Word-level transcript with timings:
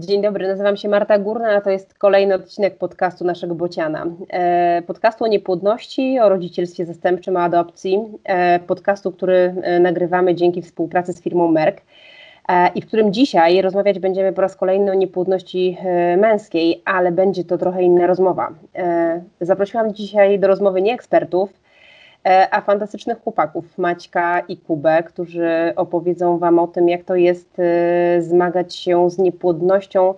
Dzień 0.00 0.22
dobry, 0.22 0.48
nazywam 0.48 0.76
się 0.76 0.88
Marta 0.88 1.18
Górna, 1.18 1.48
a 1.48 1.60
to 1.60 1.70
jest 1.70 1.94
kolejny 1.94 2.34
odcinek 2.34 2.78
podcastu 2.78 3.24
naszego 3.24 3.54
Bociana. 3.54 4.06
E, 4.30 4.82
podcastu 4.86 5.24
o 5.24 5.26
niepłodności, 5.26 6.20
o 6.20 6.28
rodzicielstwie 6.28 6.86
zastępczym, 6.86 7.36
o 7.36 7.40
adopcji. 7.40 7.98
E, 8.24 8.58
podcastu, 8.58 9.12
który 9.12 9.54
e, 9.62 9.80
nagrywamy 9.80 10.34
dzięki 10.34 10.62
współpracy 10.62 11.12
z 11.12 11.22
firmą 11.22 11.48
Merck 11.48 11.82
i 12.74 12.82
w 12.82 12.86
którym 12.86 13.12
dzisiaj 13.12 13.62
rozmawiać 13.62 13.98
będziemy 13.98 14.32
po 14.32 14.40
raz 14.40 14.56
kolejny 14.56 14.90
o 14.90 14.94
niepłodności 14.94 15.78
męskiej, 16.16 16.82
ale 16.84 17.12
będzie 17.12 17.44
to 17.44 17.58
trochę 17.58 17.82
inna 17.82 18.06
rozmowa. 18.06 18.48
Zaprosiłam 19.40 19.94
dzisiaj 19.94 20.38
do 20.38 20.48
rozmowy 20.48 20.82
nie 20.82 20.94
ekspertów, 20.94 21.59
a 22.24 22.60
fantastycznych 22.60 23.18
chłopaków, 23.22 23.78
Maćka 23.78 24.40
i 24.40 24.56
Kubę, 24.56 25.02
którzy 25.02 25.72
opowiedzą 25.76 26.38
Wam 26.38 26.58
o 26.58 26.66
tym, 26.66 26.88
jak 26.88 27.04
to 27.04 27.16
jest 27.16 27.56
zmagać 28.18 28.76
się 28.76 29.10
z 29.10 29.18
niepłodnością, 29.18 30.14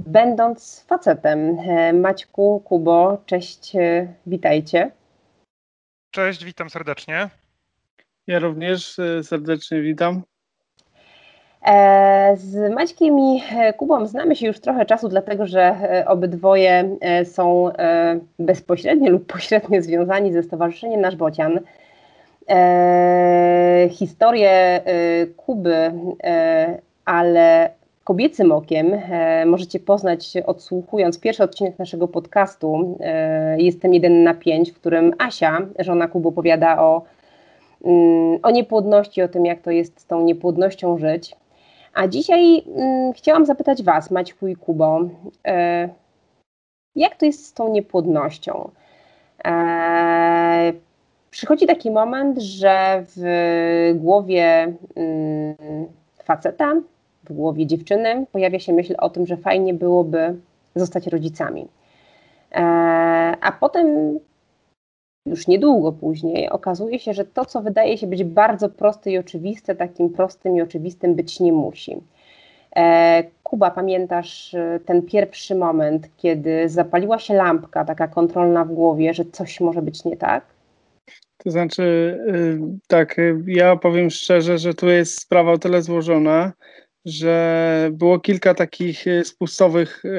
będąc 0.00 0.84
facetem. 0.88 1.58
Maćku, 2.00 2.62
Kubo, 2.64 3.22
cześć, 3.26 3.72
witajcie. 4.26 4.90
Cześć, 6.10 6.44
witam 6.44 6.70
serdecznie. 6.70 7.30
Ja 8.26 8.38
również 8.38 8.96
serdecznie 9.22 9.82
witam. 9.82 10.22
E, 11.62 12.36
z 12.36 12.74
Maćkiem 12.74 13.18
i 13.18 13.42
e, 13.56 13.72
Kubą 13.72 14.06
znamy 14.06 14.36
się 14.36 14.46
już 14.46 14.60
trochę 14.60 14.86
czasu, 14.86 15.08
dlatego 15.08 15.46
że 15.46 15.62
e, 15.62 16.08
obydwoje 16.08 16.96
są 17.24 17.70
bezpośrednio 18.38 19.10
lub 19.10 19.26
pośrednio 19.32 19.82
związani 19.82 20.32
ze 20.32 20.42
Stowarzyszeniem 20.42 21.00
Nasz 21.00 21.16
Bocian. 21.16 21.60
Historię 23.90 24.80
Kuby, 25.36 25.92
ale 27.04 27.70
kobiecym 28.04 28.52
okiem 28.52 28.86
możecie 29.46 29.80
poznać 29.80 30.32
odsłuchując 30.46 31.20
pierwszy 31.20 31.42
odcinek 31.42 31.78
naszego 31.78 32.08
podcastu 32.08 32.98
Jestem 33.56 33.94
jeden 33.94 34.22
na 34.22 34.34
pięć, 34.34 34.70
w 34.70 34.74
którym 34.74 35.14
Asia, 35.18 35.58
żona 35.78 36.08
Kuby, 36.08 36.28
opowiada 36.28 36.82
o, 36.82 37.02
mm, 37.84 38.38
o 38.42 38.50
niepłodności, 38.50 39.22
o 39.22 39.28
tym 39.28 39.46
jak 39.46 39.60
to 39.60 39.70
jest 39.70 40.00
z 40.00 40.06
tą 40.06 40.22
niepłodnością 40.22 40.98
żyć. 40.98 41.36
A 41.96 42.08
dzisiaj 42.08 42.62
mm, 42.76 43.12
chciałam 43.12 43.46
zapytać 43.46 43.82
Was, 43.82 44.10
Maćku 44.10 44.46
i 44.46 44.56
Kubo, 44.56 45.00
e, 45.46 45.88
jak 46.96 47.16
to 47.16 47.26
jest 47.26 47.46
z 47.46 47.52
tą 47.52 47.72
niepłodnością? 47.72 48.70
E, 49.44 50.72
przychodzi 51.30 51.66
taki 51.66 51.90
moment, 51.90 52.38
że 52.38 53.04
w 53.16 53.92
głowie 53.94 54.74
mm, 54.94 55.86
faceta, 56.24 56.74
w 57.24 57.32
głowie 57.32 57.66
dziewczyny 57.66 58.26
pojawia 58.32 58.58
się 58.58 58.72
myśl 58.72 58.94
o 58.98 59.10
tym, 59.10 59.26
że 59.26 59.36
fajnie 59.36 59.74
byłoby 59.74 60.36
zostać 60.74 61.06
rodzicami. 61.06 61.68
E, 62.52 62.62
a 63.40 63.52
potem 63.60 64.18
już 65.26 65.46
niedługo 65.46 65.92
później 65.92 66.50
okazuje 66.50 66.98
się, 66.98 67.14
że 67.14 67.24
to, 67.24 67.44
co 67.44 67.62
wydaje 67.62 67.98
się 67.98 68.06
być 68.06 68.24
bardzo 68.24 68.68
proste 68.68 69.10
i 69.10 69.18
oczywiste, 69.18 69.74
takim 69.74 70.10
prostym 70.10 70.56
i 70.56 70.62
oczywistym 70.62 71.14
być 71.14 71.40
nie 71.40 71.52
musi. 71.52 71.96
E, 72.76 73.24
Kuba, 73.42 73.70
pamiętasz 73.70 74.54
e, 74.54 74.80
ten 74.86 75.02
pierwszy 75.02 75.54
moment, 75.54 76.08
kiedy 76.16 76.68
zapaliła 76.68 77.18
się 77.18 77.34
lampka 77.34 77.84
taka 77.84 78.08
kontrolna 78.08 78.64
w 78.64 78.72
głowie, 78.72 79.14
że 79.14 79.24
coś 79.24 79.60
może 79.60 79.82
być 79.82 80.04
nie 80.04 80.16
tak? 80.16 80.44
To 81.38 81.50
znaczy, 81.50 81.82
y, 82.28 82.58
tak, 82.86 83.18
y, 83.18 83.42
ja 83.46 83.76
powiem 83.76 84.10
szczerze, 84.10 84.58
że 84.58 84.74
tu 84.74 84.88
jest 84.88 85.20
sprawa 85.20 85.52
o 85.52 85.58
tyle 85.58 85.82
złożona, 85.82 86.52
że 87.06 87.90
było 87.92 88.20
kilka 88.20 88.54
takich 88.54 89.06
e, 89.06 89.24
spustowych 89.24 90.02
e, 90.04 90.10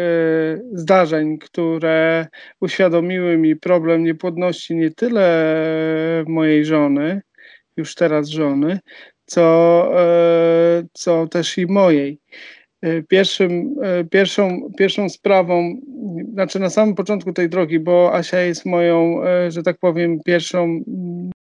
zdarzeń, 0.74 1.38
które 1.38 2.28
uświadomiły 2.62 3.38
mi 3.38 3.56
problem 3.56 4.04
niepłodności 4.04 4.76
nie 4.76 4.92
tyle 4.92 6.24
mojej 6.28 6.66
żony, 6.66 7.22
już 7.78 7.96
teraz 7.96 8.30
żony, 8.30 8.80
co, 9.26 9.90
e, 10.02 10.84
co 10.94 11.28
też 11.28 11.58
i 11.58 11.66
mojej. 11.66 12.20
Pierwszym, 13.08 13.76
pierwszą, 14.12 14.72
pierwszą 14.78 15.10
sprawą, 15.10 15.82
znaczy 16.34 16.60
na 16.60 16.70
samym 16.70 16.96
początku 16.96 17.34
tej 17.34 17.50
drogi, 17.50 17.80
bo 17.80 18.14
Asia 18.14 18.40
jest 18.40 18.66
moją, 18.66 19.22
że 19.50 19.64
tak 19.64 19.78
powiem, 19.78 20.20
pierwszą 20.26 20.84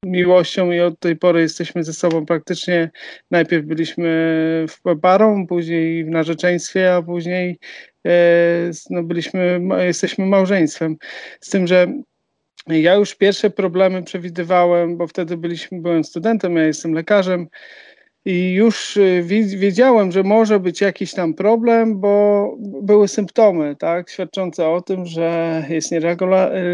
miłością 0.04 0.72
i 0.72 0.80
od 0.80 0.98
tej 0.98 1.16
pory 1.16 1.40
jesteśmy 1.40 1.84
ze 1.84 1.92
sobą 1.92 2.26
praktycznie. 2.26 2.90
Najpierw 3.30 3.66
byliśmy 3.66 4.66
w 4.68 5.00
parą, 5.00 5.46
później 5.46 6.04
w 6.04 6.08
narzeczeństwie, 6.08 6.94
a 6.94 7.02
później 7.02 7.58
e, 8.06 8.70
no, 8.90 9.02
byliśmy, 9.02 9.60
jesteśmy 9.78 10.26
małżeństwem. 10.26 10.96
Z 11.40 11.50
tym, 11.50 11.66
że 11.66 11.86
ja 12.66 12.94
już 12.94 13.14
pierwsze 13.14 13.50
problemy 13.50 14.02
przewidywałem, 14.02 14.96
bo 14.96 15.06
wtedy 15.06 15.36
byliśmy, 15.36 15.80
byłem 15.80 16.04
studentem, 16.04 16.56
ja 16.56 16.64
jestem 16.64 16.92
lekarzem 16.92 17.48
i 18.24 18.52
już 18.52 18.96
y, 18.96 19.22
wiedziałem, 19.56 20.12
że 20.12 20.22
może 20.22 20.60
być 20.60 20.80
jakiś 20.80 21.14
tam 21.14 21.34
problem, 21.34 22.00
bo 22.00 22.56
były 22.58 23.08
symptomy, 23.08 23.76
tak, 23.76 24.10
świadczące 24.10 24.68
o 24.68 24.80
tym, 24.80 25.06
że 25.06 25.62
jest 25.68 25.92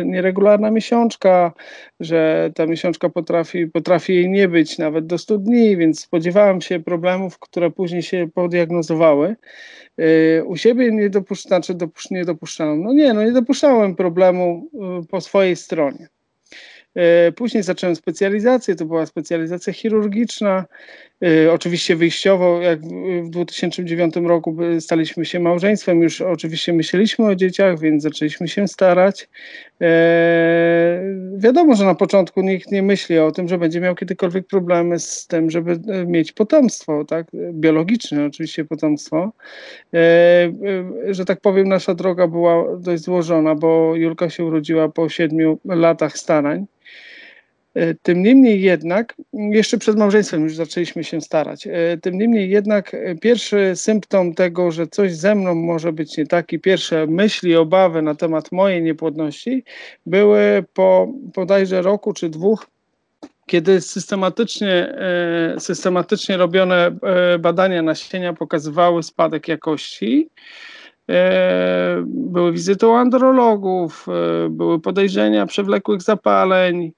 nieregularna 0.04 0.70
miesiączka, 0.70 1.52
że 2.00 2.50
ta 2.54 2.66
miesiączka 2.66 3.08
potrafi, 3.08 3.66
potrafi 3.66 4.14
jej 4.14 4.30
nie 4.30 4.48
być 4.48 4.78
nawet 4.78 5.06
do 5.06 5.18
100 5.18 5.38
dni, 5.38 5.76
więc 5.76 6.00
spodziewałem 6.00 6.60
się 6.60 6.80
problemów, 6.80 7.38
które 7.38 7.70
później 7.70 8.02
się 8.02 8.28
podiagnozowały. 8.34 9.36
Y, 10.00 10.44
u 10.44 10.56
siebie 10.56 10.92
nie 10.92 11.10
dopuszczałem, 11.10 11.62
znaczy 11.62 11.78
dopusz, 11.78 12.10
nie 12.10 12.24
dopuszczałem, 12.24 12.82
no 12.82 12.92
nie, 12.92 13.14
no 13.14 13.24
nie 13.24 13.32
dopuszczałem 13.32 13.96
problemu 13.96 14.68
y, 15.02 15.06
po 15.06 15.20
swojej 15.20 15.56
stronie. 15.56 16.08
Później 17.36 17.62
zacząłem 17.62 17.96
specjalizację, 17.96 18.76
to 18.76 18.84
była 18.84 19.06
specjalizacja 19.06 19.72
chirurgiczna. 19.72 20.64
E, 21.24 21.52
oczywiście 21.52 21.96
wyjściowo, 21.96 22.60
jak 22.60 22.80
w 23.22 23.30
2009 23.30 24.14
roku 24.16 24.56
staliśmy 24.80 25.24
się 25.24 25.40
małżeństwem, 25.40 26.02
już 26.02 26.20
oczywiście 26.20 26.72
myśleliśmy 26.72 27.26
o 27.26 27.34
dzieciach, 27.34 27.80
więc 27.80 28.02
zaczęliśmy 28.02 28.48
się 28.48 28.68
starać. 28.68 29.28
E, 29.80 31.02
wiadomo, 31.36 31.74
że 31.74 31.84
na 31.84 31.94
początku 31.94 32.42
nikt 32.42 32.72
nie 32.72 32.82
myśli 32.82 33.18
o 33.18 33.32
tym, 33.32 33.48
że 33.48 33.58
będzie 33.58 33.80
miał 33.80 33.94
kiedykolwiek 33.94 34.46
problemy 34.46 34.98
z 34.98 35.26
tym, 35.26 35.50
żeby 35.50 35.80
mieć 36.06 36.32
potomstwo, 36.32 37.04
tak? 37.04 37.26
biologiczne 37.52 38.26
oczywiście 38.26 38.64
potomstwo. 38.64 39.32
Że 41.10 41.24
tak 41.24 41.40
powiem, 41.40 41.68
nasza 41.68 41.94
droga 41.94 42.26
była 42.26 42.76
dość 42.76 43.02
złożona, 43.02 43.54
bo 43.54 43.96
Julka 43.96 44.30
się 44.30 44.44
urodziła 44.44 44.88
po 44.88 45.08
siedmiu 45.08 45.58
latach 45.64 46.18
starań. 46.18 46.66
E, 47.74 47.94
tym 47.94 48.22
niemniej 48.22 48.62
jednak, 48.62 49.14
jeszcze 49.32 49.78
przed 49.78 49.98
małżeństwem 49.98 50.42
już 50.42 50.56
zaczęliśmy 50.56 51.04
się 51.04 51.20
starać. 51.20 51.66
E, 51.66 51.98
tym 52.02 52.18
niemniej 52.18 52.50
jednak 52.50 52.94
e, 52.94 53.14
pierwszy 53.14 53.72
symptom 53.74 54.34
tego, 54.34 54.70
że 54.70 54.86
coś 54.86 55.14
ze 55.14 55.34
mną 55.34 55.54
może 55.54 55.92
być 55.92 56.16
nie 56.16 56.26
tak 56.26 56.52
i 56.52 56.58
pierwsze 56.58 57.06
myśli, 57.06 57.56
obawy 57.56 58.02
na 58.02 58.14
temat 58.14 58.52
mojej 58.52 58.82
niepłodności 58.82 59.64
były 60.06 60.64
po 60.74 61.08
bodajże 61.34 61.82
roku 61.82 62.12
czy 62.12 62.28
dwóch 62.28 62.66
kiedy 63.46 63.80
systematycznie, 63.80 64.94
systematycznie 65.58 66.36
robione 66.36 66.96
badania 67.38 67.82
nasienia 67.82 68.32
pokazywały 68.32 69.02
spadek 69.02 69.48
jakości, 69.48 70.28
były 72.06 72.52
wizyty 72.52 72.86
u 72.86 72.92
andrologów, 72.92 74.06
były 74.50 74.80
podejrzenia 74.80 75.46
przewlekłych 75.46 76.02
zapaleń, 76.02 76.92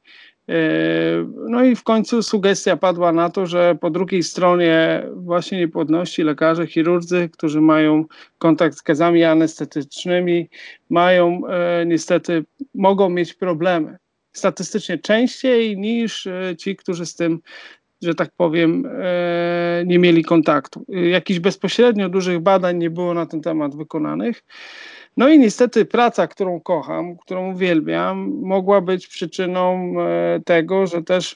no 1.49 1.65
i 1.65 1.77
w 1.77 1.83
końcu 1.83 2.23
sugestia 2.23 2.77
padła 2.77 3.13
na 3.13 3.31
to, 3.31 3.47
że 3.47 3.75
po 3.81 3.91
drugiej 3.91 4.23
stronie 4.23 5.03
właśnie 5.15 5.59
niepłodności 5.59 6.23
lekarze, 6.23 6.67
chirurdzy, 6.67 7.29
którzy 7.33 7.61
mają 7.61 8.05
kontakt 8.39 8.77
z 8.77 8.83
gazami 8.83 9.25
anestetycznymi, 9.25 10.49
mają 10.91 11.43
e, 11.47 11.87
niestety, 11.87 12.45
mogą 12.75 13.09
mieć 13.09 13.35
problemy. 13.35 13.97
Statystycznie 14.33 14.99
częściej 14.99 15.79
niż 15.79 16.27
e, 16.27 16.57
ci, 16.59 16.77
którzy 16.77 17.07
z 17.07 17.15
tym, 17.15 17.41
że 18.03 18.15
tak 18.15 18.31
powiem, 18.37 18.89
nie 19.87 19.99
mieli 19.99 20.25
kontaktu. 20.25 20.85
Jakichś 20.89 21.41
bezpośrednio 21.41 22.09
dużych 22.09 22.41
badań 22.41 22.79
nie 22.79 22.91
było 22.91 23.15
na 23.15 23.27
ten 23.27 23.41
temat 23.41 23.77
wykonanych. 23.77 24.45
No 25.17 25.29
i 25.29 25.39
niestety 25.39 25.85
praca, 25.85 26.27
którą 26.27 26.61
kocham, 26.61 27.17
którą 27.17 27.53
uwielbiam, 27.53 28.41
mogła 28.43 28.81
być 28.81 29.07
przyczyną 29.07 29.95
e, 30.01 30.41
tego, 30.45 30.87
że 30.87 31.03
też 31.03 31.35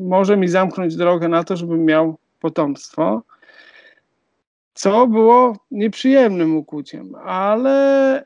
może 0.00 0.36
mi 0.36 0.48
zamknąć 0.48 0.96
drogę 0.96 1.28
na 1.28 1.44
to, 1.44 1.56
żebym 1.56 1.84
miał 1.84 2.18
potomstwo. 2.40 3.22
Co 4.74 5.06
było 5.06 5.56
nieprzyjemnym 5.70 6.56
ukłuciem, 6.56 7.14
ale 7.24 8.24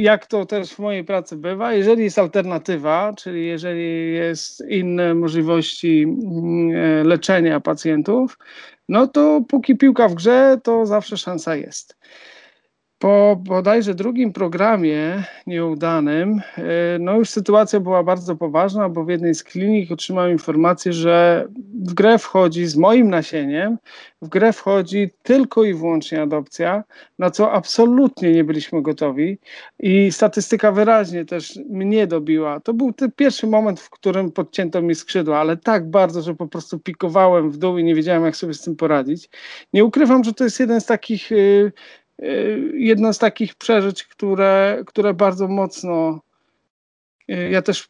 jak 0.00 0.26
to 0.26 0.46
też 0.46 0.74
w 0.74 0.78
mojej 0.78 1.04
pracy 1.04 1.36
bywa, 1.36 1.72
jeżeli 1.72 2.04
jest 2.04 2.18
alternatywa, 2.18 3.12
czyli 3.16 3.46
jeżeli 3.46 4.14
jest 4.14 4.62
inne 4.68 5.14
możliwości 5.14 6.06
e, 6.74 7.04
leczenia 7.04 7.60
pacjentów, 7.60 8.38
no 8.88 9.06
to 9.06 9.40
póki 9.48 9.76
piłka 9.76 10.08
w 10.08 10.14
grze, 10.14 10.60
to 10.62 10.86
zawsze 10.86 11.16
szansa 11.16 11.56
jest. 11.56 11.96
Po 12.98 13.36
bodajże 13.40 13.94
drugim 13.94 14.32
programie 14.32 15.24
nieudanym, 15.46 16.40
e, 16.58 16.62
no 17.00 17.16
już 17.16 17.28
sytuacja 17.28 17.80
była 17.80 18.02
bardzo 18.02 18.36
poważna, 18.36 18.88
bo 18.88 19.04
w 19.04 19.08
jednej 19.08 19.34
z 19.34 19.44
klinik 19.44 19.92
otrzymałem 19.92 20.32
informację, 20.32 20.92
że 20.92 21.46
w 21.74 21.94
grę 21.94 22.18
wchodzi 22.18 22.66
z 22.66 22.76
moim 22.76 23.10
nasieniem, 23.10 23.78
w 24.22 24.28
grę 24.28 24.52
wchodzi 24.52 25.10
tylko 25.22 25.64
i 25.64 25.74
wyłącznie 25.74 26.22
adopcja, 26.22 26.84
na 27.18 27.30
co 27.30 27.52
absolutnie 27.52 28.32
nie 28.32 28.44
byliśmy 28.44 28.82
gotowi 28.82 29.38
i 29.78 30.12
statystyka 30.12 30.72
wyraźnie 30.72 31.24
też 31.24 31.58
mnie 31.70 32.06
dobiła. 32.06 32.60
To 32.60 32.74
był 32.74 32.92
ten 32.92 33.12
pierwszy 33.12 33.46
moment, 33.46 33.80
w 33.80 33.90
którym 33.90 34.32
podcięto 34.32 34.82
mi 34.82 34.94
skrzydła, 34.94 35.38
ale 35.38 35.56
tak 35.56 35.90
bardzo, 35.90 36.22
że 36.22 36.34
po 36.34 36.46
prostu 36.46 36.78
pikowałem 36.78 37.50
w 37.50 37.56
dół 37.56 37.78
i 37.78 37.84
nie 37.84 37.94
wiedziałem, 37.94 38.24
jak 38.24 38.36
sobie 38.36 38.54
z 38.54 38.62
tym 38.62 38.76
poradzić. 38.76 39.28
Nie 39.72 39.84
ukrywam, 39.84 40.24
że 40.24 40.32
to 40.32 40.44
jest 40.44 40.60
jeden 40.60 40.80
z 40.80 40.86
takich 40.86 41.32
y, 41.32 41.72
Y, 42.22 42.72
jedno 42.74 43.12
z 43.12 43.18
takich 43.18 43.54
przeżyć, 43.54 44.04
które, 44.04 44.82
które 44.86 45.14
bardzo 45.14 45.48
mocno. 45.48 46.20
Y, 47.30 47.50
ja 47.50 47.62
też 47.62 47.88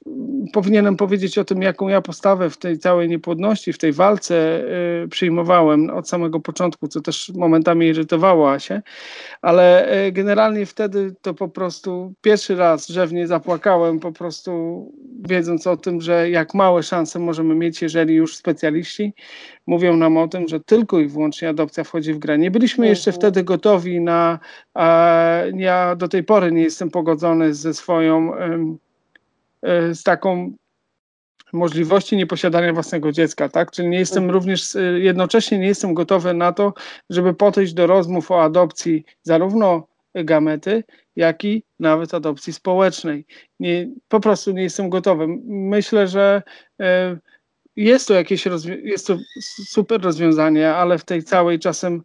powinienem 0.53 0.97
powiedzieć 0.97 1.39
o 1.39 1.45
tym, 1.45 1.63
jaką 1.63 1.89
ja 1.89 2.03
postawę 2.03 2.51
w 2.51 2.57
tej 2.57 2.79
całej 2.79 3.09
niepłodności, 3.09 3.73
w 3.73 3.79
tej 3.79 3.93
walce 3.93 4.65
y, 5.05 5.09
przyjmowałem 5.09 5.91
od 5.91 6.09
samego 6.09 6.41
początku, 6.41 6.89
co 6.89 7.01
też 7.01 7.33
momentami 7.35 7.87
irytowało 7.87 8.59
się, 8.59 8.83
ale 9.43 9.89
generalnie 10.13 10.67
wtedy 10.67 11.15
to 11.23 11.35
po 11.35 11.49
prostu 11.49 12.15
pierwszy 12.21 12.57
raz 12.57 12.89
rzewnie 12.89 13.27
zapłakałem, 13.27 14.01
po 14.01 14.13
prostu 14.13 14.93
wiedząc 15.29 15.67
o 15.67 15.77
tym, 15.77 16.01
że 16.01 16.31
jak 16.31 16.55
małe 16.55 16.83
szanse 16.83 17.19
możemy 17.19 17.55
mieć, 17.55 17.83
jeżeli 17.83 18.15
już 18.15 18.37
specjaliści 18.37 19.13
mówią 19.67 19.97
nam 19.97 20.17
o 20.17 20.29
tym, 20.29 20.49
że 20.49 20.61
tylko 20.61 21.01
i 21.01 21.07
wyłącznie 21.07 21.49
adopcja 21.49 21.85
wchodzi 21.85 22.15
w 22.15 22.19
grę. 22.19 22.39
Nie 22.39 22.51
byliśmy 22.51 22.87
jeszcze 22.87 23.11
mhm. 23.11 23.21
wtedy 23.21 23.45
gotowi 23.45 24.01
na. 24.01 24.39
Ja 25.55 25.97
do 25.97 26.09
tej 26.09 26.25
pory 26.25 26.53
nie 26.53 26.63
jestem 26.63 26.91
pogodzony 26.91 27.55
ze 27.55 27.75
swoją, 27.75 28.33
z 29.93 30.03
taką 30.03 30.53
możliwości 31.53 32.17
nieposiadania 32.17 32.73
własnego 32.73 33.13
dziecka, 33.13 33.49
tak? 33.49 33.71
Czyli 33.71 33.89
nie 33.89 33.99
jestem 33.99 34.25
mhm. 34.25 34.35
również, 34.35 34.77
jednocześnie 34.97 35.59
nie 35.59 35.67
jestem 35.67 35.95
gotowy 35.95 36.35
na 36.35 36.53
to, 36.53 36.75
żeby 37.11 37.35
podejść 37.35 37.73
do 37.75 37.87
rozmów 37.87 38.31
o 38.31 38.43
adopcji 38.43 39.05
zarówno 39.23 39.87
gamety, 40.15 40.85
jak 41.17 41.45
i 41.45 41.65
nawet 41.81 42.15
adopcji 42.15 42.53
społecznej. 42.53 43.27
Nie, 43.61 43.89
po 44.09 44.21
prostu 44.21 44.53
nie 44.53 44.63
jestem 44.63 44.91
gotowy. 44.91 45.27
Myślę, 45.47 46.09
że 46.09 46.43
e, 46.81 47.19
jest 47.77 48.09
to 48.09 48.15
jakieś 48.15 48.49
jest 48.83 49.07
to 49.07 49.19
super 49.69 50.01
rozwiązanie, 50.03 50.75
ale 50.75 50.99
w 50.99 51.05
tej 51.05 51.23
całej 51.23 51.59
czasem 51.59 52.03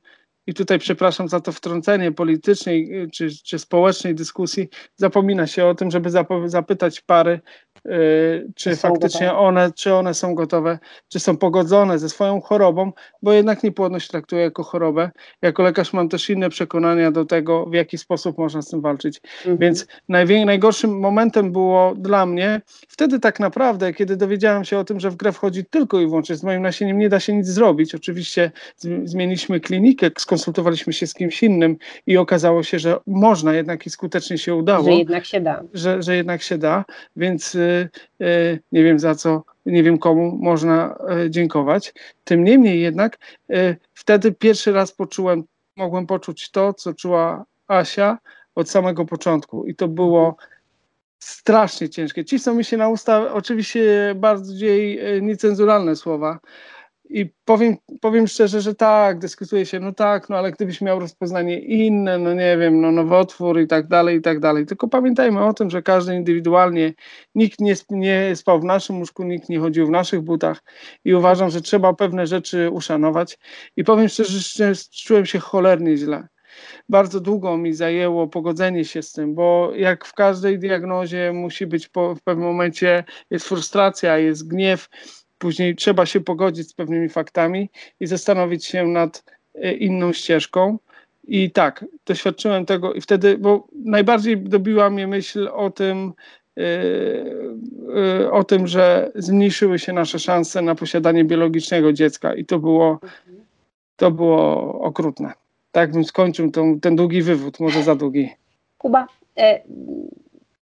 i 0.47 0.53
tutaj 0.53 0.79
przepraszam 0.79 1.27
za 1.27 1.39
to 1.39 1.51
wtrącenie 1.51 2.11
politycznej 2.11 3.07
czy, 3.13 3.29
czy 3.45 3.59
społecznej 3.59 4.15
dyskusji, 4.15 4.69
zapomina 4.95 5.47
się 5.47 5.65
o 5.65 5.75
tym, 5.75 5.91
żeby 5.91 6.09
zapytać 6.45 7.01
pary, 7.01 7.39
Y, 7.87 8.51
czy 8.55 8.75
faktycznie 8.75 9.27
gotowe. 9.27 9.39
one, 9.39 9.71
czy 9.75 9.93
one 9.93 10.13
są 10.13 10.35
gotowe, 10.35 10.79
czy 11.09 11.19
są 11.19 11.37
pogodzone 11.37 11.99
ze 11.99 12.09
swoją 12.09 12.41
chorobą, 12.41 12.91
bo 13.21 13.33
jednak 13.33 13.63
niepłodność 13.63 14.07
traktuję 14.07 14.41
jako 14.41 14.63
chorobę. 14.63 15.11
Jako 15.41 15.63
lekarz 15.63 15.93
mam 15.93 16.09
też 16.09 16.29
inne 16.29 16.49
przekonania 16.49 17.11
do 17.11 17.25
tego, 17.25 17.65
w 17.65 17.73
jaki 17.73 17.97
sposób 17.97 18.37
można 18.37 18.61
z 18.61 18.69
tym 18.69 18.81
walczyć. 18.81 19.21
Mhm. 19.37 19.57
Więc 19.57 19.87
najgorszym 20.45 20.99
momentem 20.99 21.51
było 21.51 21.95
dla 21.95 22.25
mnie 22.25 22.61
wtedy 22.87 23.19
tak 23.19 23.39
naprawdę, 23.39 23.93
kiedy 23.93 24.17
dowiedziałem 24.17 24.65
się 24.65 24.77
o 24.77 24.83
tym, 24.83 24.99
że 24.99 25.09
w 25.09 25.15
grę 25.15 25.31
wchodzi 25.31 25.65
tylko 25.65 25.99
i 25.99 26.07
wyłącznie 26.07 26.35
z 26.35 26.43
moim 26.43 26.61
nasieniem, 26.61 26.99
nie 26.99 27.09
da 27.09 27.19
się 27.19 27.33
nic 27.33 27.47
zrobić. 27.47 27.95
Oczywiście 27.95 28.51
zmieniliśmy 29.03 29.59
klinikę, 29.59 30.11
skonsultowaliśmy 30.31 30.93
się 30.93 31.07
z 31.07 31.13
kimś 31.13 31.43
innym 31.43 31.77
i 32.07 32.17
okazało 32.17 32.63
się, 32.63 32.79
że 32.79 32.97
można 33.07 33.53
jednak 33.53 33.85
i 33.85 33.89
skutecznie 33.89 34.37
się 34.37 34.55
udało. 34.55 34.83
Że 34.83 34.91
jednak 34.91 35.25
się 35.25 35.41
da. 35.41 35.63
Że, 35.73 36.03
że 36.03 36.15
jednak 36.15 36.41
się 36.41 36.57
da, 36.57 36.85
więc 37.15 37.55
y, 37.55 37.89
E, 38.21 38.59
nie 38.71 38.83
wiem 38.83 38.99
za 38.99 39.15
co, 39.15 39.43
nie 39.65 39.83
wiem 39.83 39.97
komu 39.97 40.37
można 40.41 40.97
e, 41.09 41.29
dziękować. 41.29 41.93
Tym 42.23 42.43
niemniej 42.43 42.81
jednak 42.81 43.17
e, 43.49 43.75
wtedy 43.93 44.31
pierwszy 44.31 44.71
raz 44.71 44.91
poczułem, 44.91 45.43
mogłem 45.75 46.07
poczuć 46.07 46.51
to, 46.51 46.73
co 46.73 46.93
czuła 46.93 47.45
Asia 47.67 48.17
od 48.55 48.69
samego 48.69 49.05
początku 49.05 49.65
i 49.65 49.75
to 49.75 49.87
było 49.87 50.35
strasznie 51.19 51.89
ciężkie. 51.89 52.25
Cisną 52.25 52.53
mi 52.53 52.65
się 52.65 52.77
na 52.77 52.89
usta 52.89 53.33
oczywiście 53.33 54.13
bardziej 54.15 54.99
niecenzuralne 55.21 55.95
słowa, 55.95 56.39
i 57.13 57.33
powiem, 57.45 57.77
powiem 58.01 58.27
szczerze, 58.27 58.61
że 58.61 58.75
tak, 58.75 59.19
dyskutuje 59.19 59.65
się, 59.65 59.79
no 59.79 59.91
tak, 59.91 60.29
no 60.29 60.37
ale 60.37 60.51
gdybyś 60.51 60.81
miał 60.81 60.99
rozpoznanie 60.99 61.59
inne, 61.59 62.17
no 62.17 62.33
nie 62.33 62.57
wiem, 62.57 62.81
no 62.81 62.91
nowotwór 62.91 63.59
i 63.59 63.67
tak 63.67 63.87
dalej, 63.87 64.17
i 64.17 64.21
tak 64.21 64.39
dalej. 64.39 64.65
Tylko 64.65 64.87
pamiętajmy 64.87 65.45
o 65.45 65.53
tym, 65.53 65.69
że 65.69 65.81
każdy 65.81 66.15
indywidualnie, 66.15 66.93
nikt 67.35 67.59
nie, 67.59 67.75
nie 67.89 68.35
spał 68.35 68.59
w 68.59 68.63
naszym 68.63 68.99
łóżku, 68.99 69.23
nikt 69.23 69.49
nie 69.49 69.59
chodził 69.59 69.87
w 69.87 69.89
naszych 69.89 70.21
butach 70.21 70.63
i 71.05 71.13
uważam, 71.13 71.49
że 71.49 71.61
trzeba 71.61 71.93
pewne 71.93 72.27
rzeczy 72.27 72.69
uszanować. 72.69 73.37
I 73.77 73.83
powiem 73.83 74.09
szczerze, 74.09 74.39
że 74.39 74.73
czułem 74.91 75.25
się 75.25 75.39
cholernie 75.39 75.97
źle. 75.97 76.27
Bardzo 76.89 77.19
długo 77.19 77.57
mi 77.57 77.73
zajęło 77.73 78.27
pogodzenie 78.27 78.85
się 78.85 79.01
z 79.01 79.11
tym, 79.11 79.35
bo 79.35 79.71
jak 79.75 80.05
w 80.05 80.13
każdej 80.13 80.59
diagnozie 80.59 81.31
musi 81.33 81.67
być 81.67 81.87
po, 81.87 82.15
w 82.15 82.21
pewnym 82.21 82.47
momencie 82.47 83.03
jest 83.29 83.47
frustracja, 83.47 84.17
jest 84.17 84.47
gniew, 84.47 84.89
Później 85.41 85.75
trzeba 85.75 86.05
się 86.05 86.19
pogodzić 86.19 86.69
z 86.69 86.73
pewnymi 86.73 87.09
faktami 87.09 87.69
i 87.99 88.07
zastanowić 88.07 88.65
się 88.65 88.87
nad 88.87 89.23
e, 89.55 89.73
inną 89.73 90.13
ścieżką. 90.13 90.77
I 91.27 91.51
tak, 91.51 91.85
doświadczyłem 92.05 92.65
tego 92.65 92.93
i 92.93 93.01
wtedy, 93.01 93.37
bo 93.37 93.67
najbardziej 93.85 94.37
dobiła 94.37 94.89
mnie 94.89 95.07
myśl 95.07 95.49
o 95.53 95.69
tym, 95.69 96.13
yy, 96.55 96.65
yy, 98.19 98.31
o 98.31 98.43
tym, 98.43 98.67
że 98.67 99.11
zmniejszyły 99.15 99.79
się 99.79 99.93
nasze 99.93 100.19
szanse 100.19 100.61
na 100.61 100.75
posiadanie 100.75 101.23
biologicznego 101.23 101.93
dziecka 101.93 102.35
i 102.35 102.45
to 102.45 102.59
było, 102.59 102.99
to 103.95 104.11
było 104.11 104.73
okrutne. 104.81 105.33
Tak 105.71 105.91
bym 105.91 106.03
skończył 106.03 106.51
tą, 106.51 106.79
ten 106.79 106.95
długi 106.95 107.21
wywód, 107.21 107.59
może 107.59 107.83
za 107.83 107.95
długi. 107.95 108.29
Kuba, 108.77 109.07
e, 109.37 109.61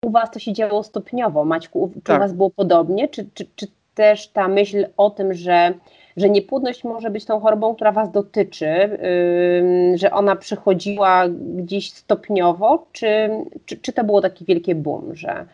u 0.02 0.11
Was 0.11 0.31
to 0.31 0.38
się 0.38 0.52
działo 0.52 0.82
stopniowo. 0.82 1.44
Maćku, 1.44 1.82
u, 1.82 2.00
tak. 2.05 2.17
u 2.17 2.20
Was 2.20 2.32
było 2.32 2.50
podobnie? 2.50 3.08
Czy, 3.08 3.29
czy, 3.34 3.46
czy 3.56 3.67
też 3.96 4.28
ta 4.28 4.48
myśl 4.48 4.87
o 4.96 5.10
tym, 5.10 5.34
że, 5.34 5.74
że 6.17 6.29
niepłodność 6.29 6.84
może 6.84 7.10
być 7.10 7.24
tą 7.24 7.41
chorobą, 7.41 7.74
która 7.74 7.93
Was 7.93 8.10
dotyczy, 8.10 8.67
yy, 8.67 9.98
że 9.98 10.10
ona 10.10 10.36
przychodziła 10.36 11.24
gdzieś 11.29 11.93
stopniowo, 11.93 12.86
czy, 12.93 13.31
czy, 13.67 13.76
czy 13.76 13.93
to 13.93 14.05
było 14.05 14.20
takie 14.20 14.44
wielkie 14.44 14.74
boom, 14.74 15.15
że 15.15 15.46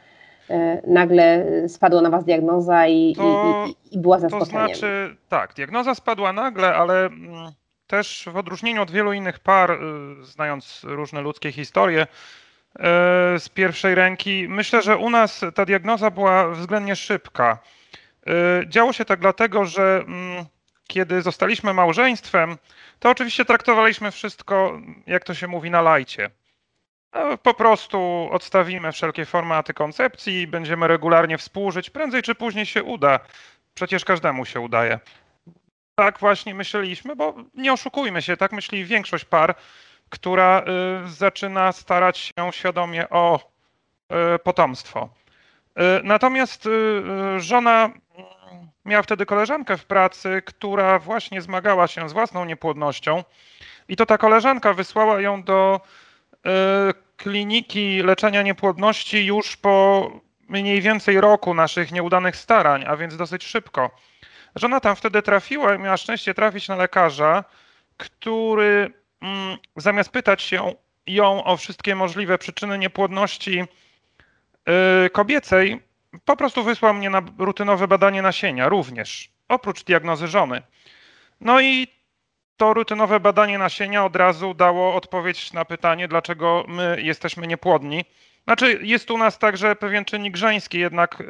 yy, 0.48 0.56
nagle 0.86 1.46
spadła 1.68 2.00
na 2.00 2.10
Was 2.10 2.24
diagnoza 2.24 2.86
i, 2.86 3.14
to, 3.16 3.66
i, 3.68 3.96
i 3.96 3.98
była 3.98 4.18
zaskoczeniem? 4.18 4.68
To 4.68 4.74
znaczy, 4.74 5.16
tak, 5.28 5.54
diagnoza 5.54 5.94
spadła 5.94 6.32
nagle, 6.32 6.74
ale 6.74 7.06
mm, 7.06 7.52
też 7.86 8.28
w 8.32 8.36
odróżnieniu 8.36 8.82
od 8.82 8.90
wielu 8.90 9.12
innych 9.12 9.38
par, 9.38 9.70
yy, 9.70 10.24
znając 10.24 10.80
różne 10.84 11.20
ludzkie 11.20 11.52
historie, 11.52 11.98
yy, 12.78 12.84
z 13.38 13.48
pierwszej 13.48 13.94
ręki, 13.94 14.46
myślę, 14.48 14.82
że 14.82 14.96
u 14.96 15.10
nas 15.10 15.44
ta 15.54 15.64
diagnoza 15.64 16.10
była 16.10 16.48
względnie 16.48 16.96
szybka. 16.96 17.58
Y, 18.28 18.68
działo 18.68 18.92
się 18.92 19.04
tak 19.04 19.20
dlatego, 19.20 19.64
że 19.64 20.04
mm, 20.06 20.44
kiedy 20.86 21.22
zostaliśmy 21.22 21.74
małżeństwem, 21.74 22.56
to 22.98 23.10
oczywiście 23.10 23.44
traktowaliśmy 23.44 24.10
wszystko, 24.10 24.80
jak 25.06 25.24
to 25.24 25.34
się 25.34 25.48
mówi, 25.48 25.70
na 25.70 25.82
lajcie. 25.82 26.30
No, 27.14 27.38
po 27.38 27.54
prostu 27.54 28.28
odstawimy 28.32 28.92
wszelkie 28.92 29.24
formy 29.24 29.54
antykoncepcji 29.54 30.40
i 30.40 30.46
będziemy 30.46 30.88
regularnie 30.88 31.38
współżyć. 31.38 31.90
Prędzej 31.90 32.22
czy 32.22 32.34
później 32.34 32.66
się 32.66 32.82
uda. 32.82 33.20
Przecież 33.74 34.04
każdemu 34.04 34.44
się 34.44 34.60
udaje. 34.60 34.98
Tak 35.94 36.18
właśnie 36.18 36.54
myśleliśmy, 36.54 37.16
bo 37.16 37.34
nie 37.54 37.72
oszukujmy 37.72 38.22
się, 38.22 38.36
tak 38.36 38.52
myśli 38.52 38.84
większość 38.84 39.24
par, 39.24 39.54
która 40.08 40.62
y, 41.06 41.10
zaczyna 41.10 41.72
starać 41.72 42.18
się 42.18 42.52
świadomie 42.52 43.08
o 43.10 43.40
y, 44.36 44.38
potomstwo. 44.38 45.08
Natomiast 46.02 46.68
żona 47.38 47.90
miała 48.84 49.02
wtedy 49.02 49.26
koleżankę 49.26 49.76
w 49.76 49.84
pracy, 49.84 50.42
która 50.44 50.98
właśnie 50.98 51.42
zmagała 51.42 51.86
się 51.86 52.08
z 52.08 52.12
własną 52.12 52.44
niepłodnością. 52.44 53.24
I 53.88 53.96
to 53.96 54.06
ta 54.06 54.18
koleżanka 54.18 54.72
wysłała 54.74 55.20
ją 55.20 55.42
do 55.42 55.80
y, 56.34 56.40
kliniki 57.16 58.02
leczenia 58.02 58.42
niepłodności 58.42 59.26
już 59.26 59.56
po 59.56 60.10
mniej 60.48 60.80
więcej 60.80 61.20
roku 61.20 61.54
naszych 61.54 61.92
nieudanych 61.92 62.36
starań, 62.36 62.84
a 62.86 62.96
więc 62.96 63.16
dosyć 63.16 63.44
szybko. 63.44 63.90
Żona 64.56 64.80
tam 64.80 64.96
wtedy 64.96 65.22
trafiła 65.22 65.74
i 65.74 65.78
miała 65.78 65.96
szczęście 65.96 66.34
trafić 66.34 66.68
na 66.68 66.76
lekarza, 66.76 67.44
który 67.96 68.92
mm, 69.22 69.58
zamiast 69.76 70.10
pytać 70.10 70.42
się 70.42 70.74
ją 71.06 71.44
o 71.44 71.56
wszystkie 71.56 71.94
możliwe 71.94 72.38
przyczyny 72.38 72.78
niepłodności 72.78 73.60
y, 75.06 75.10
kobiecej, 75.10 75.80
po 76.24 76.36
prostu 76.36 76.64
wysłał 76.64 76.94
mnie 76.94 77.10
na 77.10 77.22
rutynowe 77.38 77.88
badanie 77.88 78.22
nasienia 78.22 78.68
również, 78.68 79.30
oprócz 79.48 79.84
diagnozy 79.84 80.28
żony. 80.28 80.62
No 81.40 81.60
i 81.60 81.88
to 82.56 82.74
rutynowe 82.74 83.20
badanie 83.20 83.58
nasienia 83.58 84.04
od 84.04 84.16
razu 84.16 84.54
dało 84.54 84.94
odpowiedź 84.94 85.52
na 85.52 85.64
pytanie, 85.64 86.08
dlaczego 86.08 86.64
my 86.68 86.96
jesteśmy 87.02 87.46
niepłodni. 87.46 88.04
Znaczy, 88.44 88.80
jest 88.82 89.10
u 89.10 89.18
nas 89.18 89.38
także 89.38 89.76
pewien 89.76 90.04
czynnik 90.04 90.36
żeński, 90.36 90.78
jednak 90.78 91.20
y, 91.20 91.24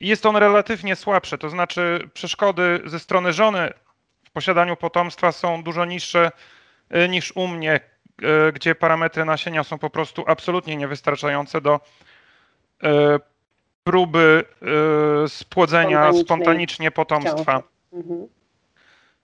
jest 0.00 0.26
on 0.26 0.36
relatywnie 0.36 0.96
słabszy. 0.96 1.38
To 1.38 1.50
znaczy, 1.50 2.10
przeszkody 2.14 2.80
ze 2.84 2.98
strony 2.98 3.32
żony 3.32 3.72
w 4.24 4.30
posiadaniu 4.30 4.76
potomstwa 4.76 5.32
są 5.32 5.62
dużo 5.62 5.84
niższe 5.84 6.30
y, 6.96 7.08
niż 7.08 7.32
u 7.36 7.48
mnie, 7.48 7.80
y, 8.22 8.52
gdzie 8.52 8.74
parametry 8.74 9.24
nasienia 9.24 9.64
są 9.64 9.78
po 9.78 9.90
prostu 9.90 10.24
absolutnie 10.26 10.76
niewystarczające 10.76 11.60
do 11.60 11.80
próby 13.90 14.44
spłodzenia 15.28 16.12
spontanicznie 16.12 16.90
potomstwa. 16.90 17.62
Mhm. 17.92 18.28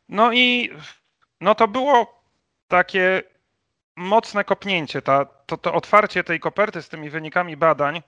No 0.08 0.32
i 0.32 0.70
no 1.40 1.54
to 1.54 1.68
było 1.68 2.20
takie 2.68 3.22
mocne 3.96 4.44
kopnięcie, 4.44 5.02
ta, 5.02 5.24
to, 5.24 5.56
to 5.56 5.74
otwarcie 5.74 6.24
tej 6.24 6.40
koperty 6.40 6.82
z 6.82 6.88
tymi 6.88 7.10
wynikami 7.10 7.56
badań, 7.56 8.02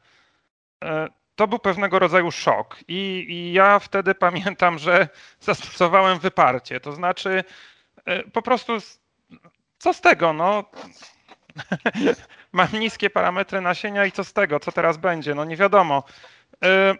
e, 0.84 1.08
to 1.34 1.48
był 1.48 1.58
pewnego 1.58 1.98
rodzaju 1.98 2.30
szok. 2.30 2.76
I, 2.88 3.26
I, 3.28 3.52
ja 3.52 3.78
wtedy 3.78 4.14
pamiętam, 4.26 4.78
że 4.78 5.08
zastosowałem 5.40 6.18
wyparcie. 6.18 6.80
To 6.80 6.92
znaczy, 6.92 7.44
e, 8.04 8.22
po 8.22 8.42
prostu, 8.42 8.72
co 9.78 9.94
z 9.94 10.00
tego? 10.00 10.32
No, 10.32 10.64
mam 12.52 12.68
niskie 12.72 13.10
parametry 13.10 13.60
nasienia 13.60 14.06
i 14.06 14.12
co 14.12 14.24
z 14.24 14.32
tego? 14.32 14.60
Co 14.60 14.72
teraz 14.72 14.96
będzie? 14.96 15.34
No 15.34 15.44
nie 15.44 15.56
wiadomo. 15.56 16.02
E, 16.64 16.94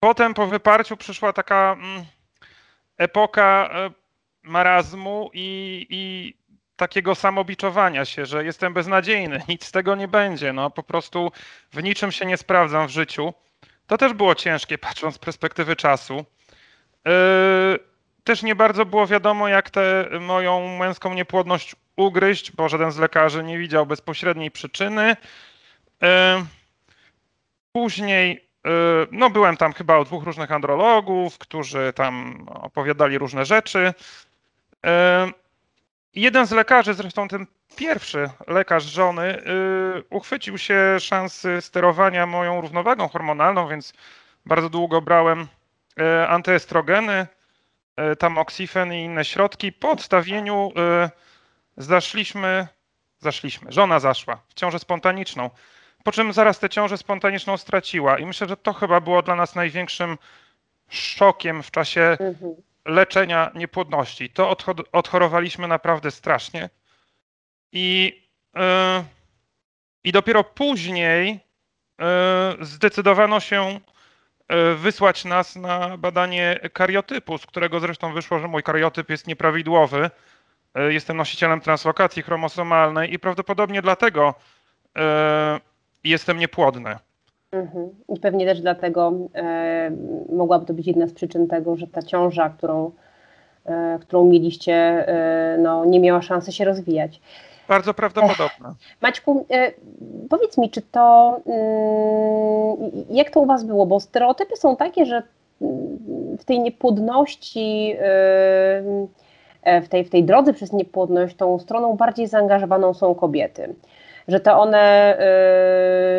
potem 0.00 0.34
po 0.34 0.46
wyparciu 0.46 0.96
przyszła 0.96 1.32
taka 1.32 1.72
mm, 1.72 2.04
epoka 2.98 3.70
marazmu 4.42 5.30
i, 5.32 5.86
i 5.90 6.34
takiego 6.76 7.14
samobiczowania 7.14 8.04
się, 8.04 8.26
że 8.26 8.44
jestem 8.44 8.74
beznadziejny, 8.74 9.42
nic 9.48 9.64
z 9.64 9.72
tego 9.72 9.94
nie 9.94 10.08
będzie, 10.08 10.52
no 10.52 10.70
po 10.70 10.82
prostu 10.82 11.32
w 11.72 11.82
niczym 11.82 12.12
się 12.12 12.26
nie 12.26 12.36
sprawdzam 12.36 12.86
w 12.86 12.90
życiu. 12.90 13.34
To 13.86 13.98
też 13.98 14.12
było 14.12 14.34
ciężkie, 14.34 14.78
patrząc 14.88 15.14
z 15.14 15.18
perspektywy 15.18 15.76
czasu. 15.76 16.24
Yy, 17.04 17.12
też 18.24 18.42
nie 18.42 18.54
bardzo 18.54 18.86
było 18.86 19.06
wiadomo, 19.06 19.48
jak 19.48 19.70
tę 19.70 20.08
moją 20.20 20.78
męską 20.78 21.14
niepłodność 21.14 21.76
ugryźć, 21.96 22.52
bo 22.52 22.68
żaden 22.68 22.92
z 22.92 22.98
lekarzy 22.98 23.44
nie 23.44 23.58
widział 23.58 23.86
bezpośredniej 23.86 24.50
przyczyny. 24.50 25.16
Później 27.72 28.45
no 29.12 29.30
byłem 29.30 29.56
tam 29.56 29.72
chyba 29.72 29.98
u 29.98 30.04
dwóch 30.04 30.24
różnych 30.24 30.52
andrologów, 30.52 31.38
którzy 31.38 31.92
tam 31.94 32.46
opowiadali 32.48 33.18
różne 33.18 33.44
rzeczy. 33.44 33.94
Jeden 36.14 36.46
z 36.46 36.50
lekarzy, 36.50 36.94
zresztą 36.94 37.28
ten 37.28 37.46
pierwszy 37.76 38.30
lekarz 38.46 38.84
żony, 38.84 39.42
yy, 39.94 40.04
uchwycił 40.10 40.58
się 40.58 41.00
szansy 41.00 41.60
sterowania 41.60 42.26
moją 42.26 42.60
równowagą 42.60 43.08
hormonalną, 43.08 43.68
więc 43.68 43.92
bardzo 44.46 44.70
długo 44.70 45.02
brałem 45.02 45.46
antyestrogeny, 46.28 47.26
yy, 47.96 48.16
tamoxifen 48.16 48.92
i 48.92 49.02
inne 49.02 49.24
środki. 49.24 49.72
Po 49.72 49.90
odstawieniu 49.90 50.72
zaszliśmy, 51.76 52.68
zaszliśmy, 53.18 53.72
żona 53.72 54.00
zaszła 54.00 54.40
w 54.48 54.54
ciążę 54.54 54.78
spontaniczną, 54.78 55.50
po 56.06 56.12
czym 56.12 56.32
zaraz 56.32 56.58
tę 56.58 56.68
ciążę 56.68 56.98
spontaniczną 56.98 57.56
straciła 57.56 58.18
i 58.18 58.26
myślę, 58.26 58.48
że 58.48 58.56
to 58.56 58.72
chyba 58.72 59.00
było 59.00 59.22
dla 59.22 59.36
nas 59.36 59.54
największym 59.54 60.18
szokiem 60.88 61.62
w 61.62 61.70
czasie 61.70 62.16
mhm 62.20 62.56
leczenia 62.86 63.50
niepłodności. 63.54 64.30
To 64.30 64.56
odchorowaliśmy 64.92 65.68
naprawdę 65.68 66.10
strasznie. 66.10 66.70
I, 67.72 68.22
yy, 68.54 68.60
i 70.04 70.12
dopiero 70.12 70.44
później 70.44 71.40
yy, 71.98 72.06
zdecydowano 72.60 73.40
się 73.40 73.80
yy, 74.50 74.74
wysłać 74.74 75.24
nas 75.24 75.56
na 75.56 75.96
badanie 75.96 76.60
kariotypu, 76.72 77.38
z 77.38 77.46
którego 77.46 77.80
zresztą 77.80 78.12
wyszło, 78.12 78.38
że 78.38 78.48
mój 78.48 78.62
kariotyp 78.62 79.10
jest 79.10 79.26
nieprawidłowy. 79.26 80.10
Jestem 80.88 81.16
nosicielem 81.16 81.60
translokacji 81.60 82.22
chromosomalnej 82.22 83.14
i 83.14 83.18
prawdopodobnie 83.18 83.82
dlatego 83.82 84.34
jestem 86.04 86.38
niepłodny. 86.38 86.96
Mhm. 87.52 87.90
I 88.08 88.20
pewnie 88.20 88.46
też 88.46 88.60
dlatego 88.60 89.12
e, 89.34 89.90
mogłaby 90.32 90.66
to 90.66 90.74
być 90.74 90.86
jedna 90.86 91.06
z 91.06 91.12
przyczyn 91.12 91.48
tego, 91.48 91.76
że 91.76 91.86
ta 91.86 92.02
ciąża, 92.02 92.50
którą, 92.50 92.90
e, 93.64 93.98
którą 94.00 94.24
mieliście, 94.24 94.74
e, 94.74 95.58
no, 95.58 95.84
nie 95.84 96.00
miała 96.00 96.22
szansy 96.22 96.52
się 96.52 96.64
rozwijać. 96.64 97.20
Bardzo 97.68 97.94
prawdopodobne. 97.94 98.74
Maćku, 99.00 99.46
e, 99.50 99.72
powiedz 100.30 100.58
mi, 100.58 100.70
czy 100.70 100.82
to, 100.82 101.36
mm, 101.46 103.06
jak 103.10 103.30
to 103.30 103.40
u 103.40 103.46
Was 103.46 103.64
było? 103.64 103.86
Bo 103.86 104.00
stereotypy 104.00 104.56
są 104.56 104.76
takie, 104.76 105.06
że 105.06 105.22
w 106.38 106.44
tej 106.44 106.60
niepłodności, 106.60 107.96
e, 108.00 108.82
e, 109.62 109.82
w 109.82 109.88
tej, 109.88 110.04
w 110.04 110.10
tej 110.10 110.24
drodze 110.24 110.52
przez 110.52 110.72
niepłodność, 110.72 111.36
tą 111.36 111.58
stroną 111.58 111.96
bardziej 111.96 112.26
zaangażowaną 112.26 112.94
są 112.94 113.14
kobiety 113.14 113.74
że 114.28 114.40
to 114.40 114.58
one, 114.58 115.16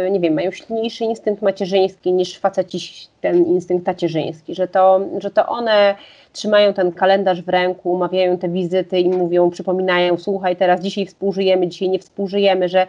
yy, 0.03 0.11
nie 0.11 0.19
wiem, 0.19 0.33
mają 0.33 0.51
silniejszy 0.51 1.03
instynkt 1.03 1.41
macierzyński 1.41 2.13
niż 2.13 2.39
faceci 2.39 3.07
ten 3.21 3.45
instynkt 3.45 3.85
tacierzyński, 3.85 4.55
że 4.55 4.67
to, 4.67 4.99
że 5.17 5.31
to 5.31 5.47
one 5.47 5.95
trzymają 6.33 6.73
ten 6.73 6.91
kalendarz 6.91 7.41
w 7.41 7.49
ręku, 7.49 7.91
umawiają 7.91 8.37
te 8.37 8.49
wizyty 8.49 8.99
i 8.99 9.09
mówią, 9.09 9.49
przypominają, 9.49 10.17
słuchaj, 10.17 10.55
teraz 10.55 10.81
dzisiaj 10.81 11.05
współżyjemy, 11.05 11.67
dzisiaj 11.67 11.89
nie 11.89 11.99
współżyjemy, 11.99 12.69
że, 12.69 12.87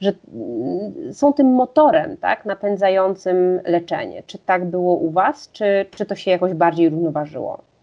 że 0.00 0.12
mm, 0.34 1.14
są 1.14 1.32
tym 1.32 1.46
motorem, 1.46 2.16
tak, 2.16 2.44
napędzającym 2.44 3.60
leczenie. 3.64 4.22
Czy 4.26 4.38
tak 4.38 4.64
było 4.64 4.94
u 4.94 5.10
Was, 5.10 5.50
czy, 5.52 5.86
czy 5.96 6.06
to 6.06 6.14
się 6.14 6.30
jakoś 6.30 6.52
bardziej 6.52 6.88
równoważyło? 6.88 7.73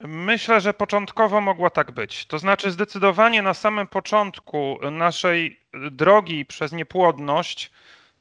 Myślę, 0.00 0.60
że 0.60 0.74
początkowo 0.74 1.40
mogło 1.40 1.70
tak 1.70 1.90
być. 1.90 2.26
To 2.26 2.38
znaczy, 2.38 2.70
zdecydowanie 2.70 3.42
na 3.42 3.54
samym 3.54 3.86
początku 3.86 4.78
naszej 4.90 5.60
drogi 5.90 6.46
przez 6.46 6.72
niepłodność 6.72 7.70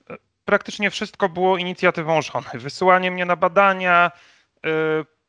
e, 0.10 0.18
praktycznie 0.46 0.92
wszystko 0.92 1.30
było 1.30 1.58
inicjatywą 1.58 2.22
żony. 2.22 2.50
Wysyłanie 2.60 3.12
mnie 3.12 3.25
na 3.25 3.36
badania, 3.36 4.12
e, 4.65 4.70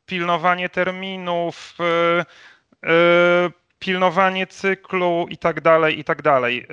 pilnowanie 0.05 0.69
terminów, 0.69 1.77
e, 1.79 3.49
pilnowanie 3.79 4.47
cyklu 4.47 5.25
i 5.29 5.37
tak 5.37 5.61
dalej, 5.61 5.99
i 5.99 6.03
tak 6.03 6.21
dalej. 6.21 6.67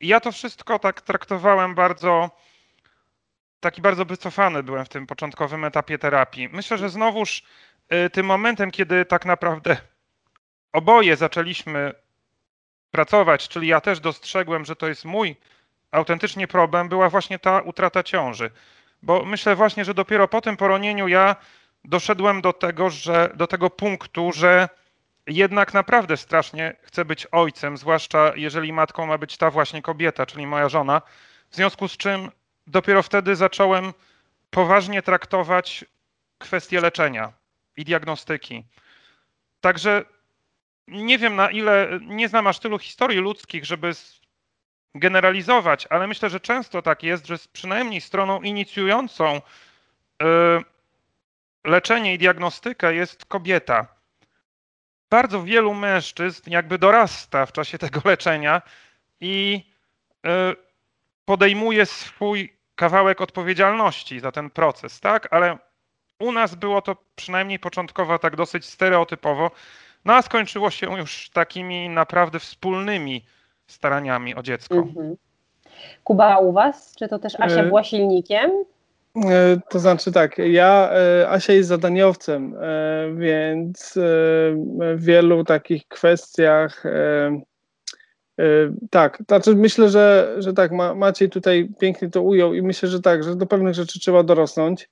Ja 0.00 0.20
to 0.20 0.32
wszystko 0.32 0.78
tak 0.78 1.00
traktowałem 1.00 1.74
bardzo, 1.74 2.30
taki 3.60 3.82
bardzo 3.82 4.04
wycofany 4.04 4.62
byłem 4.62 4.84
w 4.84 4.88
tym 4.88 5.06
początkowym 5.06 5.64
etapie 5.64 5.98
terapii. 5.98 6.48
Myślę, 6.52 6.78
że 6.78 6.88
znowuż 6.88 7.42
tym 8.12 8.26
momentem, 8.26 8.70
kiedy 8.70 9.04
tak 9.04 9.24
naprawdę 9.24 9.76
oboje 10.72 11.16
zaczęliśmy 11.16 11.94
pracować, 12.90 13.48
czyli 13.48 13.68
ja 13.68 13.80
też 13.80 14.00
dostrzegłem, 14.00 14.64
że 14.64 14.76
to 14.76 14.88
jest 14.88 15.04
mój 15.04 15.36
autentycznie 15.90 16.48
problem, 16.48 16.88
była 16.88 17.08
właśnie 17.08 17.38
ta 17.38 17.60
utrata 17.60 18.02
ciąży. 18.02 18.50
Bo 19.02 19.24
myślę 19.24 19.56
właśnie, 19.56 19.84
że 19.84 19.94
dopiero 19.94 20.28
po 20.28 20.40
tym 20.40 20.56
poronieniu 20.56 21.08
ja 21.08 21.36
doszedłem 21.84 22.40
do 22.40 22.52
tego, 22.52 22.90
że 22.90 23.30
do 23.34 23.46
tego 23.46 23.70
punktu, 23.70 24.32
że 24.32 24.68
jednak 25.26 25.74
naprawdę 25.74 26.16
strasznie 26.16 26.76
chcę 26.82 27.04
być 27.04 27.26
ojcem, 27.32 27.76
zwłaszcza 27.76 28.32
jeżeli 28.36 28.72
matką 28.72 29.06
ma 29.06 29.18
być 29.18 29.36
ta 29.36 29.50
właśnie 29.50 29.82
kobieta, 29.82 30.26
czyli 30.26 30.46
moja 30.46 30.68
żona. 30.68 31.02
W 31.50 31.56
związku 31.56 31.88
z 31.88 31.96
czym 31.96 32.30
dopiero 32.66 33.02
wtedy 33.02 33.36
zacząłem 33.36 33.92
poważnie 34.50 35.02
traktować 35.02 35.84
kwestię 36.38 36.80
leczenia 36.80 37.32
i 37.76 37.84
diagnostyki. 37.84 38.64
Także 39.60 40.04
nie 40.88 41.18
wiem 41.18 41.36
na 41.36 41.50
ile, 41.50 41.88
nie 42.02 42.28
znam 42.28 42.46
aż 42.46 42.58
tylu 42.58 42.78
historii 42.78 43.18
ludzkich, 43.18 43.64
żeby 43.64 43.92
generalizować, 44.94 45.86
ale 45.90 46.06
myślę, 46.06 46.30
że 46.30 46.40
często 46.40 46.82
tak 46.82 47.02
jest, 47.02 47.26
że 47.26 47.36
przynajmniej 47.52 48.00
stroną 48.00 48.42
inicjującą 48.42 49.36
y, 49.36 49.40
leczenie 51.64 52.14
i 52.14 52.18
diagnostykę 52.18 52.94
jest 52.94 53.24
kobieta. 53.24 53.86
Bardzo 55.10 55.42
wielu 55.42 55.74
mężczyzn 55.74 56.50
jakby 56.50 56.78
dorasta 56.78 57.46
w 57.46 57.52
czasie 57.52 57.78
tego 57.78 58.00
leczenia 58.10 58.62
i 59.20 59.64
y, 60.26 60.30
podejmuje 61.24 61.86
swój 61.86 62.56
kawałek 62.74 63.20
odpowiedzialności 63.20 64.20
za 64.20 64.32
ten 64.32 64.50
proces, 64.50 65.00
tak? 65.00 65.28
Ale 65.30 65.58
u 66.22 66.32
nas 66.32 66.54
było 66.54 66.82
to 66.82 66.96
przynajmniej 67.16 67.58
początkowo 67.58 68.18
tak 68.18 68.36
dosyć 68.36 68.64
stereotypowo, 68.66 69.50
no 70.04 70.14
a 70.14 70.22
skończyło 70.22 70.70
się 70.70 70.96
już 70.98 71.30
takimi 71.30 71.88
naprawdę 71.88 72.38
wspólnymi 72.38 73.24
staraniami 73.66 74.34
o 74.34 74.42
dziecko. 74.42 74.74
Mhm. 74.74 75.16
Kuba, 76.04 76.38
u 76.38 76.52
was? 76.52 76.94
Czy 76.98 77.08
to 77.08 77.18
też 77.18 77.40
Asia 77.40 77.60
e, 77.60 77.66
była 77.66 77.84
silnikiem? 77.84 78.50
E, 79.16 79.60
to 79.70 79.78
znaczy 79.78 80.12
tak, 80.12 80.38
ja, 80.38 80.90
e, 80.92 81.30
Asia 81.30 81.52
jest 81.52 81.68
zadaniowcem, 81.68 82.56
więc 83.16 83.94
w 84.76 85.04
wielu 85.04 85.44
takich 85.44 85.88
kwestiach 85.88 86.84
tak, 88.90 89.22
znaczy 89.28 89.56
myślę, 89.56 89.88
że, 89.88 90.34
że 90.38 90.52
tak, 90.52 90.72
Maciej 90.94 91.30
tutaj 91.30 91.68
pięknie 91.80 92.10
to 92.10 92.22
ujął 92.22 92.54
i 92.54 92.62
myślę, 92.62 92.88
że 92.88 93.00
tak, 93.00 93.24
że 93.24 93.36
do 93.36 93.46
pewnych 93.46 93.74
rzeczy 93.74 94.00
trzeba 94.00 94.22
dorosnąć 94.22 94.88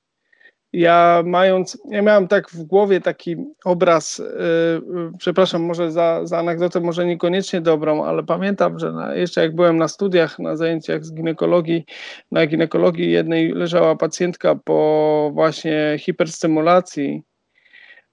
ja 0.72 1.22
mając, 1.26 1.78
ja 1.90 2.02
miałem 2.02 2.28
tak 2.28 2.50
w 2.50 2.62
głowie 2.62 3.00
taki 3.00 3.36
obraz, 3.64 4.18
yy, 4.18 5.12
przepraszam 5.18 5.62
może 5.62 5.92
za, 5.92 6.20
za 6.26 6.38
anegdotę, 6.38 6.80
może 6.80 7.06
niekoniecznie 7.06 7.60
dobrą, 7.60 8.04
ale 8.04 8.22
pamiętam, 8.22 8.78
że 8.78 8.92
na, 8.92 9.14
jeszcze 9.14 9.40
jak 9.40 9.54
byłem 9.54 9.76
na 9.76 9.88
studiach, 9.88 10.38
na 10.38 10.56
zajęciach 10.56 11.04
z 11.04 11.14
ginekologii, 11.14 11.84
na 12.32 12.46
ginekologii 12.46 13.10
jednej 13.10 13.52
leżała 13.52 13.96
pacjentka 13.96 14.54
po 14.54 15.30
właśnie 15.34 15.96
hiperstymulacji. 15.98 17.22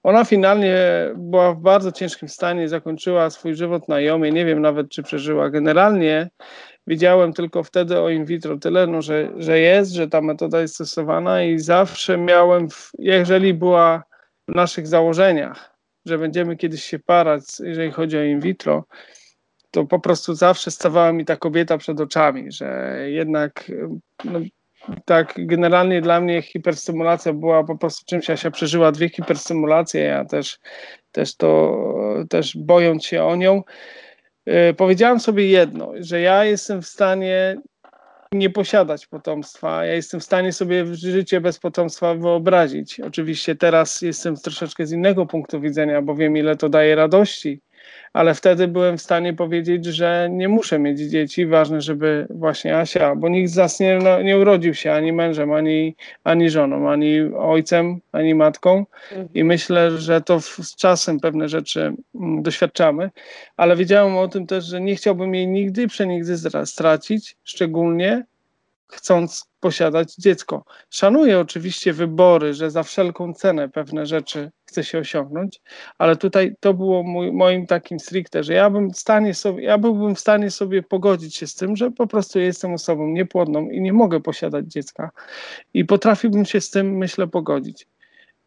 Ona 0.02 0.24
finalnie 0.24 0.76
była 1.16 1.54
w 1.54 1.60
bardzo 1.60 1.92
ciężkim 1.92 2.28
stanie, 2.28 2.68
zakończyła 2.68 3.30
swój 3.30 3.54
żywot 3.54 3.88
na 3.88 4.00
jomie, 4.00 4.32
nie 4.32 4.44
wiem 4.44 4.60
nawet 4.62 4.88
czy 4.88 5.02
przeżyła. 5.02 5.50
Generalnie 5.50 6.30
Wiedziałem 6.88 7.32
tylko 7.32 7.62
wtedy 7.62 8.00
o 8.00 8.08
in 8.08 8.24
vitro 8.24 8.58
tyle, 8.58 8.86
no, 8.86 9.02
że, 9.02 9.32
że 9.36 9.58
jest, 9.58 9.92
że 9.92 10.08
ta 10.08 10.20
metoda 10.20 10.60
jest 10.60 10.74
stosowana 10.74 11.42
i 11.42 11.58
zawsze 11.58 12.18
miałem, 12.18 12.68
jeżeli 12.98 13.54
była 13.54 14.02
w 14.48 14.54
naszych 14.54 14.86
założeniach, 14.86 15.76
że 16.06 16.18
będziemy 16.18 16.56
kiedyś 16.56 16.84
się 16.84 16.98
parać, 16.98 17.42
jeżeli 17.60 17.92
chodzi 17.92 18.18
o 18.18 18.22
in 18.22 18.40
vitro, 18.40 18.84
to 19.70 19.84
po 19.84 20.00
prostu 20.00 20.34
zawsze 20.34 20.70
stawała 20.70 21.12
mi 21.12 21.24
ta 21.24 21.36
kobieta 21.36 21.78
przed 21.78 22.00
oczami, 22.00 22.52
że 22.52 22.98
jednak 23.06 23.72
no, 24.24 24.40
tak 25.04 25.34
generalnie 25.36 26.00
dla 26.00 26.20
mnie 26.20 26.42
hiperstymulacja 26.42 27.32
była 27.32 27.64
po 27.64 27.78
prostu 27.78 28.06
czymś, 28.06 28.28
ja 28.28 28.36
się 28.36 28.50
przeżyła 28.50 28.92
dwie 28.92 29.08
hiperstymulacje, 29.08 30.00
ja 30.00 30.24
też, 30.24 30.58
też 31.12 31.36
to, 31.36 31.78
też 32.30 32.56
bojąc 32.56 33.04
się 33.04 33.24
o 33.24 33.36
nią, 33.36 33.62
powiedziałem 34.76 35.20
sobie 35.20 35.46
jedno, 35.46 35.92
że 36.00 36.20
ja 36.20 36.44
jestem 36.44 36.82
w 36.82 36.86
stanie 36.86 37.56
nie 38.32 38.50
posiadać 38.50 39.06
potomstwa. 39.06 39.84
Ja 39.84 39.94
jestem 39.94 40.20
w 40.20 40.24
stanie 40.24 40.52
sobie 40.52 40.94
życie 40.94 41.40
bez 41.40 41.58
potomstwa 41.58 42.14
wyobrazić. 42.14 43.00
Oczywiście 43.00 43.56
teraz 43.56 44.02
jestem 44.02 44.36
troszeczkę 44.36 44.86
z 44.86 44.92
innego 44.92 45.26
punktu 45.26 45.60
widzenia, 45.60 46.02
bo 46.02 46.14
wiem, 46.14 46.36
ile 46.36 46.56
to 46.56 46.68
daje 46.68 46.94
radości 46.94 47.60
ale 48.12 48.34
wtedy 48.34 48.68
byłem 48.68 48.98
w 48.98 49.02
stanie 49.02 49.34
powiedzieć, 49.34 49.84
że 49.84 50.28
nie 50.30 50.48
muszę 50.48 50.78
mieć 50.78 51.00
dzieci, 51.00 51.46
ważne, 51.46 51.80
żeby 51.80 52.26
właśnie 52.30 52.76
Asia, 52.78 53.14
bo 53.14 53.28
nikt 53.28 53.50
z 53.50 53.56
nas 53.56 53.80
nie, 53.80 53.98
no, 53.98 54.22
nie 54.22 54.38
urodził 54.38 54.74
się 54.74 54.92
ani 54.92 55.12
mężem, 55.12 55.52
ani, 55.52 55.96
ani 56.24 56.50
żoną, 56.50 56.90
ani 56.90 57.20
ojcem, 57.38 58.00
ani 58.12 58.34
matką. 58.34 58.86
I 59.34 59.44
myślę, 59.44 59.98
że 59.98 60.20
to 60.20 60.40
w, 60.40 60.44
z 60.44 60.76
czasem 60.76 61.20
pewne 61.20 61.48
rzeczy 61.48 61.92
mm, 62.14 62.42
doświadczamy, 62.42 63.10
ale 63.56 63.76
wiedziałem 63.76 64.16
o 64.16 64.28
tym 64.28 64.46
też, 64.46 64.64
że 64.64 64.80
nie 64.80 64.96
chciałbym 64.96 65.34
jej 65.34 65.46
nigdy 65.46 65.88
przenigdy 65.88 66.36
stracić, 66.64 67.36
szczególnie 67.44 68.24
chcąc 68.92 69.48
posiadać 69.60 70.14
dziecko. 70.14 70.64
Szanuję 70.90 71.40
oczywiście 71.40 71.92
wybory, 71.92 72.54
że 72.54 72.70
za 72.70 72.82
wszelką 72.82 73.34
cenę 73.34 73.68
pewne 73.68 74.06
rzeczy 74.06 74.50
chce 74.64 74.84
się 74.84 74.98
osiągnąć, 74.98 75.60
ale 75.98 76.16
tutaj 76.16 76.54
to 76.60 76.74
było 76.74 77.02
mój, 77.02 77.32
moim 77.32 77.66
takim 77.66 78.00
stricte, 78.00 78.44
że 78.44 78.52
ja 78.52 78.70
bym 78.70 78.90
w 78.90 78.98
stanie 78.98 79.34
sobie, 79.34 79.64
ja 79.64 79.78
byłbym 79.78 80.14
w 80.14 80.20
stanie 80.20 80.50
sobie 80.50 80.82
pogodzić 80.82 81.36
się 81.36 81.46
z 81.46 81.54
tym, 81.54 81.76
że 81.76 81.90
po 81.90 82.06
prostu 82.06 82.38
jestem 82.38 82.72
osobą 82.72 83.08
niepłodną 83.08 83.70
i 83.70 83.80
nie 83.80 83.92
mogę 83.92 84.20
posiadać 84.20 84.66
dziecka 84.66 85.10
i 85.74 85.84
potrafiłbym 85.84 86.44
się 86.44 86.60
z 86.60 86.70
tym, 86.70 86.96
myślę, 86.96 87.26
pogodzić. 87.26 87.86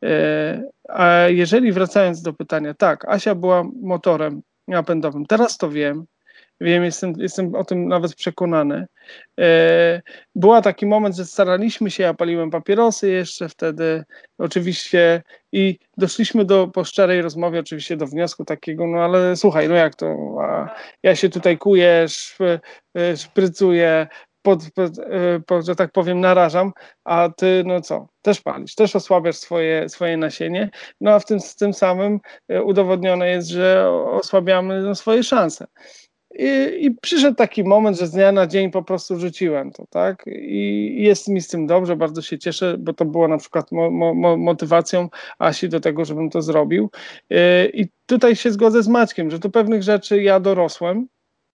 E, 0.04 0.64
a 0.90 1.28
jeżeli 1.28 1.72
wracając 1.72 2.22
do 2.22 2.34
pytania, 2.34 2.74
tak, 2.74 3.06
Asia 3.06 3.36
była 3.36 3.64
motorem 3.82 4.42
napędowym, 4.68 5.26
teraz 5.26 5.58
to 5.58 5.70
wiem, 5.70 6.06
Wiem, 6.62 6.84
jestem, 6.84 7.14
jestem 7.18 7.56
o 7.56 7.64
tym 7.64 7.88
nawet 7.88 8.16
przekonany. 8.16 8.88
E, 9.40 10.02
była 10.36 10.62
taki 10.62 10.86
moment, 10.86 11.16
że 11.16 11.26
staraliśmy 11.26 11.92
się, 11.92 12.04
ja 12.04 12.14
paliłem 12.14 12.50
papierosy 12.50 13.10
jeszcze 13.10 13.50
wtedy, 13.50 14.04
oczywiście, 14.38 15.24
i 15.52 15.80
doszliśmy 15.98 16.46
do, 16.46 16.68
po 16.68 16.84
szczerej 16.84 17.22
rozmowie, 17.22 17.60
oczywiście 17.60 17.98
do 17.98 18.08
wniosku 18.08 18.46
takiego, 18.46 18.88
no 18.88 19.04
ale 19.04 19.36
słuchaj, 19.36 19.70
no 19.70 19.76
jak 19.76 19.96
to, 19.96 20.16
ja 21.04 21.16
się 21.16 21.30
tutaj 21.30 21.58
kuję, 21.58 22.06
e, 22.98 23.18
szprycuję, 23.18 24.08
pod, 24.42 24.60
pod, 24.76 25.00
e, 25.00 25.40
pod, 25.48 25.66
że 25.66 25.76
tak 25.76 25.92
powiem, 25.92 26.20
narażam, 26.20 26.72
a 27.04 27.30
ty, 27.38 27.64
no 27.66 27.82
co, 27.82 28.08
też 28.22 28.42
palisz, 28.42 28.76
też 28.76 28.96
osłabiasz 28.96 29.36
swoje, 29.36 29.90
swoje 29.90 30.18
nasienie, 30.18 30.70
no 31.02 31.12
a 31.12 31.20
w 31.20 31.26
tym, 31.26 31.40
tym 31.60 31.74
samym 31.74 32.20
udowodnione 32.64 33.30
jest, 33.30 33.48
że 33.48 33.90
osłabiamy 33.90 34.82
no, 34.82 34.96
swoje 34.96 35.24
szanse. 35.24 35.68
I, 36.40 36.86
I, 36.86 36.92
przyszedł 37.02 37.36
taki 37.36 37.64
moment, 37.64 37.98
że 37.98 38.08
z 38.08 38.12
dnia 38.12 38.32
na 38.32 38.48
dzień 38.48 38.72
po 38.72 38.84
prostu 38.84 39.20
rzuciłem 39.20 39.72
to, 39.72 39.86
tak? 39.90 40.24
I 40.28 40.96
jest 41.04 41.28
mi 41.28 41.42
z 41.42 41.48
tym 41.48 41.68
dobrze, 41.68 41.96
bardzo 41.96 42.22
się 42.22 42.40
cieszę, 42.40 42.78
bo 42.80 42.94
to 42.94 43.06
było 43.06 43.28
na 43.28 43.38
przykład 43.38 43.72
mo, 43.72 43.92
mo, 43.92 44.38
motywacją 44.38 45.10
Asi 45.40 45.70
do 45.70 45.80
tego, 45.80 46.06
żebym 46.06 46.30
to 46.30 46.42
zrobił. 46.42 46.90
Y, 47.34 47.36
I 47.74 47.86
tutaj 48.06 48.36
się 48.36 48.52
zgodzę 48.52 48.84
z 48.84 48.88
Maćkiem, 48.88 49.32
że 49.32 49.40
do 49.40 49.50
pewnych 49.50 49.84
rzeczy 49.84 50.24
ja 50.24 50.40
dorosłem, 50.40 51.08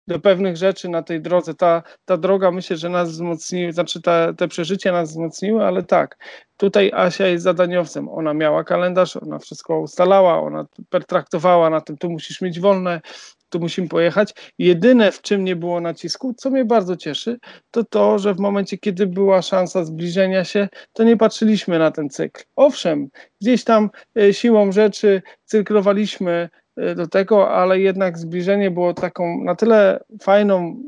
do 0.08 0.20
pewnych 0.20 0.58
rzeczy 0.58 0.90
na 0.90 1.04
tej 1.04 1.22
drodze. 1.22 1.54
Ta, 1.54 1.84
ta 2.06 2.18
droga 2.18 2.52
myślę, 2.52 2.78
że 2.78 2.90
nas 2.90 3.12
wzmocniła, 3.12 3.72
znaczy 3.72 4.02
ta, 4.02 4.34
te 4.34 4.48
przeżycia 4.48 4.92
nas 4.92 5.10
wzmocniły, 5.10 5.66
ale 5.66 5.84
tak, 5.84 6.18
tutaj 6.58 6.92
Asia 6.94 7.28
jest 7.28 7.44
zadaniowcem. 7.44 8.10
Ona 8.10 8.34
miała 8.34 8.63
kalendarz, 8.63 9.18
ona 9.18 9.40
wszystko 9.40 9.80
ustalała, 9.80 10.40
ona 10.40 10.66
pertraktowała 10.90 11.70
na 11.70 11.82
tym, 11.82 11.98
tu 11.98 12.10
musisz 12.10 12.42
mieć 12.42 12.60
wolne, 12.60 13.02
tu 13.50 13.60
musimy 13.60 13.88
pojechać. 13.88 14.34
Jedyne, 14.60 15.12
w 15.12 15.22
czym 15.22 15.44
nie 15.44 15.56
było 15.56 15.82
nacisku, 15.82 16.34
co 16.38 16.50
mnie 16.50 16.66
bardzo 16.66 16.98
cieszy, 16.98 17.40
to 17.72 17.84
to, 17.84 18.20
że 18.20 18.34
w 18.34 18.40
momencie, 18.40 18.78
kiedy 18.78 19.08
była 19.08 19.42
szansa 19.42 19.86
zbliżenia 19.86 20.44
się, 20.44 20.70
to 20.94 21.04
nie 21.04 21.18
patrzyliśmy 21.18 21.80
na 21.80 21.92
ten 21.92 22.10
cykl. 22.10 22.44
Owszem, 22.56 23.10
gdzieś 23.42 23.64
tam 23.64 23.90
e, 24.20 24.34
siłą 24.34 24.72
rzeczy 24.72 25.22
cyrklowaliśmy 25.46 26.50
e, 26.78 26.96
do 26.96 27.08
tego, 27.08 27.50
ale 27.50 27.80
jednak 27.80 28.18
zbliżenie 28.18 28.72
było 28.72 28.94
taką 28.94 29.44
na 29.44 29.56
tyle 29.56 30.04
fajną 30.22 30.84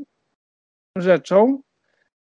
rzeczą, 0.96 1.62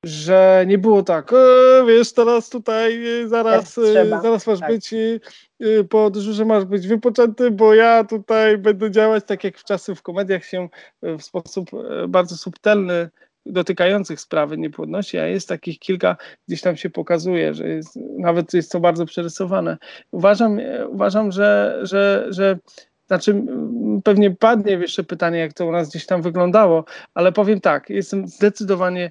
że 0.04 0.64
nie 0.66 0.78
było 0.78 1.02
tak, 1.02 1.32
e, 1.32 1.84
wiesz, 1.86 2.12
teraz 2.12 2.48
tutaj 2.48 3.06
e, 3.22 3.28
zaraz, 3.28 3.78
e, 3.78 4.08
zaraz 4.22 4.46
masz 4.46 4.60
tak. 4.60 4.70
być 4.70 4.94
e, 4.94 5.84
po 5.84 6.10
dyżurze 6.10 6.44
masz 6.44 6.64
być 6.64 6.88
wypoczęty, 6.88 7.50
bo 7.50 7.74
ja 7.74 8.04
tutaj 8.04 8.58
będę 8.58 8.90
działać 8.90 9.24
tak 9.26 9.44
jak 9.44 9.58
w 9.58 9.64
czasy 9.64 9.94
w 9.94 10.02
komediach 10.02 10.44
się 10.44 10.68
w 11.02 11.22
sposób 11.22 11.70
bardzo 12.08 12.36
subtelny 12.36 13.08
dotykających 13.46 14.20
sprawy 14.20 14.58
niepłodności, 14.58 15.18
a 15.18 15.26
jest 15.26 15.48
takich 15.48 15.78
kilka, 15.78 16.16
gdzieś 16.48 16.60
tam 16.60 16.76
się 16.76 16.90
pokazuje, 16.90 17.54
że 17.54 17.68
jest, 17.68 17.98
nawet 18.18 18.54
jest 18.54 18.72
to 18.72 18.80
bardzo 18.80 19.06
przerysowane. 19.06 19.76
Uważam, 20.10 20.60
uważam 20.88 21.32
że, 21.32 21.78
że, 21.82 22.26
że 22.28 22.58
znaczy, 23.06 23.42
pewnie 24.04 24.30
padnie 24.30 24.72
jeszcze 24.72 25.04
pytanie, 25.04 25.38
jak 25.38 25.52
to 25.52 25.66
u 25.66 25.72
nas 25.72 25.88
gdzieś 25.88 26.06
tam 26.06 26.22
wyglądało, 26.22 26.84
ale 27.14 27.32
powiem 27.32 27.60
tak, 27.60 27.90
jestem 27.90 28.28
zdecydowanie 28.28 29.10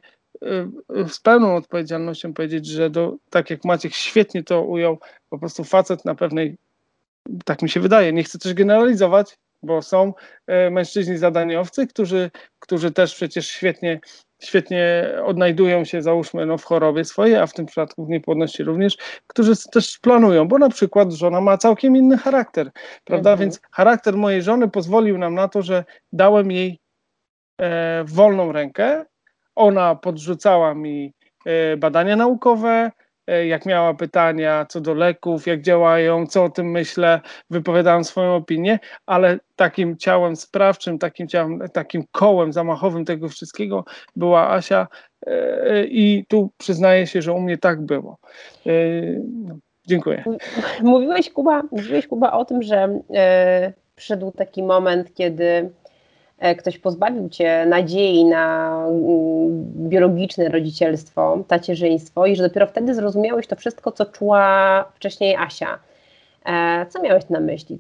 z 1.08 1.20
pełną 1.20 1.56
odpowiedzialnością 1.56 2.34
powiedzieć, 2.34 2.66
że 2.66 2.90
do, 2.90 3.16
tak 3.30 3.50
jak 3.50 3.66
Maciek 3.66 3.94
świetnie 3.94 4.44
to 4.44 4.62
ujął, 4.62 4.98
po 5.30 5.40
prostu 5.40 5.64
facet 5.64 6.06
na 6.06 6.16
pewnej, 6.16 6.58
tak 7.46 7.62
mi 7.62 7.70
się 7.70 7.80
wydaje, 7.80 8.14
nie 8.14 8.24
chcę 8.24 8.40
też 8.40 8.54
generalizować, 8.54 9.38
bo 9.64 9.82
są 9.82 10.14
y, 10.68 10.72
mężczyźni 10.72 11.18
zadaniowcy, 11.18 11.88
którzy, 11.88 12.32
którzy 12.60 12.92
też 12.92 13.16
przecież 13.16 13.48
świetnie, 13.48 14.00
świetnie 14.42 15.10
odnajdują 15.26 15.86
się, 15.86 16.02
załóżmy, 16.02 16.46
no, 16.46 16.58
w 16.58 16.64
chorobie 16.64 17.06
swojej, 17.06 17.36
a 17.36 17.48
w 17.48 17.54
tym 17.54 17.66
przypadku 17.66 18.06
w 18.06 18.10
niepłodności 18.10 18.64
również, 18.64 18.98
którzy 19.28 19.54
też 19.72 20.00
planują, 20.00 20.48
bo 20.48 20.58
na 20.58 20.70
przykład 20.70 21.12
żona 21.12 21.42
ma 21.42 21.58
całkiem 21.58 21.96
inny 21.96 22.18
charakter, 22.18 22.72
prawda? 23.06 23.32
Mhm. 23.32 23.40
Więc 23.40 23.62
charakter 23.72 24.18
mojej 24.18 24.42
żony 24.42 24.70
pozwolił 24.70 25.18
nam 25.18 25.36
na 25.36 25.48
to, 25.48 25.62
że 25.62 25.86
dałem 26.14 26.52
jej 26.52 26.80
e, 27.62 28.04
wolną 28.08 28.52
rękę, 28.52 29.06
ona 29.58 29.96
podrzucała 29.96 30.74
mi 30.74 31.14
e, 31.46 31.78
badania 31.78 32.16
naukowe, 32.16 32.92
e, 33.28 33.48
jak 33.48 33.66
miała 33.66 33.94
pytania 33.94 34.66
co 34.70 34.82
do 34.82 34.94
leków, 34.94 35.48
jak 35.48 35.62
działają, 35.62 36.28
co 36.28 36.44
o 36.44 36.50
tym 36.50 36.72
myślę, 36.72 37.22
wypowiadałam 37.50 38.04
swoją 38.04 38.36
opinię, 38.36 38.80
ale 39.06 39.40
takim 39.56 39.98
ciałem 39.98 40.36
sprawczym, 40.36 41.00
takim 41.00 41.28
ciałem, 41.28 41.60
takim 41.74 42.04
kołem 42.12 42.54
zamachowym 42.54 43.06
tego 43.06 43.30
wszystkiego 43.30 43.86
była 44.16 44.52
Asia 44.52 44.88
e, 45.28 45.86
i 45.86 46.26
tu 46.28 46.50
przyznaję 46.58 47.08
się, 47.08 47.22
że 47.22 47.34
u 47.34 47.40
mnie 47.40 47.58
tak 47.58 47.82
było. 47.82 48.18
No, 49.24 49.56
dziękuję. 49.88 50.24
Mówiłeś 50.82 51.30
Kuba, 51.30 51.64
mówiłeś 51.72 52.08
Kuba 52.08 52.32
o 52.32 52.46
tym, 52.46 52.62
że 52.62 53.00
przyszedł 53.96 54.32
taki 54.32 54.64
moment, 54.64 55.14
kiedy 55.14 55.70
ktoś 56.58 56.78
pozbawił 56.78 57.30
cię 57.30 57.66
nadziei 57.66 58.26
na 58.26 58.70
mm, 58.88 59.90
biologiczne 59.90 60.50
rodzicielstwo, 60.50 61.44
tacierzyństwo 61.48 62.26
i 62.26 62.36
że 62.36 62.44
dopiero 62.44 62.68
wtedy 62.68 62.96
zrozumiałeś 62.96 63.48
to 63.48 63.56
wszystko, 63.56 63.92
co 63.92 64.06
czuła 64.06 64.86
wcześniej 64.96 65.36
Asia. 65.36 65.80
E, 66.48 66.86
co 66.90 67.02
miałeś 67.02 67.30
na 67.30 67.40
myśli? 67.40 67.80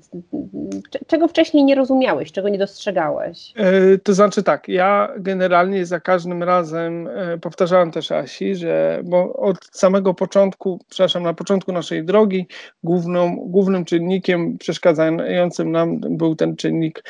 Czego 1.07 1.27
wcześniej 1.27 1.63
nie 1.63 1.75
rozumiałeś, 1.75 2.31
czego 2.31 2.49
nie 2.49 2.57
dostrzegałeś? 2.57 3.53
E, 3.55 3.97
to 3.97 4.13
znaczy 4.13 4.43
tak, 4.43 4.67
ja 4.67 5.13
generalnie 5.17 5.85
za 5.85 5.99
każdym 5.99 6.43
razem 6.43 7.07
e, 7.07 7.37
powtarzałem 7.37 7.91
też 7.91 8.11
Asi, 8.11 8.55
że 8.55 9.01
bo 9.03 9.33
od 9.33 9.57
samego 9.71 10.13
początku, 10.13 10.79
przepraszam, 10.89 11.23
na 11.23 11.33
początku 11.33 11.71
naszej 11.71 12.05
drogi 12.05 12.47
główną, 12.83 13.35
głównym 13.35 13.85
czynnikiem 13.85 14.57
przeszkadzającym 14.57 15.71
nam 15.71 15.99
był 15.99 16.35
ten 16.35 16.55
czynnik 16.55 17.03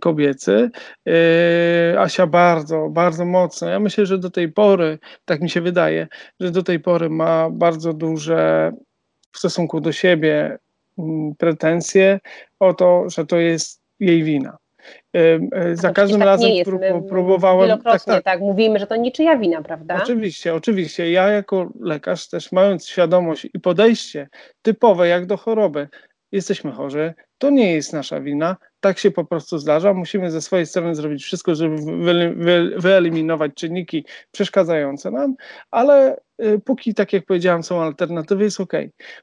kobiecy. 0.00 0.70
Asia 1.98 2.26
bardzo, 2.26 2.88
bardzo 2.90 3.24
mocno, 3.24 3.68
ja 3.68 3.80
myślę, 3.80 4.06
że 4.06 4.18
do 4.18 4.30
tej 4.30 4.52
pory, 4.52 4.98
tak 5.24 5.40
mi 5.40 5.50
się 5.50 5.60
wydaje, 5.60 6.08
że 6.40 6.50
do 6.50 6.62
tej 6.62 6.80
pory 6.80 7.10
ma 7.10 7.50
bardzo 7.50 7.92
duże 7.92 8.72
w 9.32 9.38
stosunku 9.38 9.80
do 9.80 9.92
siebie 9.92 10.58
pretensje 11.38 12.20
o 12.60 12.74
to, 12.74 13.04
że 13.10 13.26
to 13.26 13.36
jest 13.36 13.82
jej 14.00 14.24
wina. 14.24 14.56
E, 15.16 15.76
za 15.76 15.92
każdym 15.92 16.18
tak 16.18 16.26
razem 16.26 16.50
próbowałem. 17.08 17.68
Wielokrotnie 17.68 18.12
tak, 18.14 18.24
tak. 18.24 18.24
tak, 18.24 18.40
mówimy, 18.40 18.78
że 18.78 18.86
to 18.86 18.96
niczyja 18.96 19.38
wina, 19.38 19.62
prawda? 19.62 20.00
Oczywiście, 20.02 20.54
oczywiście. 20.54 21.10
Ja 21.10 21.28
jako 21.28 21.72
lekarz 21.80 22.28
też 22.28 22.52
mając 22.52 22.86
świadomość 22.86 23.48
i 23.54 23.60
podejście 23.60 24.28
typowe 24.62 25.08
jak 25.08 25.26
do 25.26 25.36
choroby, 25.36 25.88
jesteśmy 26.32 26.72
chorzy, 26.72 27.14
to 27.38 27.50
nie 27.50 27.72
jest 27.72 27.92
nasza 27.92 28.20
wina, 28.20 28.56
tak 28.84 28.98
się 28.98 29.10
po 29.10 29.24
prostu 29.24 29.58
zdarza. 29.58 29.94
Musimy 29.94 30.30
ze 30.30 30.40
swojej 30.40 30.66
strony 30.66 30.94
zrobić 30.94 31.24
wszystko, 31.24 31.54
żeby 31.54 31.76
wyeliminować 32.76 33.52
czynniki 33.54 34.04
przeszkadzające 34.30 35.10
nam, 35.10 35.34
ale 35.70 36.16
y, 36.42 36.60
póki, 36.64 36.94
tak 36.94 37.12
jak 37.12 37.26
powiedziałam, 37.26 37.62
są 37.62 37.82
alternatywy, 37.82 38.44
jest 38.44 38.60
ok. 38.60 38.72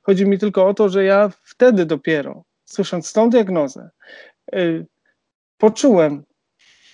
Chodzi 0.02 0.26
mi 0.26 0.40
tylko 0.40 0.68
o 0.68 0.74
to, 0.74 0.90
że 0.90 1.04
ja 1.04 1.32
wtedy 1.44 1.86
dopiero, 1.86 2.44
słysząc 2.66 3.14
tą 3.14 3.30
diagnozę, 3.30 3.90
y, 4.56 4.86
poczułem, 5.58 6.24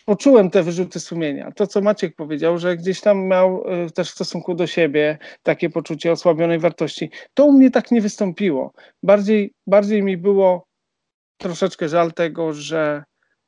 poczułem 0.06 0.50
te 0.50 0.64
wyrzuty 0.64 1.00
sumienia. 1.00 1.52
To, 1.56 1.68
co 1.68 1.82
Maciek 1.82 2.16
powiedział, 2.16 2.58
że 2.58 2.78
gdzieś 2.78 3.02
tam 3.02 3.28
miał 3.28 3.64
y, 3.86 3.92
też 3.92 4.10
w 4.10 4.16
stosunku 4.16 4.56
do 4.56 4.68
siebie 4.68 5.18
takie 5.44 5.70
poczucie 5.70 6.12
osłabionej 6.12 6.60
wartości. 6.60 7.10
To 7.34 7.46
u 7.46 7.52
mnie 7.52 7.72
tak 7.72 7.92
nie 7.92 8.02
wystąpiło. 8.02 8.74
Bardziej, 9.04 9.54
bardziej 9.68 10.04
mi 10.04 10.18
było 10.18 10.67
troszeczkę 11.38 11.90
żal 11.90 12.14
tego, 12.14 12.54
że 12.54 13.04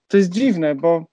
to 0.08 0.18
jest 0.18 0.30
dziwne, 0.30 0.76
bo 0.76 1.06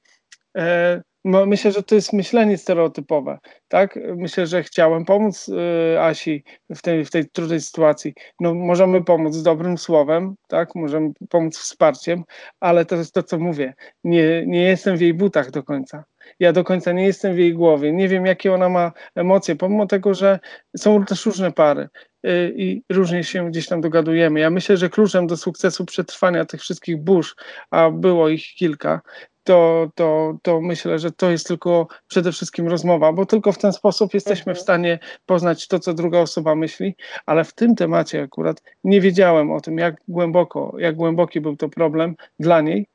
e, 0.57 1.03
myślę, 1.25 1.73
że 1.73 1.83
to 1.83 1.95
jest 1.95 2.13
myślenie 2.13 2.59
stereotypowe. 2.59 3.39
Tak? 3.69 3.99
Myślę, 4.17 4.47
że 4.47 4.63
chciałem 4.63 5.05
pomóc 5.05 5.49
y, 5.49 6.01
Asi 6.01 6.45
w 6.71 6.83
tej, 6.83 7.05
w 7.05 7.11
tej 7.11 7.29
trudnej 7.31 7.61
sytuacji. 7.61 8.15
No, 8.41 8.55
możemy 8.55 9.05
pomóc 9.05 9.43
dobrym 9.43 9.79
słowem, 9.79 10.35
tak? 10.49 10.75
możemy 10.75 11.11
pomóc 11.29 11.59
wsparciem, 11.59 12.25
ale 12.61 12.85
to 12.85 12.97
jest 12.97 13.15
to, 13.15 13.23
co 13.23 13.39
mówię. 13.39 13.75
Nie, 14.05 14.47
nie 14.47 14.63
jestem 14.63 14.97
w 14.97 15.01
jej 15.01 15.15
butach 15.15 15.51
do 15.51 15.63
końca. 15.63 16.05
Ja 16.41 16.53
do 16.53 16.65
końca 16.65 16.93
nie 16.93 17.05
jestem 17.05 17.35
w 17.35 17.39
jej 17.39 17.55
głowie. 17.55 17.93
Nie 17.93 18.09
wiem, 18.09 18.27
jakie 18.27 18.55
ona 18.55 18.69
ma 18.69 18.93
emocje, 19.15 19.57
pomimo 19.57 19.87
tego, 19.87 20.15
że 20.15 20.39
są 20.77 21.05
też 21.05 21.27
różne 21.27 21.53
pary 21.53 21.89
y, 22.27 22.55
i 22.57 22.83
różnie 22.93 23.25
się 23.25 23.51
gdzieś 23.51 23.69
tam 23.69 23.81
dogadujemy. 23.81 24.41
Ja 24.41 24.51
myślę, 24.51 24.77
że 24.77 24.89
kluczem 24.89 25.27
do 25.27 25.37
sukcesu 25.37 25.85
przetrwania 25.85 26.45
tych 26.45 26.61
wszystkich 26.61 26.97
burz, 26.97 27.37
a 27.71 27.91
było 27.91 28.29
ich 28.29 28.45
kilka, 28.45 29.01
to, 29.47 29.91
to, 29.95 30.39
to 30.43 30.61
myślę, 30.61 30.99
że 30.99 31.13
to 31.13 31.31
jest 31.31 31.47
tylko 31.47 31.87
przede 32.09 32.33
wszystkim 32.33 32.69
rozmowa, 32.69 33.13
bo 33.13 33.27
tylko 33.27 33.53
w 33.53 33.59
ten 33.59 33.73
sposób 33.73 34.15
jesteśmy 34.15 34.45
w 34.55 34.59
mhm. 34.59 34.63
stanie 34.63 34.99
poznać 35.27 35.69
to, 35.69 35.79
co 35.79 35.95
druga 35.95 36.19
osoba 36.19 36.55
myśli, 36.55 36.95
ale 37.27 37.45
w 37.45 37.53
tym 37.53 37.75
temacie 37.75 38.23
akurat 38.23 38.63
nie 38.85 39.01
wiedziałem 39.01 39.51
o 39.51 39.61
tym, 39.61 39.79
jak 39.79 39.97
głęboko, 40.09 40.75
jak 40.79 40.97
głęboki 40.97 41.41
był 41.41 41.57
to 41.57 41.69
problem 41.69 42.17
dla 42.41 42.61
niej, 42.61 42.87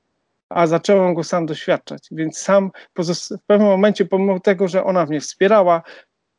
a 0.53 0.67
zacząłem 0.67 1.13
go 1.13 1.23
sam 1.23 1.45
doświadczać, 1.45 2.07
więc 2.11 2.37
sam 2.37 2.71
w 2.97 3.45
pewnym 3.47 3.67
momencie, 3.67 4.05
pomimo 4.05 4.39
tego, 4.39 4.67
że 4.67 4.83
ona 4.83 5.05
mnie 5.05 5.21
wspierała, 5.21 5.81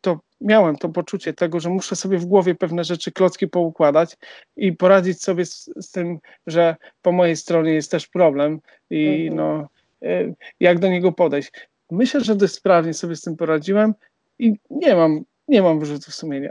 to 0.00 0.20
miałem 0.40 0.76
to 0.76 0.88
poczucie 0.88 1.32
tego, 1.32 1.60
że 1.60 1.70
muszę 1.70 1.96
sobie 1.96 2.18
w 2.18 2.26
głowie 2.26 2.54
pewne 2.54 2.84
rzeczy, 2.84 3.12
klocki 3.12 3.48
poukładać 3.48 4.16
i 4.56 4.72
poradzić 4.72 5.22
sobie 5.22 5.46
z, 5.46 5.70
z 5.76 5.90
tym, 5.90 6.18
że 6.46 6.76
po 7.02 7.12
mojej 7.12 7.36
stronie 7.36 7.72
jest 7.72 7.90
też 7.90 8.06
problem 8.06 8.60
i 8.90 9.26
mhm. 9.28 9.36
no 9.36 9.68
E, 10.02 10.34
jak 10.60 10.78
do 10.78 10.88
niego 10.88 11.12
podejść. 11.12 11.52
Myślę, 11.90 12.20
że 12.20 12.34
dość 12.34 12.54
sprawnie 12.54 12.94
sobie 12.94 13.16
z 13.16 13.20
tym 13.20 13.36
poradziłem 13.36 13.94
i 14.38 14.54
nie 14.70 14.94
mam, 14.94 15.24
nie 15.48 15.62
mam 15.62 15.80
wyrzutów 15.80 16.14
sumienia 16.14 16.50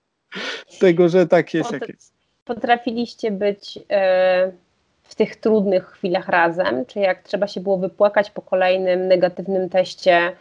tego, 0.80 1.08
że 1.08 1.26
tak 1.26 1.54
jest, 1.54 1.72
jak 1.72 1.88
jest. 1.88 2.14
Potrafiliście 2.44 3.30
być 3.30 3.78
e, 3.90 4.52
w 5.12 5.14
tych 5.14 5.36
trudnych 5.36 5.86
chwilach 5.86 6.28
razem, 6.28 6.86
czy 6.86 7.00
jak 7.00 7.22
trzeba 7.22 7.46
się 7.46 7.60
było 7.60 7.76
wypłakać 7.76 8.30
po 8.30 8.42
kolejnym 8.42 9.08
negatywnym 9.08 9.68
teście, 9.68 10.32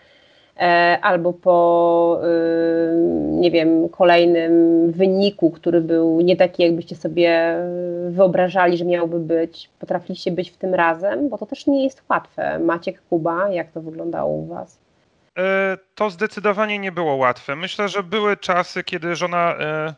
E, 0.57 0.99
albo 1.01 1.34
po, 1.34 2.21
y, 2.23 2.95
nie 3.31 3.51
wiem, 3.51 3.89
kolejnym 3.89 4.51
wyniku, 4.91 5.51
który 5.51 5.81
był 5.81 6.21
nie 6.21 6.36
taki, 6.36 6.63
jakbyście 6.63 6.95
sobie 6.95 7.55
wyobrażali, 8.10 8.77
że 8.77 8.86
miałby 8.86 9.19
być, 9.19 9.69
potrafiliście 9.79 10.31
być 10.31 10.51
w 10.51 10.57
tym 10.57 10.73
razem, 10.73 11.29
bo 11.29 11.38
to 11.38 11.45
też 11.45 11.67
nie 11.67 11.84
jest 11.84 12.03
łatwe. 12.10 12.60
Maciek, 12.60 13.01
Kuba, 13.10 13.49
jak 13.49 13.71
to 13.71 13.81
wyglądało 13.81 14.31
u 14.31 14.45
Was? 14.45 14.79
E, 15.38 15.77
to 15.95 16.10
zdecydowanie 16.10 16.79
nie 16.79 16.91
było 16.91 17.15
łatwe. 17.15 17.55
Myślę, 17.55 17.89
że 17.89 18.03
były 18.03 18.38
czasy, 18.38 18.84
kiedy 18.84 19.15
żona 19.15 19.55
e, 19.60 19.93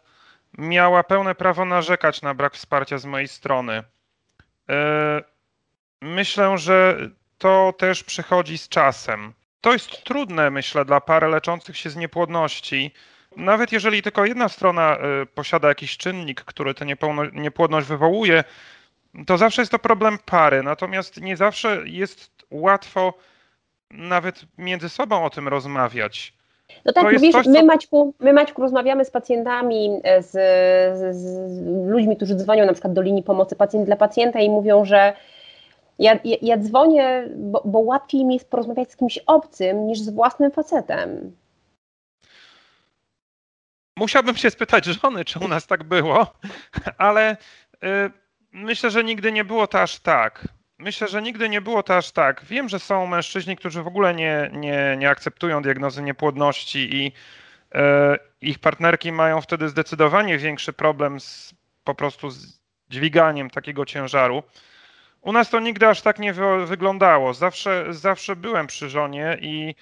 miała 0.57 1.03
pełne 1.03 1.36
prawo 1.36 1.65
narzekać 1.65 2.21
na 2.21 2.33
brak 2.33 2.53
wsparcia 2.53 2.97
z 2.97 3.05
mojej 3.05 3.27
strony. 3.27 3.83
Myślę, 6.02 6.58
że 6.58 6.97
to 7.38 7.73
też 7.78 8.04
przychodzi 8.04 8.58
z 8.58 8.69
czasem. 8.69 9.34
To 9.62 9.73
jest 9.73 10.04
trudne, 10.04 10.49
myślę, 10.49 10.86
dla 10.86 11.02
par 11.02 11.30
leczących 11.30 11.78
się 11.78 11.89
z 11.89 11.95
niepłodności. 11.95 12.91
Nawet 13.38 13.71
jeżeli 13.71 14.02
tylko 14.02 14.26
jedna 14.26 14.49
strona 14.49 14.97
y, 15.21 15.26
posiada 15.26 15.67
jakiś 15.67 15.97
czynnik, 15.97 16.41
który 16.41 16.73
tę 16.73 16.86
niepłodność 17.34 17.88
wywołuje, 17.88 18.43
to 19.28 19.38
zawsze 19.38 19.62
jest 19.62 19.71
to 19.71 19.80
problem 19.80 20.17
pary. 20.26 20.63
Natomiast 20.63 21.21
nie 21.21 21.38
zawsze 21.38 21.82
jest 21.86 22.45
łatwo 22.49 23.13
nawet 23.91 24.45
między 24.58 24.89
sobą 24.89 25.26
o 25.26 25.30
tym 25.30 25.47
rozmawiać. 25.47 26.34
No 26.86 26.93
tak, 26.93 27.03
mówisz, 27.03 27.31
coś, 27.31 27.45
co... 27.45 27.51
my, 27.51 27.63
Maćku, 27.63 28.13
my 28.19 28.33
Maćku 28.33 28.62
rozmawiamy 28.62 29.05
z 29.05 29.12
pacjentami, 29.12 30.01
z, 30.19 30.31
z, 30.97 31.15
z, 31.15 31.88
ludźmi, 31.88 32.15
którzy 32.17 32.36
dzwonią 32.36 32.65
na 32.65 32.73
przykład 32.73 32.93
do 32.93 33.01
linii 33.01 33.23
pomocy 33.23 33.55
pacjent 33.55 33.86
dla 33.86 33.95
pacjenta 33.95 34.39
i 34.39 34.49
mówią, 34.49 34.86
że 34.86 35.13
ja, 35.99 36.19
ja, 36.23 36.38
ja 36.41 36.57
dzwonię, 36.57 37.27
bo, 37.36 37.62
bo 37.65 37.79
łatwiej 37.79 38.25
mi 38.25 38.33
jest 38.33 38.49
porozmawiać 38.49 38.91
z 38.91 38.95
kimś 38.95 39.17
obcym 39.17 39.88
niż 39.88 39.99
z 39.99 40.09
własnym 40.09 40.51
facetem. 40.51 41.36
Musiałbym 43.97 44.36
się 44.36 44.49
spytać 44.49 44.86
żony, 44.86 45.25
czy 45.25 45.39
u 45.39 45.47
nas 45.47 45.67
tak 45.67 45.83
było, 45.83 46.27
ale 46.97 47.38
y, 47.73 48.12
myślę, 48.51 48.89
że 48.89 49.03
nigdy 49.03 49.31
nie 49.31 49.43
było 49.43 49.67
to 49.67 49.81
aż 49.81 49.99
tak. 49.99 50.47
Myślę, 50.84 51.08
że 51.08 51.22
nigdy 51.22 51.50
nie 51.50 51.62
było 51.62 51.84
to 51.84 51.98
aż 51.98 52.12
tak. 52.12 52.46
Wiem, 52.46 52.69
że 52.69 52.80
są 52.80 53.08
mężczyźni, 53.08 53.58
którzy 53.58 53.84
w 53.84 53.88
ogóle 53.88 54.13
nie, 54.13 54.50
nie, 54.54 54.96
nie 54.98 55.10
akceptują 55.10 55.62
diagnozy 55.62 56.02
niepłodności 56.02 56.96
i 56.96 57.08
y, 57.08 57.80
ich 58.41 58.60
partnerki 58.60 59.12
mają 59.12 59.41
wtedy 59.41 59.69
zdecydowanie 59.69 60.38
większy 60.38 60.74
problem 60.74 61.19
z, 61.19 61.56
po 61.84 61.96
prostu 61.96 62.30
z 62.30 62.60
dźwiganiem 62.89 63.50
takiego 63.50 63.86
ciężaru. 63.86 64.43
U 65.22 65.32
nas 65.32 65.50
to 65.50 65.60
nigdy 65.60 65.88
aż 65.88 66.02
tak 66.02 66.19
nie 66.19 66.34
wyglądało. 66.65 67.34
Zawsze, 67.34 67.86
zawsze 67.89 68.36
byłem 68.36 68.67
przy 68.67 68.89
żonie 68.89 69.38
i 69.41 69.76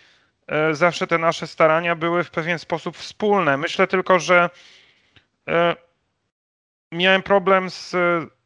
e, 0.47 0.75
zawsze 0.75 1.07
te 1.07 1.17
nasze 1.17 1.47
starania 1.47 1.95
były 1.95 2.23
w 2.23 2.31
pewien 2.31 2.59
sposób 2.59 2.97
wspólne. 2.97 3.57
Myślę 3.57 3.87
tylko, 3.87 4.19
że 4.19 4.49
e, 5.47 5.75
miałem 6.91 7.23
problem 7.23 7.69
z 7.69 7.95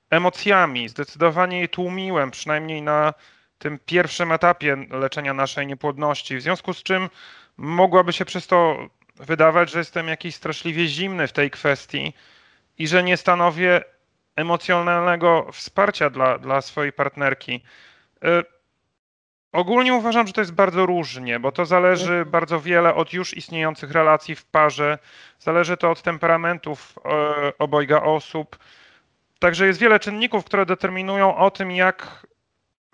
emocjami. 0.10 0.90
Zdecydowanie 0.90 1.60
je 1.62 1.68
tłumiłem, 1.68 2.32
przynajmniej 2.32 2.82
na 2.82 3.14
tym 3.58 3.80
pierwszym 3.86 4.32
etapie 4.32 4.78
leczenia 4.90 5.34
naszej 5.34 5.68
niepłodności. 5.68 6.38
W 6.38 6.42
związku 6.42 6.74
z 6.74 6.84
czym 6.84 7.10
mogłaby 7.58 8.14
się 8.14 8.26
przez 8.26 8.48
to 8.48 8.78
wydawać, 9.16 9.72
że 9.72 9.80
jestem 9.80 10.08
jakiś 10.08 10.36
straszliwie 10.36 10.88
zimny 10.88 11.28
w 11.28 11.34
tej 11.34 11.52
kwestii 11.52 12.14
i 12.78 12.88
że 12.88 13.04
nie 13.04 13.18
stanowię 13.18 13.84
emocjonalnego 14.36 15.48
wsparcia 15.52 16.10
dla, 16.10 16.38
dla 16.38 16.62
swojej 16.62 16.94
partnerki. 16.94 17.64
Y, 18.24 18.28
ogólnie 19.52 19.94
uważam, 19.94 20.28
że 20.28 20.34
to 20.34 20.42
jest 20.42 20.54
bardzo 20.54 20.86
różnie, 20.86 21.40
bo 21.40 21.52
to 21.52 21.66
zależy 21.66 22.14
mhm. 22.14 22.30
bardzo 22.30 22.62
wiele 22.62 22.96
od 22.96 23.14
już 23.14 23.38
istniejących 23.38 23.92
relacji 23.92 24.36
w 24.36 24.46
parze, 24.46 24.98
zależy 25.40 25.78
to 25.78 25.92
od 25.92 26.02
temperamentów 26.02 26.96
e, 27.06 27.58
obojga 27.58 28.02
osób. 28.02 28.58
Także 29.40 29.68
jest 29.68 29.80
wiele 29.80 30.00
czynników, 30.00 30.46
które 30.46 30.66
determinują 30.66 31.38
o 31.38 31.52
tym, 31.52 31.72
jak 31.72 32.28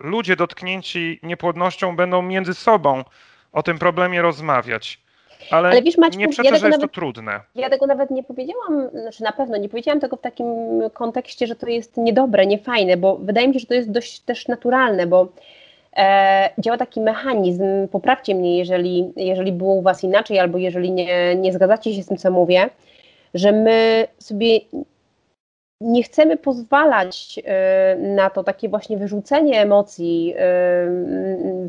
ludzie 0.00 0.36
dotknięci 0.36 1.20
niepłodnością 1.22 1.96
będą 1.96 2.22
między 2.22 2.54
sobą 2.54 3.04
o 3.52 3.62
tym 3.62 3.78
problemie 3.78 4.22
rozmawiać. 4.22 5.02
Ale, 5.50 5.68
Ale 5.68 5.82
wiesz, 5.82 5.98
Maćku, 5.98 6.20
nie 6.20 6.28
przeczę, 6.28 6.48
ja 6.48 6.58
że 6.58 6.66
jest 6.66 6.78
nawet, 6.78 6.80
to 6.80 7.00
trudne. 7.00 7.40
Ja 7.54 7.70
tego 7.70 7.86
nawet 7.86 8.10
nie 8.10 8.22
powiedziałam, 8.22 8.90
znaczy 8.92 9.22
na 9.22 9.32
pewno 9.32 9.56
nie 9.56 9.68
powiedziałam 9.68 10.00
tego 10.00 10.16
w 10.16 10.20
takim 10.20 10.46
kontekście, 10.94 11.46
że 11.46 11.56
to 11.56 11.66
jest 11.66 11.96
niedobre, 11.96 12.46
niefajne, 12.46 12.96
bo 12.96 13.16
wydaje 13.16 13.48
mi 13.48 13.54
się, 13.54 13.60
że 13.60 13.66
to 13.66 13.74
jest 13.74 13.90
dość 13.90 14.20
też 14.20 14.48
naturalne, 14.48 15.06
bo 15.06 15.28
e, 15.96 16.50
działa 16.58 16.78
taki 16.78 17.00
mechanizm, 17.00 17.88
poprawcie 17.90 18.34
mnie, 18.34 18.58
jeżeli, 18.58 19.12
jeżeli 19.16 19.52
było 19.52 19.74
u 19.74 19.82
Was 19.82 20.04
inaczej, 20.04 20.38
albo 20.38 20.58
jeżeli 20.58 20.90
nie, 20.90 21.34
nie 21.34 21.52
zgadzacie 21.52 21.94
się 21.94 22.02
z 22.02 22.06
tym, 22.06 22.16
co 22.16 22.30
mówię, 22.30 22.70
że 23.34 23.52
my 23.52 24.06
sobie 24.18 24.60
nie 25.82 26.02
chcemy 26.02 26.36
pozwalać 26.36 27.40
e, 27.44 27.96
na 27.96 28.30
to 28.30 28.44
takie 28.44 28.68
właśnie 28.68 28.96
wyrzucenie 28.96 29.60
emocji 29.60 30.34
e, 30.36 30.38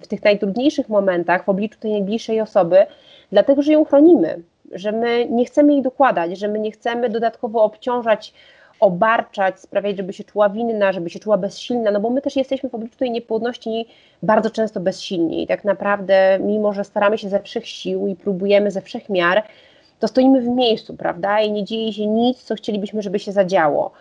w 0.02 0.08
tych 0.08 0.24
najtrudniejszych 0.24 0.90
momentach 0.90 1.46
w 1.46 1.50
obliczu 1.50 1.80
tej 1.80 1.92
najbliższej 1.92 2.42
osoby, 2.42 2.86
dlatego 3.32 3.62
że 3.62 3.72
ją 3.72 3.86
chronimy, 3.86 4.42
że 4.72 4.92
my 4.92 5.28
nie 5.30 5.46
chcemy 5.46 5.74
jej 5.74 5.82
dokładać, 5.82 6.40
że 6.40 6.48
my 6.48 6.60
nie 6.60 6.72
chcemy 6.72 7.10
dodatkowo 7.10 7.64
obciążać, 7.64 8.34
obarczać, 8.80 9.60
sprawiać, 9.60 9.98
żeby 9.98 10.14
się 10.14 10.24
czuła 10.24 10.50
winna, 10.50 10.94
żeby 10.94 11.10
się 11.10 11.20
czuła 11.20 11.38
bezsilna, 11.38 11.92
no 11.92 12.00
bo 12.00 12.10
my 12.10 12.22
też 12.22 12.36
jesteśmy 12.36 12.70
w 12.70 12.76
obliczu 12.76 12.98
tej 12.98 13.12
niepłodności 13.12 13.86
bardzo 14.24 14.50
często 14.50 14.80
bezsilni 14.80 15.44
i 15.44 15.48
tak 15.48 15.64
naprawdę, 15.64 16.40
mimo 16.40 16.74
że 16.74 16.84
staramy 16.84 17.18
się 17.18 17.30
ze 17.30 17.40
wszech 17.40 17.68
sił 17.68 18.08
i 18.08 18.16
próbujemy 18.16 18.72
ze 18.72 18.82
wszech 18.82 19.10
miar, 19.10 19.44
to 20.04 20.08
stoimy 20.08 20.42
w 20.42 20.48
miejscu, 20.48 20.96
prawda? 20.98 21.42
I 21.42 21.52
nie 21.52 21.64
dzieje 21.64 21.94
się 21.94 22.08
nic, 22.08 22.44
co 22.44 22.56
chcielibyśmy, 22.56 23.02
żeby 23.02 23.20
się 23.20 23.32
zadziało. 23.32 23.92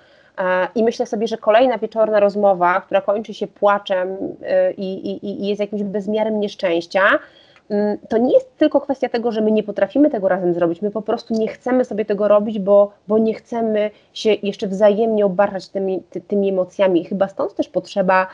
I 0.74 0.82
myślę 0.82 1.06
sobie, 1.06 1.26
że 1.26 1.38
kolejna 1.38 1.78
wieczorna 1.78 2.20
rozmowa, 2.20 2.80
która 2.80 3.00
kończy 3.00 3.34
się 3.34 3.46
płaczem 3.46 4.08
y, 4.08 4.72
i, 4.76 5.10
i, 5.10 5.42
i 5.42 5.46
jest 5.46 5.60
jakimś 5.60 5.82
bezmiarem 5.82 6.40
nieszczęścia, 6.40 7.00
mm, 7.70 7.98
to 8.08 8.18
nie 8.18 8.34
jest 8.34 8.56
tylko 8.56 8.80
kwestia 8.80 9.08
tego, 9.08 9.32
że 9.32 9.40
my 9.40 9.52
nie 9.52 9.62
potrafimy 9.62 10.10
tego 10.10 10.28
razem 10.28 10.54
zrobić, 10.54 10.82
my 10.82 10.90
po 10.90 11.02
prostu 11.02 11.34
nie 11.34 11.48
chcemy 11.48 11.84
sobie 11.84 12.04
tego 12.04 12.28
robić, 12.28 12.58
bo, 12.58 12.92
bo 13.08 13.18
nie 13.18 13.34
chcemy 13.34 13.90
się 14.12 14.32
jeszcze 14.32 14.66
wzajemnie 14.66 15.26
obarczać 15.26 15.68
tymi, 15.68 16.02
ty, 16.10 16.20
tymi 16.20 16.48
emocjami. 16.48 17.04
Chyba 17.04 17.28
stąd 17.28 17.54
też 17.54 17.68
potrzeba 17.68 18.26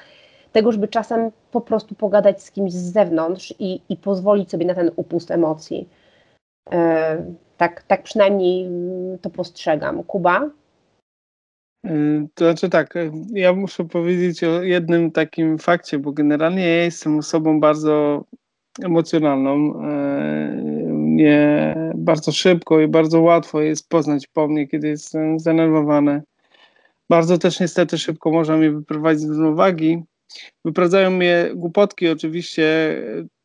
tego, 0.52 0.72
żeby 0.72 0.88
czasem 0.88 1.30
po 1.50 1.60
prostu 1.60 1.94
pogadać 1.94 2.42
z 2.42 2.50
kimś 2.50 2.72
z 2.72 2.92
zewnątrz 2.92 3.54
i, 3.58 3.80
i 3.88 3.96
pozwolić 3.96 4.50
sobie 4.50 4.66
na 4.66 4.74
ten 4.74 4.90
upust 4.96 5.30
emocji. 5.30 5.88
E, 6.72 7.16
tak, 7.58 7.82
tak 7.82 8.02
przynajmniej 8.02 8.66
mm, 8.66 9.18
to 9.18 9.30
postrzegam. 9.30 10.04
Kuba? 10.04 10.50
Y, 11.86 12.28
to 12.34 12.44
znaczy 12.44 12.68
tak, 12.68 12.96
y, 12.96 13.12
ja 13.32 13.52
muszę 13.52 13.84
powiedzieć 13.84 14.44
o 14.44 14.62
jednym 14.62 15.10
takim 15.10 15.58
fakcie, 15.58 15.98
bo 15.98 16.12
generalnie 16.12 16.68
ja 16.68 16.84
jestem 16.84 17.18
osobą 17.18 17.60
bardzo 17.60 18.24
emocjonalną. 18.84 19.82
Nie 20.92 21.74
bardzo 21.94 22.32
szybko 22.32 22.80
i 22.80 22.88
bardzo 22.88 23.20
łatwo 23.20 23.60
jest 23.60 23.88
poznać 23.88 24.26
po 24.26 24.48
mnie, 24.48 24.68
kiedy 24.68 24.88
jestem 24.88 25.38
zdenerwowany. 25.38 26.22
Bardzo 27.10 27.38
też 27.38 27.60
niestety 27.60 27.98
szybko 27.98 28.30
można 28.30 28.56
mnie 28.56 28.70
wyprowadzić 28.70 29.22
z 29.22 29.28
równowagi. 29.28 30.02
Wyprowadzają 30.64 31.10
mnie 31.10 31.50
głupotki 31.54 32.08
oczywiście, 32.08 32.96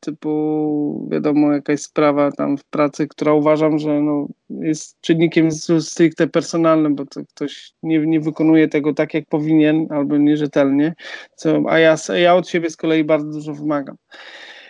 typu 0.04 1.08
wiadomo 1.12 1.54
jakaś 1.54 1.82
sprawa 1.82 2.32
tam 2.32 2.58
w 2.58 2.64
pracy, 2.64 3.08
która 3.08 3.34
uważam, 3.34 3.80
że 3.80 4.02
no, 4.02 4.28
jest 4.50 5.02
czynnikiem 5.02 5.52
stricte 5.80 6.28
personalnym, 6.28 6.96
bo 6.96 7.06
to 7.06 7.22
ktoś 7.26 7.74
nie, 7.84 8.00
nie 8.00 8.20
wykonuje 8.20 8.68
tego 8.68 8.94
tak 8.94 9.14
jak 9.14 9.26
powinien 9.26 9.88
albo 9.90 10.18
nierzetelnie, 10.18 10.94
co, 11.36 11.64
a 11.70 11.80
ja, 11.80 11.96
ja 12.16 12.36
od 12.36 12.50
siebie 12.50 12.70
z 12.70 12.78
kolei 12.78 13.04
bardzo 13.04 13.32
dużo 13.32 13.54
wymagam. 13.54 13.96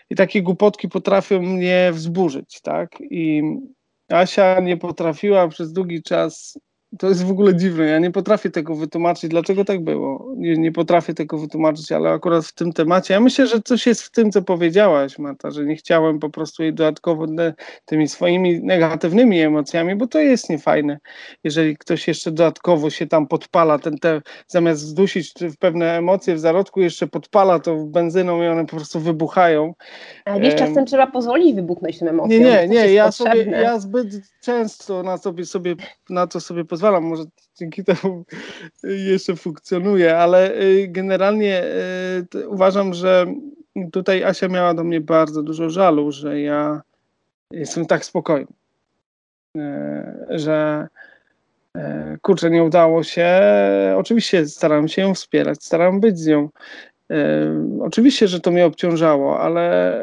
I 0.09 0.15
takie 0.15 0.41
głupotki 0.41 0.89
potrafią 0.89 1.41
mnie 1.41 1.91
wzburzyć, 1.93 2.61
tak? 2.61 2.89
I 3.01 3.43
Asia 4.09 4.59
nie 4.59 4.77
potrafiła 4.77 5.47
przez 5.47 5.73
długi 5.73 6.03
czas 6.03 6.59
to 6.99 7.09
jest 7.09 7.25
w 7.25 7.31
ogóle 7.31 7.55
dziwne. 7.55 7.85
Ja 7.85 7.99
nie 7.99 8.11
potrafię 8.11 8.49
tego 8.49 8.75
wytłumaczyć, 8.75 9.29
dlaczego 9.29 9.65
tak 9.65 9.83
było. 9.83 10.33
Nie, 10.37 10.57
nie, 10.57 10.71
potrafię 10.71 11.13
tego 11.13 11.37
wytłumaczyć, 11.37 11.91
ale 11.91 12.09
akurat 12.09 12.45
w 12.45 12.53
tym 12.53 12.73
temacie. 12.73 13.13
Ja 13.13 13.19
myślę, 13.19 13.47
że 13.47 13.61
coś 13.61 13.87
jest 13.87 14.01
w 14.01 14.11
tym, 14.11 14.31
co 14.31 14.41
powiedziałaś, 14.41 15.19
Marta, 15.19 15.51
że 15.51 15.65
nie 15.65 15.75
chciałem 15.75 16.19
po 16.19 16.29
prostu 16.29 16.63
jej 16.63 16.73
dodatkowo 16.73 17.25
tymi 17.85 18.07
swoimi 18.07 18.63
negatywnymi 18.63 19.41
emocjami, 19.41 19.95
bo 19.95 20.07
to 20.07 20.19
jest 20.19 20.49
niefajne. 20.49 20.99
Jeżeli 21.43 21.77
ktoś 21.77 22.07
jeszcze 22.07 22.31
dodatkowo 22.31 22.89
się 22.89 23.07
tam 23.07 23.27
podpala, 23.27 23.79
ten 23.79 23.97
te, 23.97 24.21
zamiast 24.47 24.81
zdusić 24.81 25.33
w 25.41 25.57
pewne 25.57 25.97
emocje 25.97 26.35
w 26.35 26.39
zarodku, 26.39 26.81
jeszcze 26.81 27.07
podpala 27.07 27.59
to 27.59 27.75
benzyną 27.75 28.43
i 28.43 28.47
one 28.47 28.65
po 28.65 28.75
prostu 28.75 28.99
wybuchają. 28.99 29.73
Ale 30.25 30.39
wiesz, 30.39 30.55
czasem 30.55 30.85
trzeba 30.85 31.07
pozwolić 31.07 31.55
wybuchnąć 31.55 31.99
tym 31.99 32.07
emocjom. 32.07 32.41
Nie, 32.41 32.67
nie, 32.67 32.67
nie. 32.67 32.93
Ja, 32.93 33.11
sobie, 33.11 33.43
ja 33.43 33.79
zbyt 33.79 34.07
często 34.41 35.03
na, 35.03 35.17
sobie, 35.17 35.45
sobie, 35.45 35.75
na 36.09 36.27
to 36.27 36.39
sobie 36.39 36.65
pozwalam 36.65 36.82
pozwalam, 36.83 37.03
może 37.03 37.23
dzięki 37.55 37.83
temu 37.83 38.25
jeszcze 38.83 39.35
funkcjonuje, 39.35 40.17
ale 40.17 40.61
y, 40.61 40.87
generalnie 40.87 41.63
y, 42.35 42.49
uważam, 42.49 42.93
że 42.93 43.25
tutaj 43.91 44.23
Asia 44.23 44.47
miała 44.47 44.73
do 44.73 44.83
mnie 44.83 45.01
bardzo 45.01 45.43
dużo 45.43 45.69
żalu, 45.69 46.11
że 46.11 46.41
ja 46.41 46.81
jestem 47.51 47.85
tak 47.85 48.05
spokojny, 48.05 48.47
y, 49.57 49.61
że 50.29 50.87
kurczę, 52.21 52.49
nie 52.49 52.63
udało 52.63 53.03
się. 53.03 53.41
Oczywiście 53.97 54.45
starałem 54.45 54.87
się 54.87 55.01
ją 55.01 55.13
wspierać, 55.13 55.63
starałem 55.63 55.99
być 55.99 56.19
z 56.19 56.27
nią. 56.27 56.49
Oczywiście, 57.81 58.27
że 58.27 58.39
to 58.39 58.51
mnie 58.51 58.65
obciążało, 58.65 59.39
ale 59.39 59.97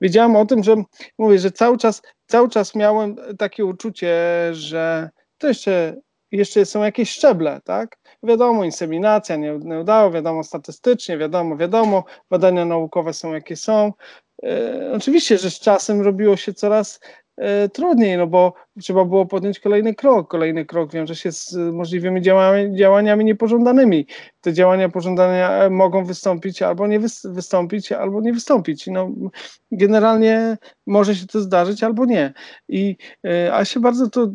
wiedziałam 0.00 0.36
o 0.36 0.46
tym, 0.46 0.62
że 0.62 0.76
mówię, 1.18 1.38
że 1.38 1.50
cały 1.50 1.78
czas, 1.78 2.02
cały 2.26 2.48
czas 2.48 2.74
miałem 2.74 3.16
takie 3.38 3.64
uczucie, 3.64 4.14
że 4.52 5.10
to 5.38 5.48
jeszcze 5.48 5.96
jeszcze 6.32 6.64
są 6.64 6.82
jakieś 6.82 7.10
szczeble, 7.10 7.60
tak? 7.64 7.98
Wiadomo, 8.22 8.64
inseminacja 8.64 9.36
nie, 9.36 9.58
nie 9.62 9.80
udało, 9.80 10.10
wiadomo 10.10 10.44
statystycznie, 10.44 11.18
wiadomo, 11.18 11.56
wiadomo, 11.56 12.04
badania 12.30 12.64
naukowe 12.64 13.12
są 13.12 13.32
jakie 13.32 13.56
są. 13.56 13.92
E, 14.44 14.92
oczywiście, 14.94 15.38
że 15.38 15.50
z 15.50 15.60
czasem 15.60 16.00
robiło 16.00 16.36
się 16.36 16.54
coraz 16.54 17.00
e, 17.36 17.68
trudniej, 17.68 18.16
no 18.16 18.26
bo 18.26 18.52
trzeba 18.80 19.04
było 19.04 19.26
podjąć 19.26 19.60
kolejny 19.60 19.94
krok. 19.94 20.28
Kolejny 20.28 20.64
krok 20.64 20.92
wiąże 20.92 21.16
się 21.16 21.32
z 21.32 21.56
możliwymi 21.72 22.22
działaniami, 22.22 22.76
działaniami 22.76 23.24
niepożądanymi. 23.24 24.06
Te 24.40 24.52
działania 24.52 24.88
pożądane 24.88 25.68
mogą 25.70 26.04
wystąpić 26.04 26.62
albo 26.62 26.86
nie 26.86 27.00
wystąpić, 27.24 27.92
albo 27.92 28.20
nie 28.20 28.32
wystąpić. 28.32 28.86
No, 28.86 29.10
generalnie 29.72 30.56
może 30.86 31.14
się 31.14 31.26
to 31.26 31.40
zdarzyć 31.40 31.82
albo 31.82 32.04
nie. 32.04 32.32
I 32.68 32.96
e, 33.26 33.54
a 33.54 33.64
się 33.64 33.80
bardzo 33.80 34.10
to, 34.10 34.28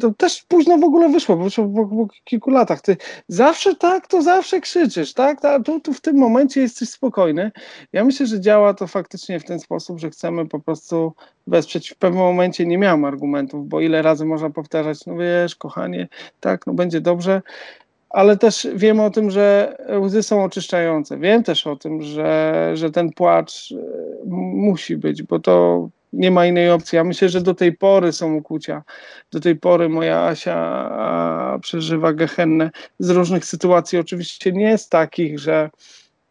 to 0.00 0.14
też 0.14 0.44
późno 0.48 0.78
w 0.78 0.84
ogóle 0.84 1.08
wyszło, 1.08 1.36
bo 1.36 1.50
po, 1.50 1.86
po 1.86 2.08
kilku 2.24 2.50
latach. 2.50 2.80
Ty 2.80 2.96
zawsze 3.28 3.74
tak, 3.74 4.06
to 4.06 4.22
zawsze 4.22 4.60
krzyczysz, 4.60 5.12
tak? 5.12 5.44
A 5.44 5.60
tu, 5.60 5.80
tu 5.80 5.92
w 5.92 6.00
tym 6.00 6.16
momencie 6.16 6.60
jesteś 6.60 6.88
spokojny. 6.88 7.50
Ja 7.92 8.04
myślę, 8.04 8.26
że 8.26 8.40
działa 8.40 8.74
to 8.74 8.86
faktycznie 8.86 9.40
w 9.40 9.44
ten 9.44 9.60
sposób, 9.60 9.98
że 9.98 10.10
chcemy 10.10 10.48
po 10.48 10.60
prostu 10.60 11.12
wesprzeć. 11.46 11.90
W 11.90 11.96
pewnym 11.96 12.22
momencie 12.22 12.66
nie 12.66 12.78
miałem 12.78 13.04
argumentów, 13.04 13.68
bo 13.68 13.80
ile 13.84 14.02
razy 14.02 14.24
można 14.24 14.50
powtarzać, 14.50 15.06
no 15.06 15.16
wiesz, 15.16 15.56
kochanie, 15.56 16.08
tak, 16.40 16.66
no 16.66 16.74
będzie 16.74 17.00
dobrze, 17.00 17.42
ale 18.10 18.36
też 18.36 18.68
wiem 18.74 19.00
o 19.00 19.10
tym, 19.10 19.30
że 19.30 19.76
łzy 20.00 20.22
są 20.22 20.44
oczyszczające. 20.44 21.18
Wiem 21.18 21.42
też 21.42 21.66
o 21.66 21.76
tym, 21.76 22.02
że, 22.02 22.70
że 22.74 22.90
ten 22.90 23.12
płacz 23.12 23.72
e, 23.72 23.76
musi 24.26 24.96
być, 24.96 25.22
bo 25.22 25.38
to 25.38 25.88
nie 26.12 26.30
ma 26.30 26.46
innej 26.46 26.70
opcji. 26.70 26.96
Ja 26.96 27.04
myślę, 27.04 27.28
że 27.28 27.40
do 27.40 27.54
tej 27.54 27.72
pory 27.72 28.12
są 28.12 28.34
ukłucia. 28.34 28.82
Do 29.32 29.40
tej 29.40 29.56
pory 29.56 29.88
moja 29.88 30.26
Asia 30.26 31.58
przeżywa 31.62 32.12
gehennę 32.12 32.70
z 32.98 33.10
różnych 33.10 33.44
sytuacji. 33.44 33.98
Oczywiście 33.98 34.52
nie 34.52 34.78
z 34.78 34.88
takich, 34.88 35.38
że 35.38 35.70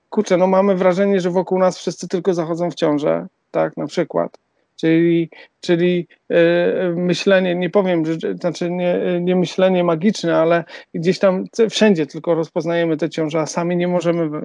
kurczę, 0.10 0.38
no 0.38 0.48
mamy 0.48 0.76
wrażenie, 0.76 1.20
że 1.20 1.30
wokół 1.30 1.60
nas 1.60 1.78
wszyscy 1.78 2.08
tylko 2.08 2.34
zachodzą 2.34 2.72
w 2.72 2.76
ciążę, 2.76 3.28
tak, 3.52 3.78
na 3.78 3.88
przykład. 3.88 4.38
Czyli, 4.76 5.30
czyli 5.64 6.08
E, 6.34 6.94
myślenie, 6.96 7.56
nie 7.56 7.70
powiem, 7.70 8.04
znaczy 8.40 8.72
nie, 8.72 9.20
nie 9.22 9.36
myślenie 9.36 9.84
magiczne, 9.84 10.38
ale 10.38 10.64
gdzieś 10.94 11.20
tam 11.20 11.46
wszędzie 11.70 12.06
tylko 12.06 12.36
rozpoznajemy 12.36 12.98
te 12.98 13.10
ciąże, 13.10 13.40
a 13.40 13.46
sami 13.46 13.78
nie 13.78 13.88
możemy 13.88 14.24
e, 14.24 14.42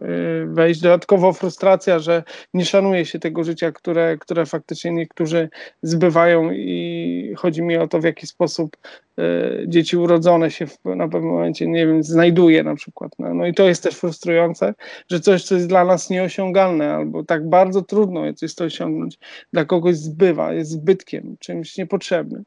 wejść. 0.46 0.80
Dodatkowo 0.80 1.32
frustracja, 1.32 1.98
że 1.98 2.22
nie 2.54 2.64
szanuje 2.64 3.06
się 3.06 3.18
tego 3.18 3.44
życia, 3.44 3.72
które, 3.72 4.16
które 4.20 4.46
faktycznie 4.46 4.90
niektórzy 4.90 5.48
zbywają 5.82 6.50
i 6.52 7.34
chodzi 7.36 7.62
mi 7.62 7.76
o 7.76 7.88
to, 7.88 8.00
w 8.00 8.04
jaki 8.04 8.26
sposób 8.26 8.76
e, 9.18 9.22
dzieci 9.66 9.96
urodzone 9.96 10.50
się 10.50 10.66
w, 10.66 10.78
na 10.84 11.08
pewnym 11.08 11.30
momencie, 11.30 11.66
nie 11.66 11.86
wiem, 11.86 12.02
znajduje 12.02 12.62
na 12.62 12.74
przykład. 12.74 13.12
No, 13.18 13.34
no 13.34 13.46
i 13.46 13.54
to 13.54 13.68
jest 13.68 13.82
też 13.82 13.94
frustrujące, 13.94 14.74
że 15.10 15.20
coś, 15.20 15.44
co 15.44 15.54
jest 15.54 15.68
dla 15.68 15.84
nas 15.84 16.10
nieosiągalne 16.10 16.94
albo 16.94 17.24
tak 17.24 17.48
bardzo 17.48 17.82
trudno 17.82 18.24
jest 18.42 18.58
to 18.58 18.64
osiągnąć, 18.64 19.18
dla 19.52 19.64
kogoś 19.64 19.96
zbywa, 19.96 20.52
jest 20.52 20.70
zbytkiem, 21.08 21.36
czymś 21.38 21.76
niepotrzebnym. 21.76 22.44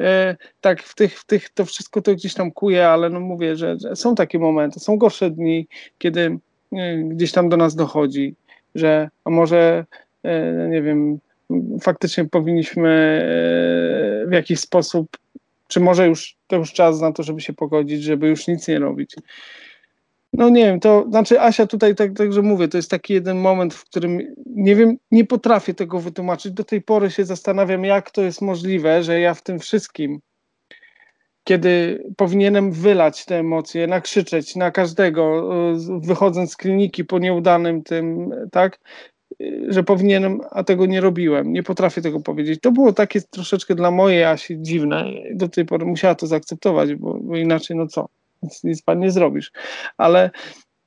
E, 0.00 0.36
tak, 0.60 0.82
w 0.82 0.94
tych, 0.94 1.18
w 1.18 1.24
tych 1.24 1.48
to 1.48 1.64
wszystko 1.64 2.02
to 2.02 2.14
gdzieś 2.14 2.34
tam 2.34 2.52
kuje, 2.52 2.88
ale 2.88 3.10
no 3.10 3.20
mówię, 3.20 3.56
że, 3.56 3.76
że 3.78 3.96
są 3.96 4.14
takie 4.14 4.38
momenty, 4.38 4.80
są 4.80 4.96
gorsze 4.96 5.30
dni, 5.30 5.68
kiedy 5.98 6.38
gdzieś 7.04 7.32
tam 7.32 7.48
do 7.48 7.56
nas 7.56 7.74
dochodzi, 7.74 8.34
że 8.74 9.08
a 9.24 9.30
może, 9.30 9.84
nie 10.68 10.82
wiem, 10.82 11.18
faktycznie 11.80 12.24
powinniśmy 12.24 13.20
w 14.28 14.32
jakiś 14.32 14.60
sposób, 14.60 15.16
czy 15.68 15.80
może 15.80 16.06
już 16.06 16.36
to 16.46 16.56
już 16.56 16.72
czas 16.72 17.00
na 17.00 17.12
to, 17.12 17.22
żeby 17.22 17.40
się 17.40 17.52
pogodzić, 17.52 18.02
żeby 18.02 18.28
już 18.28 18.46
nic 18.46 18.68
nie 18.68 18.78
robić. 18.78 19.14
No 20.32 20.48
nie 20.48 20.64
wiem, 20.64 20.80
to 20.80 21.06
znaczy 21.08 21.40
Asia 21.40 21.66
tutaj 21.66 21.94
tak, 21.94 22.12
także 22.16 22.42
mówię, 22.42 22.68
to 22.68 22.76
jest 22.76 22.90
taki 22.90 23.12
jeden 23.14 23.38
moment, 23.38 23.74
w 23.74 23.84
którym 23.84 24.34
nie 24.46 24.76
wiem, 24.76 24.96
nie 25.10 25.24
potrafię 25.24 25.74
tego 25.74 26.00
wytłumaczyć. 26.00 26.52
Do 26.52 26.64
tej 26.64 26.82
pory 26.82 27.10
się 27.10 27.24
zastanawiam, 27.24 27.84
jak 27.84 28.10
to 28.10 28.22
jest 28.22 28.42
możliwe, 28.42 29.02
że 29.02 29.20
ja 29.20 29.34
w 29.34 29.42
tym 29.42 29.58
wszystkim, 29.58 30.20
kiedy 31.44 32.04
powinienem 32.16 32.72
wylać 32.72 33.24
te 33.24 33.38
emocje, 33.38 33.86
nakrzyczeć 33.86 34.56
na 34.56 34.70
każdego, 34.70 35.48
wychodząc 36.00 36.52
z 36.52 36.56
kliniki 36.56 37.04
po 37.04 37.18
nieudanym 37.18 37.82
tym, 37.82 38.30
tak, 38.52 38.78
że 39.68 39.82
powinienem, 39.82 40.40
a 40.50 40.64
tego 40.64 40.86
nie 40.86 41.00
robiłem. 41.00 41.52
Nie 41.52 41.62
potrafię 41.62 42.02
tego 42.02 42.20
powiedzieć. 42.20 42.60
To 42.60 42.72
było 42.72 42.92
takie 42.92 43.20
troszeczkę 43.20 43.74
dla 43.74 43.90
mojej 43.90 44.24
Asi 44.24 44.56
dziwne. 44.60 45.04
Do 45.34 45.48
tej 45.48 45.64
pory 45.64 45.86
musiała 45.86 46.14
to 46.14 46.26
zaakceptować, 46.26 46.94
bo, 46.94 47.18
bo 47.22 47.36
inaczej 47.36 47.76
no 47.76 47.86
co 47.86 48.08
nic, 48.42 48.64
nic 48.64 48.82
pan 48.82 49.00
nie 49.00 49.10
zrobisz. 49.10 49.52
Ale 49.96 50.30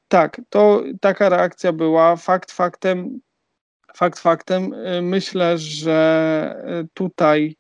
tak, 0.08 0.42
to 0.50 0.84
taka 1.02 1.30
reakcja 1.30 1.74
była. 1.74 2.16
Fakt 2.16 2.52
faktem, 2.52 3.20
fakt 3.96 4.20
faktem, 4.20 4.74
y, 4.74 5.02
myślę, 5.02 5.58
że 5.58 6.66
y, 6.84 6.88
tutaj 6.94 7.56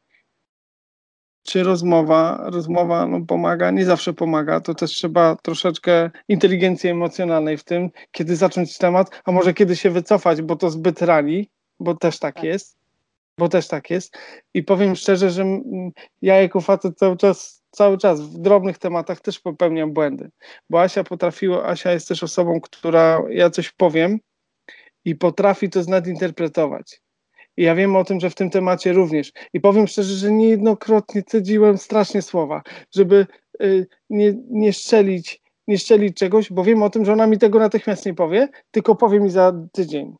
czy 1.49 1.63
rozmowa, 1.63 2.41
rozmowa 2.43 3.05
no, 3.05 3.21
pomaga, 3.25 3.71
nie 3.71 3.85
zawsze 3.85 4.13
pomaga, 4.13 4.59
to 4.59 4.75
też 4.75 4.91
trzeba 4.91 5.35
troszeczkę 5.35 6.11
inteligencji 6.27 6.89
emocjonalnej 6.89 7.57
w 7.57 7.63
tym, 7.63 7.89
kiedy 8.11 8.35
zacząć 8.35 8.77
temat, 8.77 9.21
a 9.25 9.31
może 9.31 9.53
kiedy 9.53 9.75
się 9.75 9.89
wycofać, 9.89 10.41
bo 10.41 10.55
to 10.55 10.69
zbyt 10.69 11.01
rani, 11.01 11.49
bo 11.79 11.95
też 11.95 12.19
tak, 12.19 12.35
tak. 12.35 12.43
jest, 12.43 12.77
bo 13.37 13.49
też 13.49 13.67
tak 13.67 13.89
jest. 13.89 14.17
I 14.53 14.63
powiem 14.63 14.95
szczerze, 14.95 15.29
że 15.29 15.45
ja 16.21 16.41
jako 16.41 16.61
facet 16.61 16.97
cały 16.97 17.17
czas 17.17 17.58
cały 17.71 17.97
czas 17.97 18.21
w 18.21 18.37
drobnych 18.37 18.77
tematach 18.77 19.21
też 19.21 19.39
popełniam 19.39 19.93
błędy, 19.93 20.29
bo 20.69 20.81
Asia 20.81 21.03
potrafiła, 21.03 21.65
Asia 21.65 21.91
jest 21.91 22.07
też 22.07 22.23
osobą, 22.23 22.61
która 22.61 23.21
ja 23.29 23.49
coś 23.49 23.71
powiem 23.71 24.19
i 25.05 25.15
potrafi 25.15 25.69
to 25.69 25.83
znadinterpretować. 25.83 27.01
I 27.57 27.63
ja 27.63 27.75
wiem 27.75 27.95
o 27.95 28.03
tym, 28.03 28.19
że 28.19 28.29
w 28.29 28.35
tym 28.35 28.49
temacie 28.49 28.93
również. 28.93 29.31
I 29.53 29.59
powiem 29.61 29.87
szczerze, 29.87 30.15
że 30.15 30.31
niejednokrotnie 30.31 31.23
cedziłem 31.23 31.77
strasznie 31.77 32.21
słowa, 32.21 32.61
żeby 32.95 33.27
y, 33.63 33.87
nie, 34.09 34.33
nie 34.49 34.73
szczelić 34.73 35.41
nie 35.69 35.77
szczelić 35.77 36.17
czegoś, 36.17 36.51
bo 36.51 36.63
wiem 36.63 36.83
o 36.83 36.89
tym, 36.89 37.05
że 37.05 37.13
ona 37.13 37.27
mi 37.27 37.37
tego 37.37 37.59
natychmiast 37.59 38.05
nie 38.05 38.13
powie, 38.13 38.47
tylko 38.71 38.95
powie 38.95 39.19
mi 39.19 39.29
za 39.29 39.53
tydzień. 39.71 40.15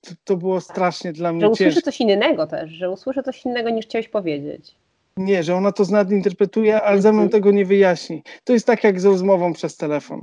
To, 0.00 0.10
to, 0.24 0.36
było 0.36 0.60
strasznie 0.60 1.12
dla 1.12 1.32
mnie 1.32 1.40
Że 1.40 1.48
usłyszy 1.48 1.64
ciężkie. 1.64 1.82
coś 1.82 2.00
innego 2.00 2.46
też, 2.46 2.70
że 2.70 2.90
usłyszy 2.90 3.22
coś 3.22 3.44
innego 3.44 3.70
niż 3.70 3.86
chciałeś 3.86 4.08
powiedzieć. 4.08 4.74
Nie, 5.16 5.42
że 5.42 5.54
ona 5.54 5.72
to 5.72 5.84
znadinterpretuje, 5.84 6.82
ale 6.82 7.02
ze 7.02 7.12
mną 7.12 7.22
mhm. 7.22 7.30
tego 7.30 7.50
nie 7.50 7.64
wyjaśni. 7.64 8.22
To 8.44 8.52
jest 8.52 8.66
tak 8.66 8.84
jak 8.84 9.00
z 9.00 9.04
rozmową 9.04 9.52
przez 9.52 9.76
telefon. 9.76 10.22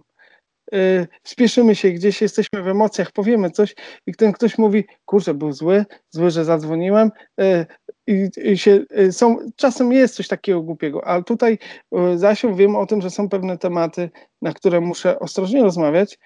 Yy, 0.72 1.08
spieszymy 1.24 1.76
się, 1.76 1.92
gdzieś 1.92 2.22
jesteśmy 2.22 2.64
w 2.64 2.68
emocjach, 2.68 3.12
powiemy 3.12 3.52
coś 3.52 3.76
i 4.08 4.16
ten 4.16 4.32
ktoś 4.32 4.58
mówi, 4.58 4.84
kurczę, 5.06 5.34
był 5.34 5.52
zły, 5.52 5.86
zły, 6.10 6.32
że 6.32 6.46
zadzwoniłem. 6.46 7.12
Yy, 7.38 7.66
i, 8.08 8.30
i 8.52 8.58
się, 8.58 8.86
yy, 8.92 9.12
są, 9.12 9.38
czasem 9.56 9.92
jest 9.92 10.16
coś 10.16 10.28
takiego 10.28 10.62
głupiego, 10.62 11.08
ale 11.08 11.24
tutaj 11.24 11.58
yy, 11.92 12.18
Zasią 12.18 12.56
wiem 12.56 12.76
o 12.76 12.86
tym, 12.86 13.02
że 13.02 13.10
są 13.10 13.30
pewne 13.30 13.58
tematy, 13.58 14.10
na 14.42 14.54
które 14.54 14.82
muszę 14.82 15.20
ostrożnie 15.20 15.64
rozmawiać 15.64 16.20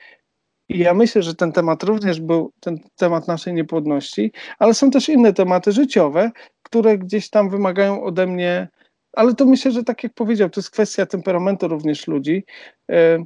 i 0.69 0.79
ja 0.79 0.93
myślę, 0.93 1.21
że 1.23 1.35
ten 1.35 1.51
temat 1.51 1.83
również 1.83 2.21
był 2.21 2.51
ten 2.59 2.79
temat 2.95 3.27
naszej 3.27 3.53
niepłodności, 3.53 4.31
ale 4.59 4.73
są 4.73 4.91
też 4.91 5.09
inne 5.09 5.33
tematy 5.33 5.71
życiowe, 5.71 6.31
które 6.63 6.97
gdzieś 6.97 7.29
tam 7.29 7.49
wymagają 7.49 8.03
ode 8.03 8.27
mnie, 8.27 8.67
ale 9.13 9.33
to 9.33 9.45
myślę, 9.45 9.71
że 9.71 9.83
tak 9.83 10.03
jak 10.03 10.13
powiedział, 10.13 10.49
to 10.49 10.59
jest 10.59 10.71
kwestia 10.71 11.05
temperamentu 11.05 11.67
również 11.67 12.07
ludzi 12.07 12.43
e, 12.89 13.17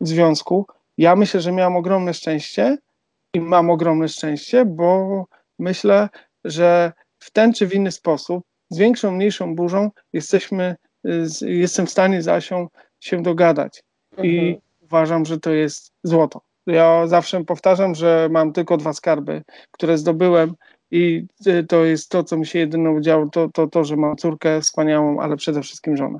w 0.00 0.08
związku. 0.08 0.66
Ja 0.98 1.16
myślę, 1.16 1.40
że 1.40 1.52
miałam 1.52 1.76
ogromne 1.76 2.14
szczęście 2.14 2.78
i 3.34 3.40
mam 3.40 3.70
ogromne 3.70 4.08
szczęście, 4.08 4.64
bo 4.64 5.24
myślę, 5.58 6.08
że 6.44 6.92
w 7.18 7.30
ten 7.30 7.52
czy 7.52 7.66
w 7.66 7.74
inny 7.74 7.92
sposób, 7.92 8.44
z 8.70 8.78
większą, 8.78 9.10
mniejszą 9.10 9.54
burzą, 9.54 9.90
jesteśmy, 10.12 10.76
jestem 11.40 11.86
w 11.86 11.90
stanie 11.90 12.22
z 12.22 12.28
Asią 12.28 12.68
się 13.00 13.22
dogadać. 13.22 13.82
I 14.22 14.38
mhm. 14.38 14.60
uważam, 14.80 15.24
że 15.24 15.40
to 15.40 15.50
jest 15.50 15.92
złoto. 16.02 16.47
Ja 16.68 17.06
zawsze 17.06 17.44
powtarzam, 17.44 17.94
że 17.94 18.28
mam 18.30 18.52
tylko 18.52 18.76
dwa 18.76 18.92
skarby, 18.92 19.42
które 19.70 19.98
zdobyłem 19.98 20.54
i 20.90 21.26
y, 21.46 21.64
to 21.64 21.84
jest 21.84 22.10
to, 22.10 22.24
co 22.24 22.36
mi 22.36 22.46
się 22.46 22.58
jedynie 22.58 22.90
udziało, 22.90 23.28
to, 23.28 23.48
to, 23.48 23.66
to, 23.66 23.84
że 23.84 23.96
mam 23.96 24.16
córkę 24.16 24.60
wspaniałą, 24.60 25.20
ale 25.20 25.36
przede 25.36 25.62
wszystkim 25.62 25.96
żonę. 25.96 26.18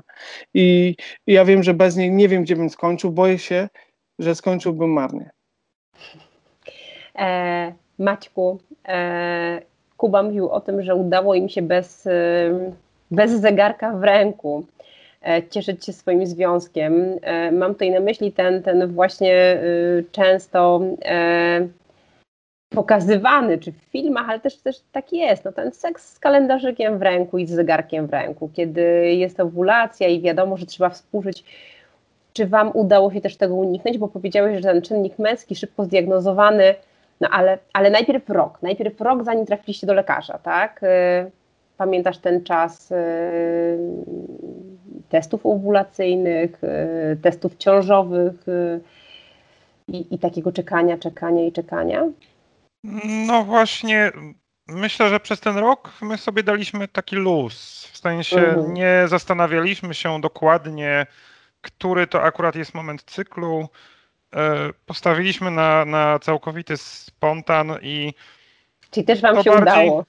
I, 0.53 0.95
ja 1.27 1.45
wiem, 1.45 1.63
że 1.63 1.73
bez 1.73 1.95
niej 1.95 2.11
nie 2.11 2.27
wiem, 2.27 2.43
gdzie 2.43 2.55
bym 2.55 2.69
skończył. 2.69 3.11
Boję 3.11 3.37
się, 3.37 3.69
że 4.19 4.35
skończyłbym 4.35 4.93
marnie. 4.93 5.29
E, 7.15 7.73
Maćku, 7.99 8.59
e, 8.87 9.61
Kuba 9.97 10.23
mówił 10.23 10.49
o 10.49 10.61
tym, 10.61 10.83
że 10.83 10.95
udało 10.95 11.35
im 11.35 11.49
się 11.49 11.61
bez, 11.61 12.05
y, 12.05 12.71
bez 13.11 13.31
zegarka 13.31 13.93
w 13.93 14.03
ręku 14.03 14.65
E, 14.73 14.98
cieszyć 15.49 15.85
się 15.85 15.93
swoim 15.93 16.25
związkiem. 16.25 17.19
E, 17.21 17.51
mam 17.51 17.73
tutaj 17.73 17.91
na 17.91 17.99
myśli 17.99 18.31
ten, 18.31 18.63
ten 18.63 18.87
właśnie 18.87 19.61
y, 19.63 20.05
często 20.11 20.81
e, 21.05 21.67
pokazywany, 22.69 23.57
czy 23.57 23.71
w 23.71 23.75
filmach, 23.75 24.29
ale 24.29 24.39
też, 24.39 24.57
też 24.57 24.75
tak 24.91 25.13
jest, 25.13 25.45
no 25.45 25.51
ten 25.51 25.71
seks 25.71 26.13
z 26.13 26.19
kalendarzykiem 26.19 26.99
w 26.99 27.01
ręku 27.01 27.37
i 27.37 27.47
z 27.47 27.51
zegarkiem 27.51 28.07
w 28.07 28.13
ręku, 28.13 28.49
kiedy 28.53 28.81
jest 29.15 29.39
owulacja 29.39 30.07
i 30.07 30.21
wiadomo, 30.21 30.57
że 30.57 30.65
trzeba 30.65 30.89
współżyć. 30.89 31.43
Czy 32.33 32.47
Wam 32.47 32.71
udało 32.73 33.13
się 33.13 33.21
też 33.21 33.37
tego 33.37 33.55
uniknąć, 33.55 33.97
bo 33.97 34.07
powiedziałeś, 34.07 34.57
że 34.57 34.63
ten 34.63 34.81
czynnik 34.81 35.19
męski 35.19 35.55
szybko 35.55 35.85
zdiagnozowany, 35.85 36.75
no 37.21 37.29
ale, 37.31 37.57
ale 37.73 37.89
najpierw 37.89 38.29
rok, 38.29 38.59
najpierw 38.61 39.01
rok 39.01 39.23
zanim 39.23 39.45
trafiliście 39.45 39.87
do 39.87 39.93
lekarza, 39.93 40.37
tak? 40.37 40.81
Pamiętasz 41.77 42.17
ten 42.17 42.43
czas 42.43 42.93
testów 45.09 45.45
ovulacyjnych, 45.45 46.63
y, 46.63 47.17
testów 47.21 47.57
ciążowych 47.57 48.47
y, 48.47 48.81
i, 49.87 50.15
i 50.15 50.19
takiego 50.19 50.51
czekania, 50.51 50.97
czekania 50.97 51.45
i 51.45 51.51
czekania? 51.51 52.03
No 53.27 53.43
właśnie, 53.43 54.11
myślę, 54.67 55.09
że 55.09 55.19
przez 55.19 55.39
ten 55.39 55.57
rok 55.57 55.91
my 56.01 56.17
sobie 56.17 56.43
daliśmy 56.43 56.87
taki 56.87 57.15
luz. 57.15 57.87
W 57.93 57.97
sensie 57.97 58.37
mhm. 58.37 58.73
nie 58.73 59.03
zastanawialiśmy 59.07 59.93
się 59.93 60.21
dokładnie, 60.21 61.05
który 61.61 62.07
to 62.07 62.21
akurat 62.21 62.55
jest 62.55 62.73
moment 62.73 63.03
cyklu. 63.03 63.69
Postawiliśmy 64.85 65.51
na, 65.51 65.85
na 65.85 66.19
całkowity 66.19 66.77
spontan 66.77 67.77
i. 67.81 68.13
Czyli 68.91 69.05
też 69.05 69.21
Wam 69.21 69.43
się 69.43 69.51
bardziej, 69.51 69.61
udało. 69.61 70.05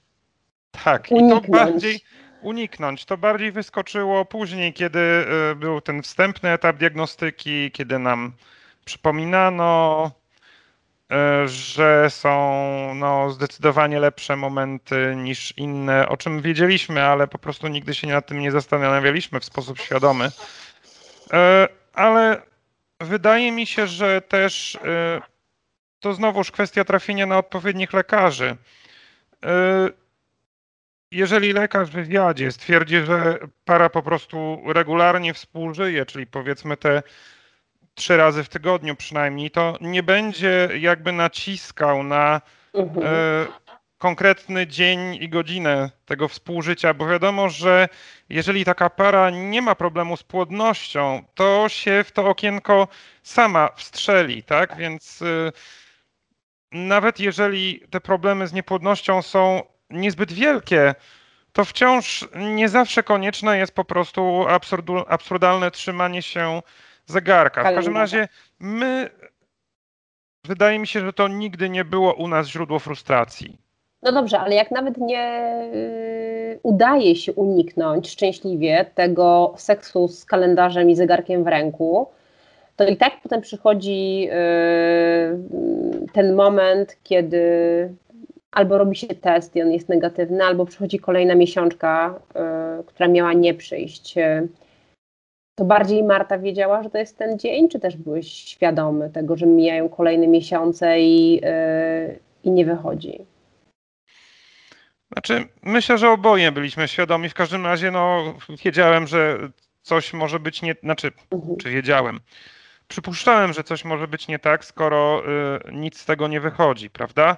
Tak, 0.83 1.07
uniknąć. 1.11 1.43
i 1.43 1.51
to 1.51 1.51
bardziej 1.51 1.99
uniknąć. 2.41 3.05
To 3.05 3.17
bardziej 3.17 3.51
wyskoczyło 3.51 4.25
później, 4.25 4.73
kiedy 4.73 4.99
y, 5.51 5.55
był 5.55 5.81
ten 5.81 6.01
wstępny 6.01 6.49
etap 6.49 6.77
diagnostyki, 6.77 7.71
kiedy 7.71 7.99
nam 7.99 8.33
przypominano, 8.85 10.11
y, 11.11 11.47
że 11.47 12.09
są 12.09 12.51
no, 12.95 13.29
zdecydowanie 13.29 13.99
lepsze 13.99 14.35
momenty 14.35 15.13
niż 15.17 15.53
inne, 15.57 16.09
o 16.09 16.17
czym 16.17 16.41
wiedzieliśmy, 16.41 17.03
ale 17.03 17.27
po 17.27 17.37
prostu 17.37 17.67
nigdy 17.67 17.93
się 17.93 18.07
nad 18.07 18.27
tym 18.27 18.39
nie 18.39 18.51
zastanawialiśmy 18.51 19.39
w 19.39 19.45
sposób 19.45 19.79
świadomy. 19.79 20.25
Y, 20.25 20.29
ale 21.93 22.41
wydaje 22.99 23.51
mi 23.51 23.65
się, 23.65 23.87
że 23.87 24.21
też 24.21 24.79
to 25.99 26.13
znowuż 26.13 26.51
kwestia 26.51 26.83
trafienia 26.83 27.25
na 27.25 27.37
odpowiednich 27.37 27.93
lekarzy 27.93 28.57
jeżeli 31.11 31.53
lekarz 31.53 31.89
w 31.89 31.93
wywiadzie 31.93 32.51
stwierdzi, 32.51 33.01
że 33.05 33.39
para 33.65 33.89
po 33.89 34.03
prostu 34.03 34.61
regularnie 34.65 35.33
współżyje, 35.33 36.05
czyli 36.05 36.27
powiedzmy 36.27 36.77
te 36.77 37.03
trzy 37.93 38.17
razy 38.17 38.43
w 38.43 38.49
tygodniu 38.49 38.95
przynajmniej, 38.95 39.51
to 39.51 39.77
nie 39.81 40.03
będzie 40.03 40.69
jakby 40.79 41.11
naciskał 41.11 42.03
na 42.03 42.41
mhm. 42.73 43.07
e, 43.07 43.47
konkretny 43.97 44.67
dzień 44.67 45.15
i 45.15 45.29
godzinę 45.29 45.89
tego 46.05 46.27
współżycia, 46.27 46.93
bo 46.93 47.07
wiadomo, 47.07 47.49
że 47.49 47.89
jeżeli 48.29 48.65
taka 48.65 48.89
para 48.89 49.29
nie 49.29 49.61
ma 49.61 49.75
problemu 49.75 50.17
z 50.17 50.23
płodnością, 50.23 51.23
to 51.35 51.69
się 51.69 52.03
w 52.03 52.11
to 52.11 52.29
okienko 52.29 52.87
sama 53.23 53.69
wstrzeli, 53.75 54.43
tak? 54.43 54.77
Więc 54.77 55.21
e, 55.21 55.51
nawet 56.71 57.19
jeżeli 57.19 57.81
te 57.89 58.01
problemy 58.01 58.47
z 58.47 58.53
niepłodnością 58.53 59.21
są 59.21 59.61
niezbyt 59.91 60.33
wielkie, 60.33 60.95
to 61.53 61.65
wciąż 61.65 62.29
nie 62.35 62.69
zawsze 62.69 63.03
konieczne 63.03 63.57
jest 63.57 63.75
po 63.75 63.85
prostu 63.85 64.45
absurdu, 64.47 64.97
absurdalne 65.07 65.71
trzymanie 65.71 66.21
się 66.21 66.61
zegarka. 67.05 67.71
W 67.71 67.75
każdym 67.75 67.97
razie 67.97 68.27
my 68.59 69.09
wydaje 70.45 70.79
mi 70.79 70.87
się, 70.87 70.99
że 70.99 71.13
to 71.13 71.27
nigdy 71.27 71.69
nie 71.69 71.85
było 71.85 72.13
u 72.13 72.27
nas 72.27 72.47
źródło 72.47 72.79
frustracji. 72.79 73.57
No 74.03 74.11
dobrze, 74.11 74.39
ale 74.39 74.55
jak 74.55 74.71
nawet 74.71 74.97
nie 74.97 75.51
yy, 75.73 76.59
udaje 76.63 77.15
się 77.15 77.33
uniknąć 77.33 78.09
szczęśliwie 78.09 78.85
tego 78.95 79.53
seksu 79.57 80.07
z 80.07 80.25
kalendarzem 80.25 80.89
i 80.89 80.95
zegarkiem 80.95 81.43
w 81.43 81.47
ręku, 81.47 82.07
to 82.75 82.87
i 82.87 82.97
tak 82.97 83.13
potem 83.23 83.41
przychodzi 83.41 84.19
yy, 84.19 84.31
ten 86.13 86.35
moment, 86.35 86.97
kiedy 87.03 87.41
albo 88.51 88.77
robi 88.77 88.95
się 88.95 89.07
test 89.07 89.55
i 89.55 89.61
on 89.61 89.71
jest 89.71 89.89
negatywny, 89.89 90.43
albo 90.43 90.65
przychodzi 90.65 90.99
kolejna 90.99 91.35
miesiączka, 91.35 92.19
yy, 92.77 92.83
która 92.83 93.09
miała 93.09 93.33
nie 93.33 93.53
przyjść. 93.53 94.15
To 95.55 95.65
bardziej 95.65 96.03
Marta 96.03 96.37
wiedziała, 96.37 96.83
że 96.83 96.89
to 96.89 96.97
jest 96.97 97.17
ten 97.17 97.39
dzień, 97.39 97.69
czy 97.69 97.79
też 97.79 97.97
byłeś 97.97 98.27
świadomy 98.27 99.09
tego, 99.09 99.37
że 99.37 99.45
mijają 99.45 99.89
kolejne 99.89 100.27
miesiące 100.27 100.99
i, 100.99 101.33
yy, 101.33 102.19
i 102.43 102.51
nie 102.51 102.65
wychodzi? 102.65 103.25
Znaczy, 105.11 105.47
myślę, 105.63 105.97
że 105.97 106.09
oboje 106.09 106.51
byliśmy 106.51 106.87
świadomi. 106.87 107.29
W 107.29 107.33
każdym 107.33 107.65
razie, 107.65 107.91
no, 107.91 108.33
wiedziałem, 108.65 109.07
że 109.07 109.49
coś 109.81 110.13
może 110.13 110.39
być 110.39 110.61
nie. 110.61 110.75
Znaczy, 110.83 111.11
mhm. 111.31 111.57
czy 111.57 111.69
wiedziałem? 111.69 112.19
Przypuszczałem, 112.87 113.53
że 113.53 113.63
coś 113.63 113.85
może 113.85 114.07
być 114.07 114.27
nie 114.27 114.39
tak, 114.39 114.65
skoro 114.65 115.23
y, 115.69 115.73
nic 115.73 115.99
z 115.99 116.05
tego 116.05 116.27
nie 116.27 116.41
wychodzi, 116.41 116.89
prawda? 116.89 117.37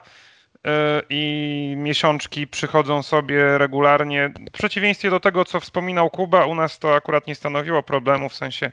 Y, 0.67 0.69
I 1.09 1.73
miesiączki 1.77 2.47
przychodzą 2.47 3.03
sobie 3.03 3.57
regularnie. 3.57 4.33
W 4.49 4.51
przeciwieństwie 4.51 5.09
do 5.09 5.19
tego, 5.19 5.45
co 5.45 5.59
wspominał 5.59 6.09
Kuba, 6.09 6.45
u 6.45 6.55
nas 6.55 6.79
to 6.79 6.95
akurat 6.95 7.27
nie 7.27 7.35
stanowiło 7.35 7.83
problemu, 7.83 8.29
w 8.29 8.35
sensie 8.35 8.71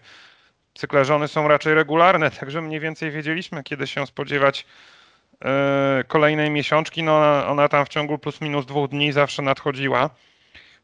cykle 0.74 1.04
żony 1.04 1.28
są 1.28 1.48
raczej 1.48 1.74
regularne, 1.74 2.30
także 2.40 2.62
mniej 2.62 2.80
więcej 2.80 3.10
wiedzieliśmy, 3.10 3.62
kiedy 3.62 3.86
się 3.86 4.06
spodziewać 4.06 4.66
E, 5.44 6.04
kolejnej 6.08 6.50
miesiączki, 6.50 7.02
no 7.02 7.46
ona 7.46 7.68
tam 7.68 7.86
w 7.86 7.88
ciągu 7.88 8.18
plus 8.18 8.40
minus 8.40 8.66
dwóch 8.66 8.90
dni 8.90 9.12
zawsze 9.12 9.42
nadchodziła. 9.42 10.10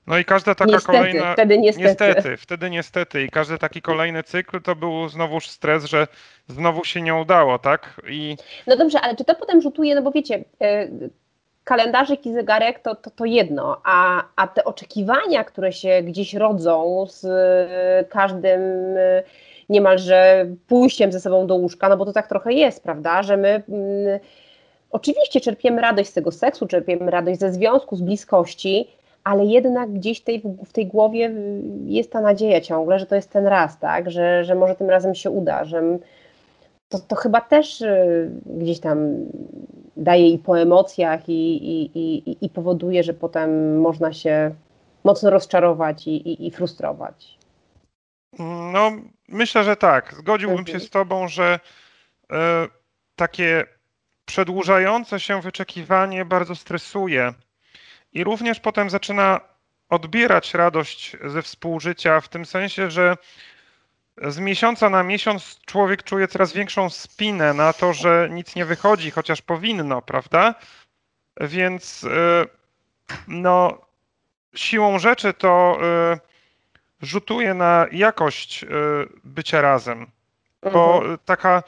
No 0.06 0.18
i 0.18 0.24
każda 0.24 0.54
taka 0.54 0.72
niestety, 0.72 0.98
kolejna. 0.98 1.32
Wtedy 1.32 1.58
niestety. 1.58 1.86
niestety. 1.88 2.36
Wtedy 2.36 2.70
niestety. 2.70 3.22
I 3.22 3.30
każdy 3.30 3.58
taki 3.58 3.82
kolejny 3.82 4.22
cykl 4.22 4.62
to 4.62 4.76
był 4.76 5.08
znowuż 5.08 5.48
stres, 5.48 5.84
że 5.84 6.06
znowu 6.48 6.84
się 6.84 7.02
nie 7.02 7.14
udało, 7.14 7.58
tak? 7.58 8.00
I... 8.08 8.36
No 8.66 8.76
dobrze, 8.76 9.00
ale 9.00 9.16
czy 9.16 9.24
to 9.24 9.34
potem 9.34 9.62
rzutuje, 9.62 9.94
no 9.94 10.02
bo 10.02 10.10
wiecie, 10.10 10.44
e, 10.60 10.88
kalendarzyk 11.64 12.26
i 12.26 12.32
zegarek 12.32 12.78
to, 12.78 12.94
to, 12.94 13.10
to 13.10 13.24
jedno, 13.24 13.80
a, 13.84 14.24
a 14.36 14.46
te 14.46 14.64
oczekiwania, 14.64 15.44
które 15.44 15.72
się 15.72 16.02
gdzieś 16.02 16.34
rodzą 16.34 17.06
z 17.08 17.26
każdym 18.08 18.60
niemalże 19.68 20.46
pójściem 20.68 21.12
ze 21.12 21.20
sobą 21.20 21.46
do 21.46 21.54
łóżka, 21.54 21.88
no 21.88 21.96
bo 21.96 22.04
to 22.04 22.12
tak 22.12 22.28
trochę 22.28 22.52
jest, 22.52 22.82
prawda, 22.82 23.22
że 23.22 23.36
my 23.36 23.62
mm, 23.68 24.20
Oczywiście 24.90 25.40
czerpiemy 25.40 25.80
radość 25.82 26.10
z 26.10 26.12
tego 26.12 26.32
seksu, 26.32 26.66
czerpiemy 26.66 27.10
radość 27.10 27.40
ze 27.40 27.52
związku, 27.52 27.96
z 27.96 28.02
bliskości, 28.02 28.88
ale 29.26 29.44
jednak 29.44 29.92
gdzieś 29.92 30.20
tej, 30.20 30.42
w 30.64 30.72
tej 30.72 30.86
głowie 30.86 31.32
jest 31.84 32.12
ta 32.12 32.20
nadzieja 32.20 32.60
ciągle, 32.60 32.98
że 32.98 33.06
to 33.06 33.14
jest 33.14 33.30
ten 33.30 33.46
raz, 33.46 33.78
tak? 33.78 34.10
Że, 34.10 34.44
że 34.44 34.54
może 34.54 34.74
tym 34.74 34.90
razem 34.90 35.14
się 35.14 35.30
uda, 35.30 35.64
że 35.64 35.82
to, 36.88 36.98
to 36.98 37.16
chyba 37.16 37.40
też 37.40 37.80
y, 37.80 38.30
gdzieś 38.46 38.80
tam 38.80 38.98
daje 39.96 40.28
i 40.28 40.38
po 40.38 40.60
emocjach, 40.60 41.28
i, 41.28 41.56
i, 41.56 41.98
i, 41.98 42.36
i 42.40 42.48
powoduje, 42.48 43.02
że 43.02 43.14
potem 43.14 43.80
można 43.80 44.12
się 44.12 44.54
mocno 45.04 45.30
rozczarować 45.30 46.06
i, 46.06 46.28
i, 46.28 46.46
i 46.46 46.50
frustrować. 46.50 47.38
No, 48.72 48.90
myślę, 49.28 49.64
że 49.64 49.76
tak. 49.76 50.14
Zgodziłbym 50.18 50.58
mhm. 50.58 50.78
się 50.78 50.86
z 50.86 50.90
Tobą, 50.90 51.28
że 51.28 51.60
y, 52.32 52.36
takie 53.16 53.64
przedłużające 54.24 55.20
się 55.20 55.40
wyczekiwanie 55.40 56.24
bardzo 56.24 56.54
stresuje 56.54 57.32
i 58.16 58.24
również 58.24 58.60
potem 58.60 58.90
zaczyna 58.90 59.40
odbierać 59.88 60.54
radość 60.54 61.16
ze 61.24 61.42
współżycia, 61.42 62.20
w 62.20 62.28
tym 62.28 62.46
sensie, 62.46 62.90
że 62.90 63.16
z 64.22 64.38
miesiąca 64.38 64.90
na 64.90 65.02
miesiąc 65.02 65.60
człowiek 65.66 66.02
czuje 66.02 66.28
coraz 66.28 66.52
większą 66.52 66.90
spinę 66.90 67.54
na 67.54 67.72
to, 67.72 67.92
że 67.92 68.28
nic 68.30 68.56
nie 68.56 68.64
wychodzi, 68.64 69.10
chociaż 69.10 69.42
powinno, 69.42 70.02
prawda? 70.02 70.54
Więc 71.40 72.04
e, 72.04 72.46
no, 73.28 73.78
siłą 74.54 74.98
rzeczy 74.98 75.34
to 75.34 75.78
e, 75.82 76.18
rzutuje 77.02 77.54
na 77.54 77.86
jakość 77.92 78.64
e, 78.64 78.66
bycia 79.24 79.60
razem. 79.60 80.06
Bo 80.72 80.96
mhm. 80.96 81.18
taka 81.24 81.62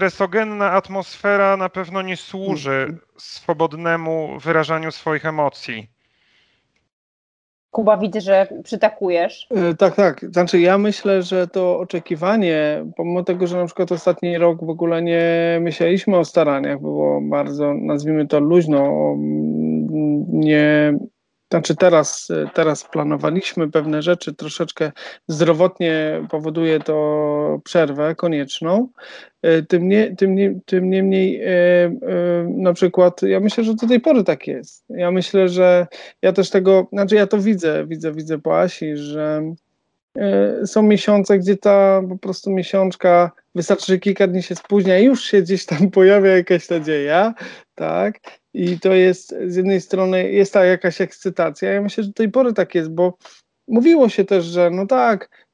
stresogenna 0.00 0.70
atmosfera 0.72 1.56
na 1.56 1.68
pewno 1.68 2.02
nie 2.02 2.16
służy 2.16 2.70
mhm. 2.70 2.98
swobodnemu 3.18 4.38
wyrażaniu 4.38 4.92
swoich 4.92 5.26
emocji. 5.26 5.90
Kuba, 7.70 7.96
widzę, 7.96 8.20
że 8.20 8.46
przytakujesz. 8.64 9.46
E, 9.50 9.74
tak, 9.74 9.96
tak. 9.96 10.24
Znaczy, 10.32 10.60
ja 10.60 10.78
myślę, 10.78 11.22
że 11.22 11.46
to 11.46 11.78
oczekiwanie, 11.78 12.84
pomimo 12.96 13.24
tego, 13.24 13.46
że 13.46 13.56
na 13.56 13.66
przykład 13.66 13.92
ostatni 13.92 14.38
rok 14.38 14.64
w 14.64 14.70
ogóle 14.70 15.02
nie 15.02 15.58
myśleliśmy 15.60 16.16
o 16.16 16.24
staraniach, 16.24 16.80
było 16.80 17.20
bardzo, 17.20 17.74
nazwijmy 17.74 18.26
to 18.26 18.40
luźno, 18.40 19.14
nie 20.28 20.94
znaczy 21.50 21.76
teraz, 21.76 22.28
teraz 22.54 22.84
planowaliśmy 22.84 23.70
pewne 23.70 24.02
rzeczy, 24.02 24.34
troszeczkę 24.34 24.92
zdrowotnie 25.28 26.26
powoduje 26.30 26.80
to 26.80 27.60
przerwę 27.64 28.14
konieczną. 28.14 28.88
E, 29.42 29.62
tym, 29.62 29.88
nie, 29.88 30.16
tym, 30.16 30.34
nie, 30.34 30.60
tym 30.66 30.90
niemniej 30.90 31.42
e, 31.42 31.48
e, 31.48 31.90
na 32.48 32.72
przykład 32.72 33.22
ja 33.22 33.40
myślę, 33.40 33.64
że 33.64 33.74
do 33.74 33.86
tej 33.86 34.00
pory 34.00 34.24
tak 34.24 34.46
jest. 34.46 34.84
Ja 34.88 35.10
myślę, 35.10 35.48
że 35.48 35.86
ja 36.22 36.32
też 36.32 36.50
tego, 36.50 36.86
znaczy 36.92 37.14
ja 37.14 37.26
to 37.26 37.38
widzę, 37.38 37.86
widzę, 37.86 38.12
widzę 38.12 38.38
po 38.38 38.60
Asi, 38.60 38.96
że 38.96 39.54
są 40.66 40.82
miesiące, 40.82 41.38
gdzie 41.38 41.56
ta 41.56 42.02
po 42.08 42.18
prostu 42.18 42.50
miesiączka 42.50 43.30
wystarczy, 43.54 43.86
że 43.86 43.98
kilka 43.98 44.26
dni 44.26 44.42
się 44.42 44.54
spóźnia 44.54 44.98
i 44.98 45.04
już 45.04 45.24
się 45.24 45.42
gdzieś 45.42 45.66
tam 45.66 45.90
pojawia 45.90 46.36
jakaś 46.36 46.68
nadzieja, 46.68 47.34
tak? 47.74 48.20
I 48.54 48.80
to 48.80 48.92
jest 48.92 49.34
z 49.46 49.56
jednej 49.56 49.80
strony 49.80 50.32
jest 50.32 50.52
ta 50.52 50.64
jakaś 50.64 51.00
ekscytacja. 51.00 51.72
Ja 51.72 51.82
myślę, 51.82 52.04
że 52.04 52.08
do 52.08 52.14
tej 52.14 52.30
pory 52.30 52.52
tak 52.52 52.74
jest, 52.74 52.90
bo 52.90 53.18
mówiło 53.68 54.08
się 54.08 54.24
też, 54.24 54.44
że 54.44 54.70
no 54.70 54.86
tak, 54.86 55.46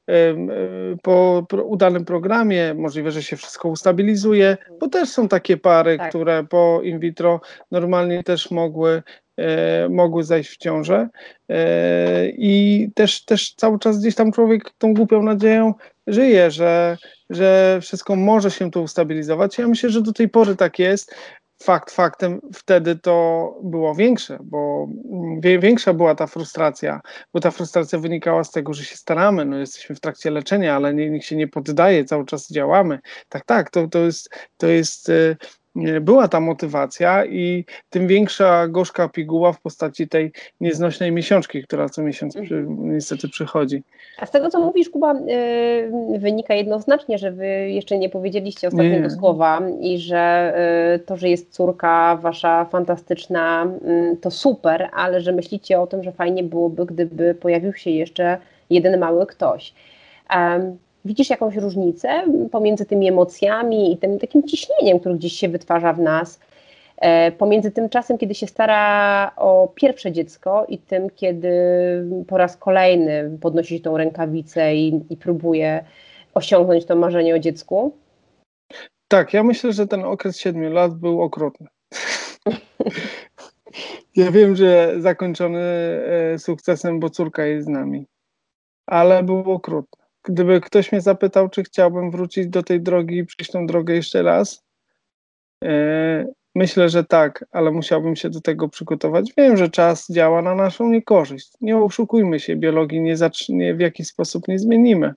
po 1.01 1.45
udanym 1.65 2.05
programie 2.05 2.73
możliwe, 2.73 3.11
że 3.11 3.23
się 3.23 3.35
wszystko 3.35 3.69
ustabilizuje, 3.69 4.57
bo 4.79 4.89
też 4.89 5.09
są 5.09 5.27
takie 5.27 5.57
pary, 5.57 5.97
tak. 5.97 6.09
które 6.09 6.43
po 6.43 6.81
in 6.83 6.99
vitro 6.99 7.41
normalnie 7.71 8.23
też 8.23 8.51
mogły, 8.51 9.03
e, 9.37 9.89
mogły 9.89 10.23
zajść 10.23 10.49
w 10.49 10.57
ciążę 10.57 11.09
e, 11.49 12.29
i 12.29 12.89
też, 12.95 13.25
też 13.25 13.53
cały 13.53 13.79
czas 13.79 13.99
gdzieś 13.99 14.15
tam 14.15 14.31
człowiek 14.31 14.71
tą 14.77 14.93
głupią 14.93 15.23
nadzieją 15.23 15.73
żyje, 16.07 16.51
że, 16.51 16.97
że 17.29 17.79
wszystko 17.81 18.15
może 18.15 18.51
się 18.51 18.71
to 18.71 18.81
ustabilizować. 18.81 19.57
Ja 19.57 19.67
myślę, 19.67 19.89
że 19.89 20.01
do 20.01 20.13
tej 20.13 20.29
pory 20.29 20.55
tak 20.55 20.79
jest 20.79 21.15
fakt 21.63 21.91
faktem 21.91 22.41
wtedy 22.53 22.95
to 22.95 23.55
było 23.63 23.95
większe, 23.95 24.37
bo 24.43 24.87
większa 25.59 25.93
była 25.93 26.15
ta 26.15 26.27
frustracja, 26.27 27.01
bo 27.33 27.39
ta 27.39 27.51
frustracja 27.51 27.99
wynikała 27.99 28.43
z 28.43 28.51
tego, 28.51 28.73
że 28.73 28.83
się 28.83 28.95
staramy, 28.95 29.45
no 29.45 29.57
jesteśmy 29.57 29.95
w 29.95 29.99
trakcie 29.99 30.31
leczenia, 30.31 30.75
ale 30.75 30.93
nikt 30.93 31.25
się 31.25 31.35
nie 31.35 31.47
poddaje, 31.47 32.05
cały 32.05 32.25
czas 32.25 32.49
działamy. 32.49 32.99
Tak, 33.29 33.45
tak, 33.45 33.69
to, 33.69 33.87
to 33.87 33.99
jest, 33.99 34.29
to 34.57 34.67
jest 34.67 35.09
e, 35.09 35.35
była 36.01 36.27
ta 36.27 36.39
motywacja 36.39 37.25
i 37.25 37.65
tym 37.89 38.07
większa 38.07 38.67
gorzka 38.67 39.09
piguła 39.09 39.53
w 39.53 39.61
postaci 39.61 40.07
tej 40.07 40.31
nieznośnej 40.61 41.11
miesiączki, 41.11 41.63
która 41.63 41.89
co 41.89 42.01
miesiąc 42.01 42.33
przy, 42.33 42.55
mhm. 42.55 42.93
niestety 42.93 43.29
przychodzi. 43.29 43.83
A 44.19 44.25
z 44.25 44.31
tego, 44.31 44.49
co 44.49 44.59
mówisz, 44.59 44.89
Kuba, 44.89 45.13
yy, 45.13 46.19
wynika 46.19 46.53
jednoznacznie, 46.53 47.17
że 47.17 47.31
wy 47.31 47.47
jeszcze 47.69 47.97
nie 47.97 48.09
powiedzieliście 48.09 48.67
ostatniego 48.67 49.07
nie. 49.07 49.09
słowa 49.09 49.61
i 49.81 49.97
że 49.99 50.53
yy, 50.91 50.99
to, 50.99 51.17
że 51.17 51.29
jest 51.29 51.51
córka 51.51 52.15
wasza 52.21 52.65
fantastyczna, 52.65 53.67
yy, 53.85 54.17
to 54.21 54.31
super, 54.31 54.89
ale 54.93 55.21
że 55.21 55.31
myślicie 55.31 55.79
o 55.79 55.87
tym, 55.87 56.03
że 56.03 56.11
fajnie 56.11 56.43
byłoby, 56.43 56.85
gdyby 56.85 57.35
pojawił 57.35 57.73
się 57.73 57.89
jeszcze 57.89 58.37
jeden 58.69 58.99
mały 58.99 59.25
ktoś. 59.25 59.73
Widzisz 61.07 61.29
jakąś 61.29 61.55
różnicę 61.55 62.23
pomiędzy 62.51 62.85
tymi 62.85 63.07
emocjami 63.07 63.93
i 63.93 63.97
tym 63.97 64.19
takim 64.19 64.43
ciśnieniem, 64.43 64.99
które 64.99 65.15
gdzieś 65.15 65.33
się 65.33 65.49
wytwarza 65.49 65.93
w 65.93 65.99
nas, 65.99 66.39
e, 66.97 67.31
pomiędzy 67.31 67.71
tym 67.71 67.89
czasem, 67.89 68.17
kiedy 68.17 68.35
się 68.35 68.47
stara 68.47 69.31
o 69.35 69.71
pierwsze 69.75 70.11
dziecko 70.11 70.65
i 70.69 70.77
tym, 70.77 71.09
kiedy 71.09 71.51
po 72.27 72.37
raz 72.37 72.57
kolejny 72.57 73.37
podnosi 73.41 73.81
tą 73.81 73.97
rękawicę 73.97 74.75
i, 74.75 75.01
i 75.09 75.17
próbuje 75.17 75.83
osiągnąć 76.33 76.85
to 76.85 76.95
marzenie 76.95 77.35
o 77.35 77.39
dziecku? 77.39 77.95
Tak, 79.07 79.33
ja 79.33 79.43
myślę, 79.43 79.73
że 79.73 79.87
ten 79.87 80.05
okres 80.05 80.39
siedmiu 80.39 80.71
lat 80.71 80.93
był 80.93 81.21
okrutny. 81.21 81.67
ja 84.15 84.31
wiem, 84.31 84.55
że 84.55 84.93
zakończony 84.97 85.59
e, 86.33 86.39
sukcesem, 86.39 86.99
bo 86.99 87.09
córka 87.09 87.45
jest 87.45 87.65
z 87.65 87.69
nami, 87.69 88.05
ale 88.87 89.23
był 89.23 89.51
okrutny 89.51 89.96
gdyby 90.27 90.61
ktoś 90.61 90.91
mnie 90.91 91.01
zapytał, 91.01 91.49
czy 91.49 91.63
chciałbym 91.63 92.11
wrócić 92.11 92.47
do 92.47 92.63
tej 92.63 92.81
drogi 92.81 93.17
i 93.17 93.25
przejść 93.25 93.51
tą 93.51 93.67
drogę 93.67 93.95
jeszcze 93.95 94.23
raz, 94.23 94.63
Myślę, 96.57 96.89
że 96.89 97.03
tak, 97.03 97.45
ale 97.51 97.71
musiałbym 97.71 98.15
się 98.15 98.29
do 98.29 98.41
tego 98.41 98.69
przygotować. 98.69 99.33
Wiem, 99.37 99.57
że 99.57 99.69
czas 99.69 100.07
działa 100.09 100.41
na 100.41 100.55
naszą 100.55 100.89
niekorzyść. 100.89 101.51
Nie 101.61 101.77
oszukujmy 101.77 102.39
się, 102.39 102.55
biologii 102.55 103.01
nie, 103.01 103.15
nie 103.49 103.75
w 103.75 103.79
jakiś 103.79 104.07
sposób 104.07 104.47
nie 104.47 104.59
zmienimy. 104.59 105.13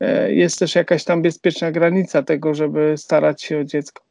E, 0.00 0.32
jest 0.34 0.58
też 0.58 0.74
jakaś 0.74 1.04
tam 1.04 1.22
bezpieczna 1.22 1.72
granica 1.72 2.22
tego, 2.22 2.54
żeby 2.54 2.94
starać 2.96 3.42
się 3.42 3.58
o 3.58 3.64
dziecko. 3.64 4.04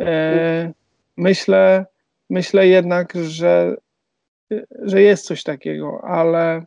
E, 0.00 0.72
myślę, 1.16 1.86
myślę 2.30 2.68
jednak, 2.68 3.12
że, 3.14 3.76
że 4.82 5.02
jest 5.02 5.24
coś 5.24 5.42
takiego, 5.42 6.00
ale 6.04 6.64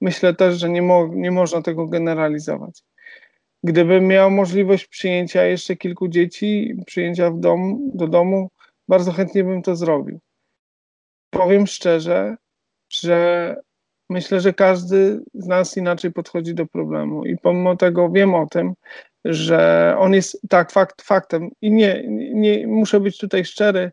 myślę 0.00 0.34
też, 0.34 0.58
że 0.58 0.68
nie, 0.68 0.82
mo 0.82 1.08
nie 1.12 1.30
można 1.30 1.62
tego 1.62 1.86
generalizować. 1.86 2.82
Gdybym 3.64 4.06
miał 4.06 4.30
możliwość 4.30 4.86
przyjęcia 4.86 5.44
jeszcze 5.44 5.76
kilku 5.76 6.08
dzieci, 6.08 6.74
przyjęcia 6.86 7.30
w 7.30 7.40
dom, 7.40 7.90
do 7.94 8.08
domu, 8.08 8.50
bardzo 8.88 9.12
chętnie 9.12 9.44
bym 9.44 9.62
to 9.62 9.76
zrobił. 9.76 10.20
Powiem 11.30 11.66
szczerze, 11.66 12.36
że 12.92 13.56
myślę, 14.10 14.40
że 14.40 14.52
każdy 14.52 15.20
z 15.34 15.46
nas 15.46 15.76
inaczej 15.76 16.12
podchodzi 16.12 16.54
do 16.54 16.66
problemu 16.66 17.24
i 17.24 17.36
pomimo 17.38 17.76
tego 17.76 18.10
wiem 18.10 18.34
o 18.34 18.46
tym, 18.46 18.74
że 19.24 19.94
on 19.98 20.14
jest 20.14 20.40
tak 20.48 20.72
fakt, 20.72 21.02
faktem 21.02 21.50
i 21.62 21.70
nie, 21.70 22.04
nie 22.34 22.66
muszę 22.66 23.00
być 23.00 23.18
tutaj 23.18 23.44
szczery, 23.44 23.92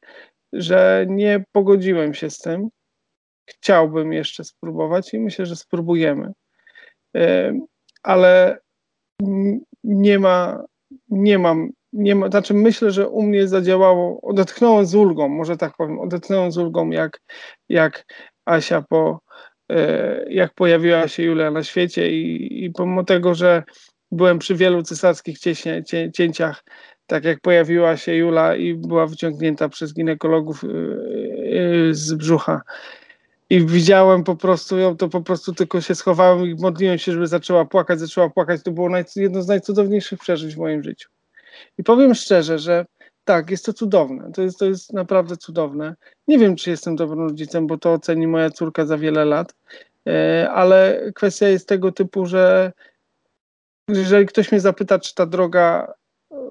że 0.54 1.06
nie 1.10 1.44
pogodziłem 1.52 2.14
się 2.14 2.30
z 2.30 2.40
tym. 2.40 2.70
Chciałbym 3.46 4.14
jeszcze 4.14 4.44
spróbować 4.44 5.14
i 5.14 5.20
myślę, 5.20 5.46
że 5.46 5.56
spróbujemy. 5.56 6.32
Ale 8.04 8.60
nie 9.84 10.20
ma, 10.20 10.64
nie 11.10 11.40
mam 11.40 11.70
nie 11.94 12.16
ma, 12.16 12.30
znaczy 12.30 12.54
myślę, 12.54 12.92
że 12.92 13.10
u 13.10 13.24
mnie 13.24 13.48
zadziałało, 13.48 14.22
odetchnąłem 14.22 14.86
z 14.86 14.96
ulgą, 14.96 15.28
może 15.28 15.58
tak 15.58 15.74
powiem, 15.78 16.00
odetchnąłem 16.00 16.52
z 16.52 16.58
ulgą, 16.58 16.90
jak, 16.90 17.22
jak 17.70 18.06
Asia 18.46 18.84
po, 18.90 19.20
e, 19.72 20.26
jak 20.30 20.54
pojawiła 20.54 21.08
się 21.08 21.24
Julia 21.24 21.52
na 21.52 21.64
świecie 21.64 22.12
i, 22.12 22.66
i 22.66 22.72
pomimo 22.72 23.04
tego, 23.04 23.36
że 23.36 23.64
byłem 24.12 24.40
przy 24.40 24.56
wielu 24.56 24.84
cesarskich 24.84 25.40
cięcia, 25.40 25.82
cię, 25.82 26.12
cięciach, 26.12 26.64
tak 27.08 27.26
jak 27.26 27.42
pojawiła 27.42 27.98
się 27.98 28.16
Jula 28.16 28.56
i 28.56 28.74
była 28.74 29.08
wyciągnięta 29.08 29.70
przez 29.70 29.94
ginekologów 29.94 30.64
e, 30.64 30.68
e, 30.68 31.94
z 31.94 32.14
brzucha 32.14 32.62
i 33.54 33.66
widziałem 33.66 34.24
po 34.24 34.36
prostu 34.36 34.78
ją, 34.78 34.98
to 34.98 35.10
po 35.10 35.22
prostu 35.22 35.54
tylko 35.54 35.82
się 35.82 35.96
schowałem 35.96 36.46
i 36.46 36.56
modliłem 36.56 36.98
się, 36.98 37.12
żeby 37.12 37.28
zaczęła 37.28 37.66
płakać, 37.66 38.00
zaczęła 38.00 38.30
płakać. 38.30 38.64
To 38.64 38.72
było 38.72 38.90
naj, 38.90 39.06
jedno 39.16 39.42
z 39.42 39.48
najcudowniejszych 39.48 40.20
przeżyć 40.20 40.56
w 40.56 40.58
moim 40.58 40.84
życiu. 40.84 41.10
I 41.78 41.84
powiem 41.84 42.16
szczerze, 42.16 42.60
że 42.60 42.86
tak, 43.26 43.52
jest 43.52 43.66
to 43.66 43.74
cudowne. 43.74 44.32
To 44.32 44.42
jest, 44.42 44.60
to 44.60 44.66
jest 44.66 44.94
naprawdę 44.94 45.38
cudowne. 45.38 45.96
Nie 46.28 46.40
wiem, 46.40 46.56
czy 46.56 46.70
jestem 46.70 46.96
dobrym 46.96 47.20
rodzicem, 47.20 47.68
bo 47.68 47.78
to 47.78 47.94
oceni 47.94 48.28
moja 48.28 48.50
córka 48.50 48.86
za 48.86 48.98
wiele 48.98 49.26
lat, 49.26 49.56
e, 50.08 50.50
ale 50.52 51.02
kwestia 51.16 51.48
jest 51.48 51.68
tego 51.68 51.92
typu, 51.92 52.26
że 52.26 52.72
jeżeli 53.88 54.26
ktoś 54.26 54.52
mnie 54.52 54.62
zapyta, 54.62 55.00
czy 55.00 55.16
ta 55.16 55.26
droga 55.26 55.94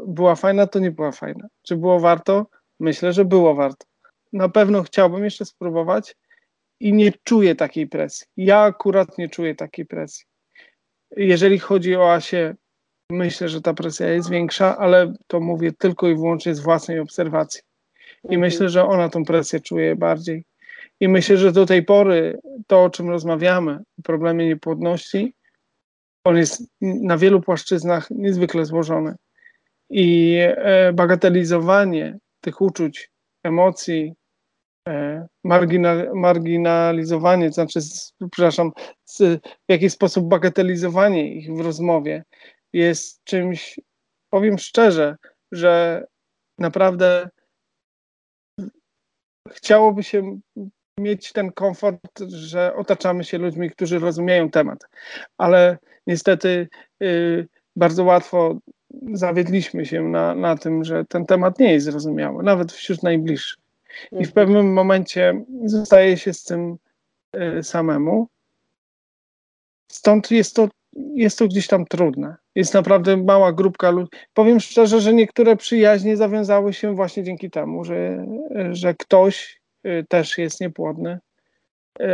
była 0.07 0.35
fajna, 0.35 0.67
to 0.67 0.79
nie 0.79 0.91
była 0.91 1.13
fajna. 1.13 1.49
Czy 1.63 1.77
było 1.77 2.01
warto? 2.01 2.47
Myślę, 2.81 3.13
że 3.13 3.25
było 3.25 3.55
warto. 3.55 3.87
Na 4.33 4.49
pewno 4.49 4.83
chciałbym 4.83 5.25
jeszcze 5.25 5.45
spróbować 5.45 6.17
i 6.83 6.93
nie 6.93 7.12
czuję 7.24 7.55
takiej 7.55 7.87
presji. 7.87 8.26
Ja 8.37 8.61
akurat 8.61 9.18
nie 9.18 9.28
czuję 9.28 9.55
takiej 9.55 9.87
presji. 9.87 10.24
Jeżeli 11.16 11.59
chodzi 11.59 11.97
o 11.97 12.12
Asię, 12.12 12.55
myślę, 13.11 13.49
że 13.49 13.61
ta 13.61 13.74
presja 13.74 14.09
jest 14.09 14.30
większa, 14.30 14.78
ale 14.78 15.12
to 15.26 15.41
mówię 15.41 15.72
tylko 15.72 16.09
i 16.09 16.14
wyłącznie 16.14 16.55
z 16.55 16.61
własnej 16.61 16.99
obserwacji. 16.99 17.61
I 18.24 18.35
mhm. 18.35 18.41
myślę, 18.41 18.68
że 18.68 18.85
ona 18.85 19.09
tą 19.09 19.24
presję 19.24 19.61
czuje 19.61 19.97
bardziej. 19.97 20.45
I 21.01 21.09
myślę, 21.09 21.37
że 21.37 21.53
do 21.53 21.66
tej 21.66 21.83
pory 21.83 22.39
to, 22.66 22.85
o 22.85 22.91
czym 22.91 23.11
rozmawiamy, 23.11 23.78
o 23.99 24.03
problemie 24.03 24.47
niepłodności, 24.47 25.35
on 26.24 26.37
jest 26.37 26.62
na 26.80 27.18
wielu 27.18 27.41
płaszczyznach 27.41 28.11
niezwykle 28.11 28.64
złożony. 28.64 29.14
I 29.91 30.37
e, 30.41 30.93
bagatelizowanie 30.93 32.18
tych 32.41 32.61
uczuć, 32.61 33.11
emocji, 33.43 34.14
e, 34.89 35.26
marginalizowanie, 36.14 37.49
to 37.49 37.55
znaczy, 37.55 37.80
przepraszam, 38.33 38.72
w 39.20 39.39
jakiś 39.68 39.93
sposób 39.93 40.28
bagatelizowanie 40.28 41.35
ich 41.35 41.53
w 41.55 41.61
rozmowie 41.61 42.24
jest 42.72 43.24
czymś, 43.24 43.80
powiem 44.30 44.59
szczerze, 44.59 45.16
że 45.53 46.05
naprawdę 46.59 47.28
chciałoby 49.51 50.03
się 50.03 50.41
mieć 51.01 51.33
ten 51.33 51.53
komfort, 51.53 52.20
że 52.28 52.74
otaczamy 52.76 53.24
się 53.24 53.39
ludźmi, 53.39 53.70
którzy 53.70 53.99
rozumieją 53.99 54.51
temat, 54.51 54.78
ale 55.39 55.78
niestety 56.07 56.68
y, 57.03 57.49
bardzo 57.76 58.05
łatwo 58.05 58.59
zawiedliśmy 59.12 59.87
się 59.87 60.03
na, 60.03 60.35
na 60.35 60.57
tym, 60.57 60.85
że 60.85 61.05
ten 61.05 61.26
temat 61.26 61.59
nie 61.59 61.72
jest 61.72 61.87
zrozumiały, 61.87 62.43
nawet 62.43 62.72
wśród 62.72 63.03
najbliższych. 63.03 63.62
I 64.12 64.24
w 64.24 64.28
mhm. 64.28 64.32
pewnym 64.32 64.72
momencie 64.72 65.45
zostaje 65.64 66.16
się 66.16 66.32
z 66.32 66.45
tym 66.45 66.76
y, 67.36 67.62
samemu. 67.62 68.28
Stąd 69.88 70.30
jest 70.30 70.57
to 70.57 70.68
jest 71.14 71.38
to 71.38 71.49
gdzieś 71.49 71.66
tam 71.66 71.84
trudne. 71.84 72.36
Jest 72.55 72.74
naprawdę 72.74 73.16
mała 73.16 73.53
grupka 73.53 73.90
ludzi. 73.90 74.11
Powiem 74.34 74.61
szczerze, 74.61 75.01
że 75.01 75.14
niektóre 75.14 75.57
przyjaźnie 75.57 76.16
zawiązały 76.16 76.72
się 76.72 76.95
właśnie 76.95 77.24
dzięki 77.24 77.51
temu, 77.51 77.84
że, 77.84 78.26
że 78.70 78.95
ktoś 78.95 79.61
y, 79.86 80.05
też 80.09 80.38
jest 80.38 80.61
niepłodny. 80.61 81.18
Y, 82.01 82.05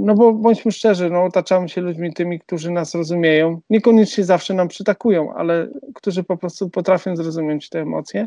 no 0.00 0.14
bo 0.14 0.32
bądźmy 0.32 0.72
szczerzy, 0.72 1.10
no, 1.10 1.24
otaczamy 1.24 1.68
się 1.68 1.80
ludźmi 1.80 2.12
tymi, 2.14 2.40
którzy 2.40 2.70
nas 2.70 2.94
rozumieją. 2.94 3.60
Niekoniecznie 3.70 4.24
zawsze 4.24 4.54
nam 4.54 4.68
przytakują, 4.68 5.34
ale 5.34 5.68
którzy 5.94 6.24
po 6.24 6.36
prostu 6.36 6.70
potrafią 6.70 7.16
zrozumieć 7.16 7.68
te 7.68 7.80
emocje. 7.80 8.26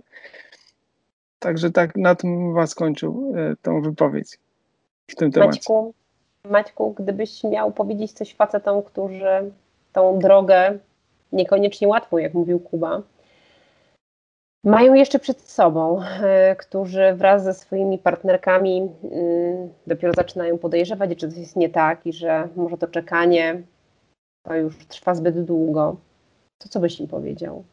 Także 1.41 1.71
tak 1.71 1.95
na 1.95 2.15
tym 2.15 2.53
was 2.53 2.69
skończył 2.69 3.33
y, 3.51 3.55
tą 3.61 3.81
wypowiedź 3.81 4.39
w 5.07 5.15
tym 5.15 5.31
temacie. 5.31 5.49
Maćku, 5.49 5.93
Maćku, 6.49 6.93
gdybyś 6.93 7.43
miał 7.43 7.71
powiedzieć 7.71 8.11
coś 8.11 8.35
facetom, 8.35 8.83
którzy 8.83 9.51
tą 9.93 10.19
drogę, 10.19 10.79
niekoniecznie 11.31 11.87
łatwą, 11.87 12.17
jak 12.17 12.33
mówił 12.33 12.59
Kuba, 12.59 13.01
mają 14.63 14.93
jeszcze 14.93 15.19
przed 15.19 15.41
sobą, 15.41 16.03
e, 16.03 16.55
którzy 16.55 17.13
wraz 17.13 17.43
ze 17.43 17.53
swoimi 17.53 17.97
partnerkami 17.97 18.89
mm, 19.03 19.69
dopiero 19.87 20.13
zaczynają 20.13 20.57
podejrzewać, 20.57 21.21
że 21.21 21.27
coś 21.27 21.37
jest 21.37 21.55
nie 21.55 21.69
tak 21.69 22.05
i 22.05 22.13
że 22.13 22.47
może 22.55 22.77
to 22.77 22.87
czekanie 22.87 23.61
to 24.43 24.55
już 24.55 24.85
trwa 24.85 25.15
zbyt 25.15 25.43
długo. 25.43 25.95
To 26.57 26.69
co 26.69 26.79
byś 26.79 26.99
im 26.99 27.07
powiedział? 27.07 27.63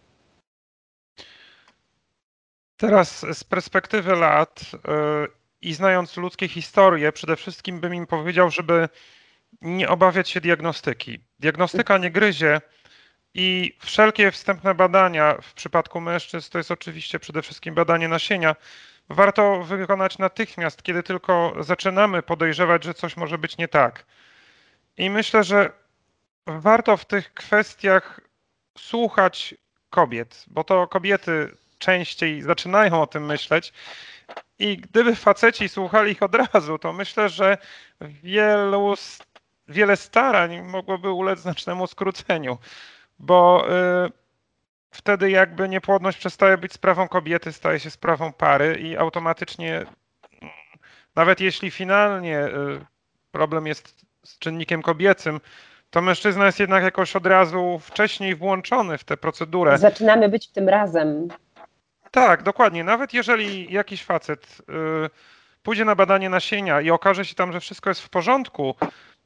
Teraz 2.79 3.27
z 3.33 3.45
perspektywy 3.45 4.17
lat 4.17 4.61
yy, 4.73 5.29
i 5.61 5.75
znając 5.75 6.17
ludzkie 6.17 6.49
historie, 6.49 7.13
przede 7.13 7.37
wszystkim 7.37 7.81
bym 7.81 7.95
im 7.95 8.07
powiedział, 8.07 8.51
żeby 8.51 8.89
nie 9.63 9.89
obawiać 9.89 10.29
się 10.29 10.41
diagnostyki. 10.41 11.19
Diagnostyka 11.39 11.99
nie 11.99 12.11
gryzie 12.11 12.61
i 13.35 13.77
wszelkie 13.81 14.31
wstępne 14.31 14.75
badania 14.75 15.37
w 15.43 15.55
przypadku 15.55 16.01
mężczyzn 16.01 16.51
to 16.53 16.59
jest 16.59 16.71
oczywiście 16.71 17.19
przede 17.19 17.43
wszystkim 17.43 17.75
badanie 17.75 18.09
nasienia. 18.09 18.57
Warto 19.09 19.63
wykonać 19.63 20.19
natychmiast, 20.19 20.83
kiedy 20.83 21.03
tylko 21.03 21.55
zaczynamy 21.61 22.23
podejrzewać, 22.23 22.85
że 22.85 22.95
coś 22.95 23.17
może 23.17 23.39
być 23.39 23.57
nie 23.57 23.69
tak. 23.69 24.07
I 24.97 25.11
myślę, 25.11 25.45
że 25.45 25.73
warto 26.47 26.97
w 26.97 27.05
tych 27.05 27.35
kwestiach 27.35 28.21
słuchać 28.79 29.55
kobiet, 29.91 30.45
bo 30.47 30.65
to 30.65 30.87
kobiety 30.89 31.57
częściej 31.79 32.43
zaczynają 32.43 33.03
o 33.03 33.07
tym 33.07 33.27
myśleć. 33.27 33.73
I 34.59 34.77
gdyby 34.77 35.17
faceci 35.17 35.69
słuchali 35.69 36.13
ich 36.13 36.23
od 36.23 36.35
razu, 36.35 36.79
to 36.79 36.93
myślę, 36.93 37.29
że 37.29 37.59
wielu 38.01 38.95
wiele 39.69 39.97
starań 39.97 40.63
mogłoby 40.63 41.11
ulec 41.11 41.39
znacznemu 41.39 41.87
skróceniu, 41.87 42.59
bo 43.19 43.67
y, 44.07 44.11
wtedy 44.91 45.31
jakby 45.31 45.69
niepłodność 45.69 46.19
przestaje 46.19 46.59
być 46.59 46.73
sprawą 46.73 47.09
kobiety, 47.09 47.53
staje 47.53 47.81
się 47.81 47.91
sprawą 47.91 48.33
pary 48.33 48.75
i 48.81 48.97
automatycznie, 48.97 49.87
nawet 51.17 51.41
jeśli 51.41 51.71
finalnie 51.71 52.39
y, 52.39 52.51
problem 53.33 53.67
jest 53.67 54.07
z 54.25 54.39
czynnikiem 54.39 54.83
kobiecym, 54.83 55.41
to 55.91 56.03
mężczyzna 56.03 56.47
jest 56.47 56.61
jednak 56.61 56.85
jakoś 56.85 57.17
od 57.17 57.27
razu 57.27 57.81
wcześniej 57.83 58.35
włączony 58.35 58.99
w 58.99 59.05
tę 59.05 59.17
procedurę. 59.17 59.79
Zaczynamy 59.79 60.29
być 60.29 60.49
tym 60.49 60.69
razem. 60.69 61.29
Tak, 62.11 62.43
dokładnie. 62.43 62.85
Nawet 62.85 63.15
jeżeli 63.15 63.73
jakiś 63.73 64.05
facet 64.05 64.59
y, 64.61 65.11
pójdzie 65.63 65.85
na 65.85 65.95
badanie 65.95 66.31
nasienia 66.31 66.81
i 66.81 66.91
okaże 66.91 67.25
się 67.25 67.35
tam, 67.35 67.53
że 67.53 67.61
wszystko 67.61 67.91
jest 67.91 68.03
w 68.03 68.09
porządku, 68.09 68.75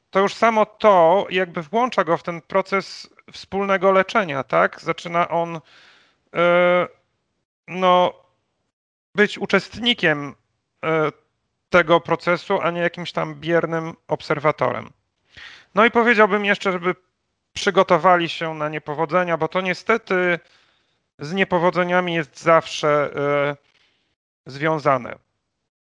to 0.09 0.19
już 0.19 0.33
samo 0.33 0.65
to 0.65 1.27
jakby 1.29 1.61
włącza 1.61 2.03
go 2.03 2.17
w 2.17 2.23
ten 2.23 2.41
proces 2.41 3.09
wspólnego 3.31 3.91
leczenia, 3.91 4.43
tak? 4.43 4.81
Zaczyna 4.81 5.29
on 5.29 5.53
yy, 6.33 6.39
no 7.67 8.13
być 9.15 9.37
uczestnikiem 9.37 10.35
e, 10.85 11.11
tego 11.69 11.99
procesu, 11.99 12.61
a 12.61 12.71
nie 12.71 12.81
jakimś 12.81 13.11
tam 13.11 13.35
biernym 13.35 13.93
obserwatorem. 14.07 14.89
No 15.75 15.85
i 15.85 15.91
powiedziałbym 15.91 16.45
jeszcze, 16.45 16.71
żeby 16.71 16.95
przygotowali 17.53 18.29
się 18.29 18.53
na 18.53 18.69
niepowodzenia, 18.69 19.37
bo 19.37 19.47
to 19.47 19.61
niestety 19.61 20.39
z 21.23 21.33
niepowodzeniami 21.33 22.13
jest 22.13 22.41
zawsze 22.41 23.09
y, 24.45 24.51
związane. 24.51 25.15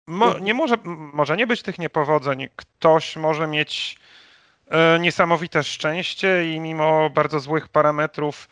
Mo, 0.07 0.25
mhm. 0.25 0.43
nie 0.45 0.53
może, 0.53 0.75
może 1.13 1.37
nie 1.37 1.47
być 1.47 1.61
tych 1.61 1.79
niepowodzeń. 1.79 2.49
Ktoś 2.55 3.15
może 3.15 3.47
mieć 3.47 3.97
y, 4.95 4.99
niesamowite 4.99 5.63
szczęście 5.63 6.53
i 6.53 6.59
mimo 6.59 7.09
bardzo 7.09 7.39
złych 7.39 7.67
parametrów 7.67 8.49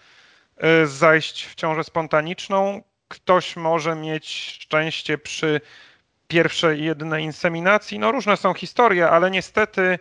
y, 0.83 0.87
zajść 0.87 1.45
w 1.45 1.55
ciążę 1.55 1.83
spontaniczną. 1.83 2.83
Ktoś 3.07 3.55
może 3.55 3.95
mieć 3.95 4.29
szczęście 4.61 5.17
przy 5.17 5.61
pierwszej 6.27 6.79
i 6.79 6.83
jedynej 6.83 7.23
inseminacji. 7.23 7.99
No 7.99 8.11
różne 8.11 8.37
są 8.37 8.53
historie, 8.53 9.09
ale 9.09 9.31
niestety 9.31 9.99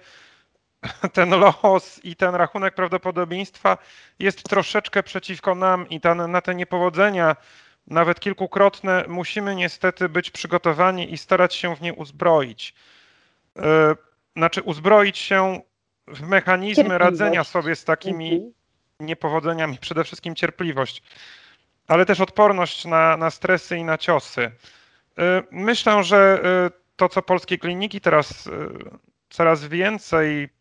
ten 1.13 1.31
los 1.31 2.01
i 2.05 2.17
ten 2.17 2.35
rachunek 2.35 2.75
prawdopodobieństwa 2.75 3.79
jest 4.19 4.43
troszeczkę 4.43 5.03
przeciwko 5.03 5.55
nam 5.55 5.89
i 5.89 6.01
na 6.29 6.41
te 6.41 6.55
niepowodzenia, 6.55 7.37
nawet 7.87 8.21
kilkukrotne, 8.21 9.05
musimy 9.09 9.55
niestety 9.55 10.09
być 10.09 10.31
przygotowani 10.31 11.13
i 11.13 11.19
starać 11.19 11.55
się 11.55 11.77
w 11.77 11.81
nie 11.81 11.95
uzbroić. 11.95 12.75
E, 13.57 13.97
znaczy, 14.37 14.63
uzbroić 14.63 15.19
się 15.19 15.61
w 16.07 16.23
mechanizmy 16.23 16.99
radzenia 16.99 17.45
sobie 17.45 17.77
z 17.77 17.85
takimi 17.85 18.33
mhm. 18.33 18.53
niepowodzeniami, 19.01 19.79
przede 19.79 20.05
wszystkim 20.05 20.35
cierpliwość, 20.35 21.03
ale 21.87 22.07
też 22.07 22.21
odporność 22.21 22.85
na, 22.85 23.17
na 23.17 23.31
stresy 23.31 23.77
i 23.77 23.85
na 23.85 23.99
ciosy. 23.99 24.51
E, 25.19 25.43
myślę, 25.51 26.05
że 26.05 26.41
e, 26.45 26.71
to, 26.97 27.09
co 27.09 27.23
polskie 27.23 27.59
kliniki 27.59 28.01
teraz 28.01 28.49
coraz 29.31 29.65
więcej 29.65 30.58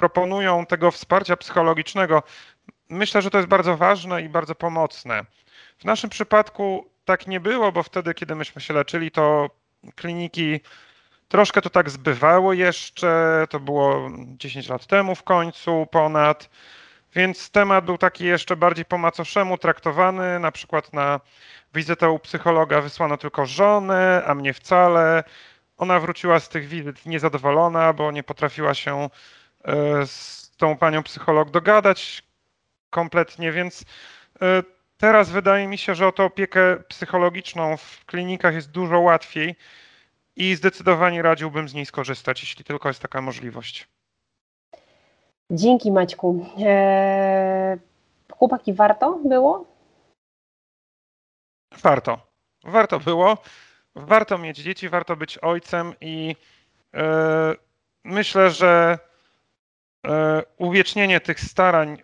proponują 0.00 0.66
tego 0.66 0.90
wsparcia 0.90 1.36
psychologicznego. 1.36 2.22
Myślę, 2.88 3.22
że 3.22 3.30
to 3.30 3.38
jest 3.38 3.48
bardzo 3.48 3.76
ważne 3.76 4.22
i 4.22 4.28
bardzo 4.28 4.54
pomocne. 4.54 5.24
W 5.78 5.84
naszym 5.84 6.10
przypadku 6.10 6.90
tak 7.04 7.26
nie 7.26 7.40
było, 7.40 7.72
bo 7.72 7.82
wtedy, 7.82 8.14
kiedy 8.14 8.34
myśmy 8.34 8.60
się 8.62 8.74
leczyli, 8.74 9.10
to 9.10 9.50
kliniki 9.96 10.60
troszkę 11.28 11.62
to 11.62 11.70
tak 11.70 11.90
zbywało 11.90 12.52
jeszcze. 12.52 13.44
To 13.50 13.60
było 13.60 14.10
10 14.38 14.68
lat 14.68 14.86
temu 14.86 15.14
w 15.14 15.22
końcu 15.22 15.86
ponad. 15.90 16.50
Więc 17.14 17.50
temat 17.50 17.84
był 17.84 17.98
taki 17.98 18.24
jeszcze 18.24 18.56
bardziej 18.56 18.84
po 18.84 18.98
macoszemu 18.98 19.58
traktowany. 19.58 20.38
Na 20.38 20.52
przykład 20.52 20.92
na 20.92 21.20
wizytę 21.74 22.10
u 22.10 22.18
psychologa 22.18 22.80
wysłano 22.80 23.16
tylko 23.16 23.46
żonę, 23.46 24.22
a 24.26 24.34
mnie 24.34 24.52
wcale. 24.54 25.24
Ona 25.76 26.00
wróciła 26.00 26.40
z 26.40 26.48
tych 26.48 26.68
wizyt 26.68 27.06
niezadowolona, 27.06 27.92
bo 27.92 28.12
nie 28.12 28.22
potrafiła 28.22 28.74
się 28.74 29.10
z 30.06 30.50
tą 30.56 30.76
panią 30.76 31.02
psycholog 31.02 31.50
dogadać 31.50 32.22
kompletnie, 32.90 33.52
więc 33.52 33.84
e, 34.42 34.62
teraz 34.96 35.30
wydaje 35.30 35.68
mi 35.68 35.78
się, 35.78 35.94
że 35.94 36.06
o 36.06 36.12
tę 36.12 36.24
opiekę 36.24 36.76
psychologiczną 36.88 37.76
w 37.76 38.04
klinikach 38.06 38.54
jest 38.54 38.70
dużo 38.70 39.00
łatwiej 39.00 39.56
i 40.36 40.54
zdecydowanie 40.54 41.22
radziłbym 41.22 41.68
z 41.68 41.74
niej 41.74 41.86
skorzystać, 41.86 42.40
jeśli 42.40 42.64
tylko 42.64 42.88
jest 42.88 43.02
taka 43.02 43.20
możliwość. 43.20 43.88
Dzięki 45.50 45.92
Maćku. 45.92 46.46
Eee, 46.58 47.78
chłopaki, 48.32 48.72
warto 48.72 49.18
było? 49.24 49.64
Warto. 51.82 52.20
Warto 52.64 53.00
było. 53.00 53.38
Warto 53.94 54.38
mieć 54.38 54.58
dzieci, 54.58 54.88
warto 54.88 55.16
być 55.16 55.38
ojcem 55.38 55.94
i 56.00 56.36
e, 56.94 57.54
myślę, 58.04 58.50
że 58.50 58.98
E, 58.98 59.09
uwiecznienie 60.58 61.20
tych 61.20 61.40
starań 61.40 61.98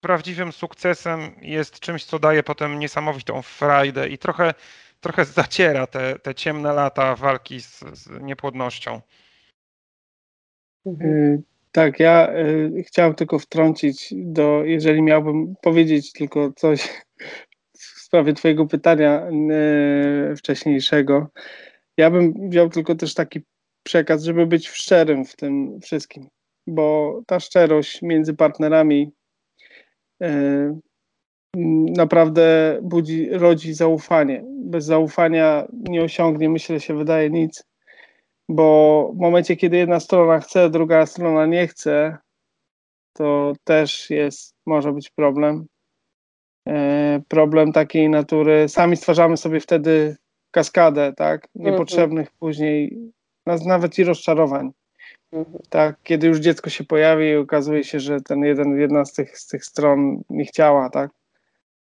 prawdziwym 0.00 0.52
sukcesem 0.52 1.20
jest 1.42 1.80
czymś, 1.80 2.04
co 2.04 2.18
daje 2.18 2.42
potem 2.42 2.78
niesamowitą 2.78 3.42
frajdę 3.42 4.08
i 4.08 4.18
trochę, 4.18 4.54
trochę 5.00 5.24
zaciera 5.24 5.86
te, 5.86 6.18
te 6.18 6.34
ciemne 6.34 6.72
lata 6.72 7.16
walki 7.16 7.60
z, 7.60 7.84
z 7.92 8.22
niepłodnością. 8.22 9.00
Mhm. 10.86 11.42
Tak, 11.72 12.00
ja 12.00 12.32
y, 12.36 12.84
chciałem 12.86 13.14
tylko 13.14 13.38
wtrącić, 13.38 14.14
do, 14.16 14.64
jeżeli 14.64 15.02
miałbym 15.02 15.54
powiedzieć 15.62 16.12
tylko 16.12 16.52
coś 16.52 16.88
w 17.72 18.00
sprawie 18.00 18.32
Twojego 18.32 18.66
pytania 18.66 19.26
wcześniejszego, 20.36 21.28
ja 21.96 22.10
bym 22.10 22.50
wziął 22.50 22.68
tylko 22.70 22.94
też 22.94 23.14
taki 23.14 23.40
przekaz, 23.82 24.22
żeby 24.22 24.46
być 24.46 24.68
szczerym 24.68 25.24
w 25.24 25.36
tym 25.36 25.80
wszystkim 25.80 26.28
bo 26.66 27.20
ta 27.26 27.40
szczerość 27.40 28.02
między 28.02 28.34
partnerami 28.34 29.12
e, 30.22 30.78
naprawdę 31.96 32.78
budzi, 32.82 33.30
rodzi 33.30 33.74
zaufanie. 33.74 34.44
Bez 34.46 34.84
zaufania 34.84 35.66
nie 35.72 36.02
osiągnie, 36.02 36.48
myślę, 36.48 36.80
się 36.80 36.98
wydaje 36.98 37.30
nic, 37.30 37.64
bo 38.48 39.10
w 39.14 39.18
momencie, 39.18 39.56
kiedy 39.56 39.76
jedna 39.76 40.00
strona 40.00 40.40
chce, 40.40 40.70
druga 40.70 41.06
strona 41.06 41.46
nie 41.46 41.66
chce, 41.66 42.18
to 43.12 43.52
też 43.64 44.10
jest, 44.10 44.54
może 44.66 44.92
być 44.92 45.10
problem. 45.10 45.66
E, 46.68 47.22
problem 47.28 47.72
takiej 47.72 48.08
natury, 48.08 48.68
sami 48.68 48.96
stwarzamy 48.96 49.36
sobie 49.36 49.60
wtedy 49.60 50.16
kaskadę, 50.50 51.12
tak, 51.16 51.48
mhm. 51.56 51.72
niepotrzebnych 51.72 52.30
później, 52.30 52.98
nawet 53.66 53.98
i 53.98 54.04
rozczarowań. 54.04 54.70
Tak, 55.70 55.96
kiedy 56.02 56.26
już 56.26 56.38
dziecko 56.38 56.70
się 56.70 56.84
pojawi 56.84 57.26
i 57.28 57.36
okazuje 57.36 57.84
się, 57.84 58.00
że 58.00 58.20
ten 58.20 58.44
jeden, 58.44 58.80
jedna 58.80 59.04
z 59.04 59.12
tych, 59.12 59.38
z 59.38 59.46
tych 59.46 59.64
stron 59.64 60.22
nie 60.30 60.44
chciała, 60.44 60.90
tak? 60.90 61.10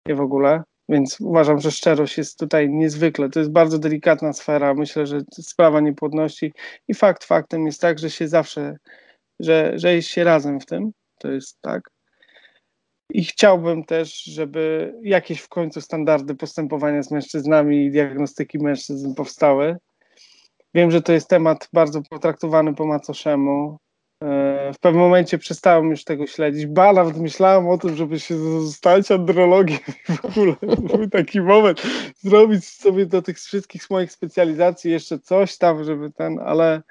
Nie 0.06 0.14
w 0.14 0.20
ogóle. 0.20 0.62
Więc 0.88 1.20
uważam, 1.20 1.60
że 1.60 1.70
szczerość 1.70 2.18
jest 2.18 2.38
tutaj 2.38 2.70
niezwykle. 2.70 3.30
To 3.30 3.38
jest 3.38 3.52
bardzo 3.52 3.78
delikatna 3.78 4.32
sfera. 4.32 4.74
Myślę, 4.74 5.06
że 5.06 5.20
sprawa 5.32 5.80
niepłodności 5.80 6.52
i 6.88 6.94
fakt 6.94 7.24
faktem 7.24 7.66
jest 7.66 7.80
tak, 7.80 7.98
że 7.98 8.10
się 8.10 8.28
zawsze, 8.28 8.76
że, 9.40 9.72
że 9.74 9.94
jest 9.94 10.08
się 10.08 10.24
razem 10.24 10.60
w 10.60 10.66
tym. 10.66 10.92
To 11.18 11.30
jest 11.30 11.58
tak. 11.60 11.90
I 13.10 13.24
chciałbym 13.24 13.84
też, 13.84 14.22
żeby 14.22 14.94
jakieś 15.02 15.40
w 15.40 15.48
końcu 15.48 15.80
standardy 15.80 16.34
postępowania 16.34 17.02
z 17.02 17.10
mężczyznami 17.10 17.84
i 17.84 17.90
diagnostyki 17.90 18.58
mężczyzn 18.58 19.14
powstały 19.14 19.76
Wiem, 20.74 20.90
że 20.90 21.02
to 21.02 21.12
jest 21.12 21.28
temat 21.28 21.68
bardzo 21.72 22.02
potraktowany 22.10 22.74
po 22.74 22.86
macoszemu. 22.86 23.78
E, 24.22 24.72
w 24.72 24.78
pewnym 24.78 25.02
momencie 25.02 25.38
przestałem 25.38 25.90
już 25.90 26.04
tego 26.04 26.26
śledzić. 26.26 26.66
Ba, 26.66 26.92
nawet 26.92 27.16
myślałem 27.16 27.68
o 27.68 27.78
tym, 27.78 27.96
żeby 27.96 28.20
się 28.20 28.38
zostać 28.38 29.10
andrologiem 29.10 29.78
w 30.22 30.24
ogóle 30.24 30.56
był 30.78 31.10
taki 31.10 31.40
moment 31.40 31.82
zrobić 32.16 32.64
sobie 32.64 33.06
do 33.06 33.22
tych 33.22 33.38
wszystkich 33.38 33.90
moich 33.90 34.12
specjalizacji 34.12 34.90
jeszcze 34.90 35.18
coś 35.18 35.58
tam, 35.58 35.84
żeby 35.84 36.10
ten, 36.10 36.38
ale 36.38 36.82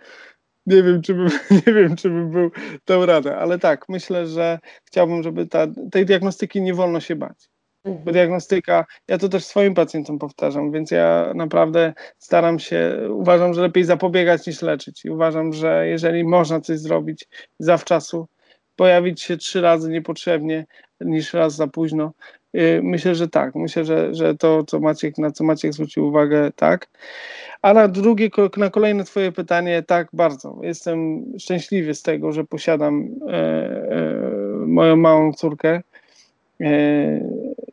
nie 0.65 0.83
wiem, 0.83 1.01
czy 1.01 1.13
bym, 1.13 1.27
nie 1.67 1.73
wiem, 1.73 1.95
czy 1.95 2.09
bym 2.09 2.31
był 2.31 2.51
dał 2.87 3.05
radę, 3.05 3.37
ale 3.37 3.59
tak, 3.59 3.89
myślę, 3.89 4.27
że 4.27 4.59
chciałbym, 4.85 5.23
żeby 5.23 5.47
ta, 5.47 5.67
tej 5.91 6.05
diagnostyki 6.05 6.61
nie 6.61 6.73
wolno 6.73 6.99
się 6.99 7.15
bać. 7.15 7.49
Diagnostyka, 7.85 8.85
ja 9.07 9.17
to 9.17 9.29
też 9.29 9.45
swoim 9.45 9.73
pacjentom 9.73 10.19
powtarzam, 10.19 10.71
więc 10.71 10.91
ja 10.91 11.31
naprawdę 11.35 11.93
staram 12.17 12.59
się, 12.59 12.97
uważam, 13.09 13.53
że 13.53 13.61
lepiej 13.61 13.83
zapobiegać 13.83 14.47
niż 14.47 14.61
leczyć. 14.61 15.05
I 15.05 15.09
uważam, 15.09 15.53
że 15.53 15.87
jeżeli 15.87 16.23
można 16.23 16.61
coś 16.61 16.79
zrobić 16.79 17.27
zawczasu, 17.59 18.27
pojawić 18.75 19.21
się 19.21 19.37
trzy 19.37 19.61
razy 19.61 19.89
niepotrzebnie 19.89 20.65
niż 21.01 21.33
raz 21.33 21.55
za 21.55 21.67
późno, 21.67 22.11
y, 22.55 22.79
myślę, 22.83 23.15
że 23.15 23.27
tak. 23.27 23.55
Myślę, 23.55 23.85
że, 23.85 24.15
że 24.15 24.35
to, 24.37 24.63
co 24.63 24.79
Maciek, 24.79 25.17
na 25.17 25.31
co 25.31 25.43
Maciek 25.43 25.73
zwrócił 25.73 26.07
uwagę, 26.07 26.51
tak. 26.55 26.87
A 27.61 27.73
na 27.73 27.87
drugie, 27.87 28.29
na 28.57 28.69
kolejne 28.69 29.03
Twoje 29.03 29.31
pytanie, 29.31 29.83
tak, 29.83 30.07
bardzo. 30.13 30.59
Jestem 30.61 31.25
szczęśliwy 31.39 31.95
z 31.95 32.01
tego, 32.01 32.31
że 32.31 32.43
posiadam 32.43 33.09
e, 33.27 33.33
e, 33.33 34.21
moją 34.67 34.95
małą 34.95 35.33
córkę. 35.33 35.81
E, 36.61 37.19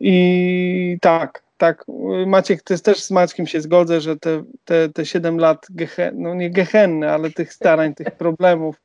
i 0.00 0.98
tak, 1.00 1.42
tak, 1.58 1.84
Maciek, 2.26 2.70
jest 2.70 2.84
też 2.84 3.02
z 3.02 3.10
Maćkiem 3.10 3.46
się 3.46 3.60
zgodzę, 3.60 4.00
że 4.00 4.16
te, 4.16 4.42
te, 4.64 4.88
te 4.88 5.06
7 5.06 5.38
lat, 5.38 5.66
gehen, 5.70 6.14
no 6.22 6.34
nie 6.34 6.50
gehenne, 6.50 7.12
ale 7.12 7.30
tych 7.30 7.52
starań, 7.52 7.94
tych 7.94 8.10
problemów, 8.10 8.76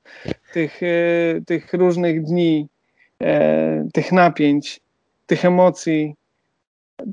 tych, 0.53 0.83
e, 0.83 1.41
tych 1.45 1.73
różnych 1.73 2.23
dni, 2.23 2.67
e, 3.21 3.87
tych 3.93 4.11
napięć, 4.11 4.79
tych 5.25 5.45
emocji, 5.45 6.15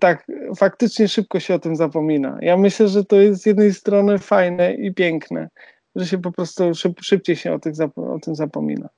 tak, 0.00 0.26
faktycznie 0.56 1.08
szybko 1.08 1.40
się 1.40 1.54
o 1.54 1.58
tym 1.58 1.76
zapomina. 1.76 2.38
Ja 2.40 2.56
myślę, 2.56 2.88
że 2.88 3.04
to 3.04 3.16
jest 3.16 3.42
z 3.42 3.46
jednej 3.46 3.74
strony 3.74 4.18
fajne 4.18 4.74
i 4.74 4.94
piękne, 4.94 5.48
że 5.96 6.06
się 6.06 6.18
po 6.18 6.32
prostu 6.32 6.74
szyb, 6.74 7.00
szybciej 7.00 7.36
się 7.36 7.52
o, 7.52 7.58
tych, 7.58 7.74
o 7.96 8.18
tym 8.18 8.34
zapomina. 8.34 8.88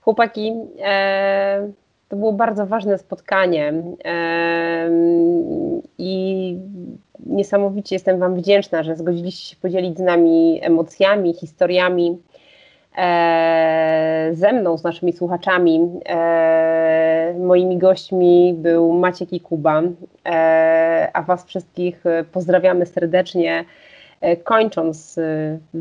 Chłopaki, 0.00 0.52
e, 0.84 1.72
to 2.12 2.16
było 2.16 2.32
bardzo 2.32 2.66
ważne 2.66 2.98
spotkanie 2.98 3.72
i 5.98 6.56
niesamowicie 7.26 7.94
jestem 7.94 8.18
Wam 8.18 8.34
wdzięczna, 8.34 8.82
że 8.82 8.96
zgodziliście 8.96 9.50
się 9.50 9.56
podzielić 9.60 9.98
z 9.98 10.00
nami 10.00 10.60
emocjami, 10.62 11.34
historiami 11.34 12.18
e, 12.98 14.30
ze 14.32 14.52
mną, 14.52 14.78
z 14.78 14.84
naszymi 14.84 15.12
słuchaczami. 15.12 15.90
E, 16.08 17.34
moimi 17.38 17.78
gośćmi 17.78 18.54
był 18.58 18.92
Maciek 18.92 19.32
i 19.32 19.40
Kuba, 19.40 19.82
e, 20.26 21.10
a 21.12 21.22
Was 21.22 21.44
wszystkich 21.44 22.04
pozdrawiamy 22.32 22.86
serdecznie. 22.86 23.64
Kończąc 24.44 25.18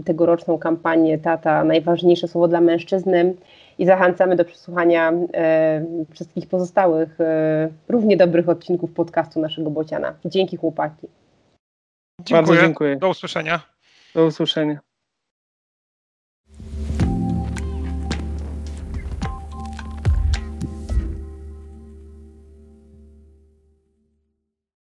tegoroczną 0.06 0.58
kampanię 0.58 1.18
Tata, 1.18 1.64
najważniejsze 1.64 2.28
słowo 2.28 2.48
dla 2.48 2.62
mężczyzny 2.62 3.34
i 3.80 3.86
zachęcamy 3.86 4.36
do 4.36 4.46
przesłuchania 4.46 5.14
e, 5.34 5.86
wszystkich 6.12 6.48
pozostałych 6.48 7.18
równie 7.90 8.18
dobrych 8.18 8.50
odcinków 8.50 8.94
podcastu 8.94 9.40
naszego 9.40 9.70
Bociana. 9.70 10.14
Dzięki 10.26 10.58
chłopaki. 10.58 11.08
Dziękuję. 12.22 12.48
Bardzo 12.48 12.66
dziękuję. 12.66 12.96
Do 12.96 13.10
usłyszenia. 13.10 13.60
Do 14.16 14.26
usłyszenia. 14.26 14.91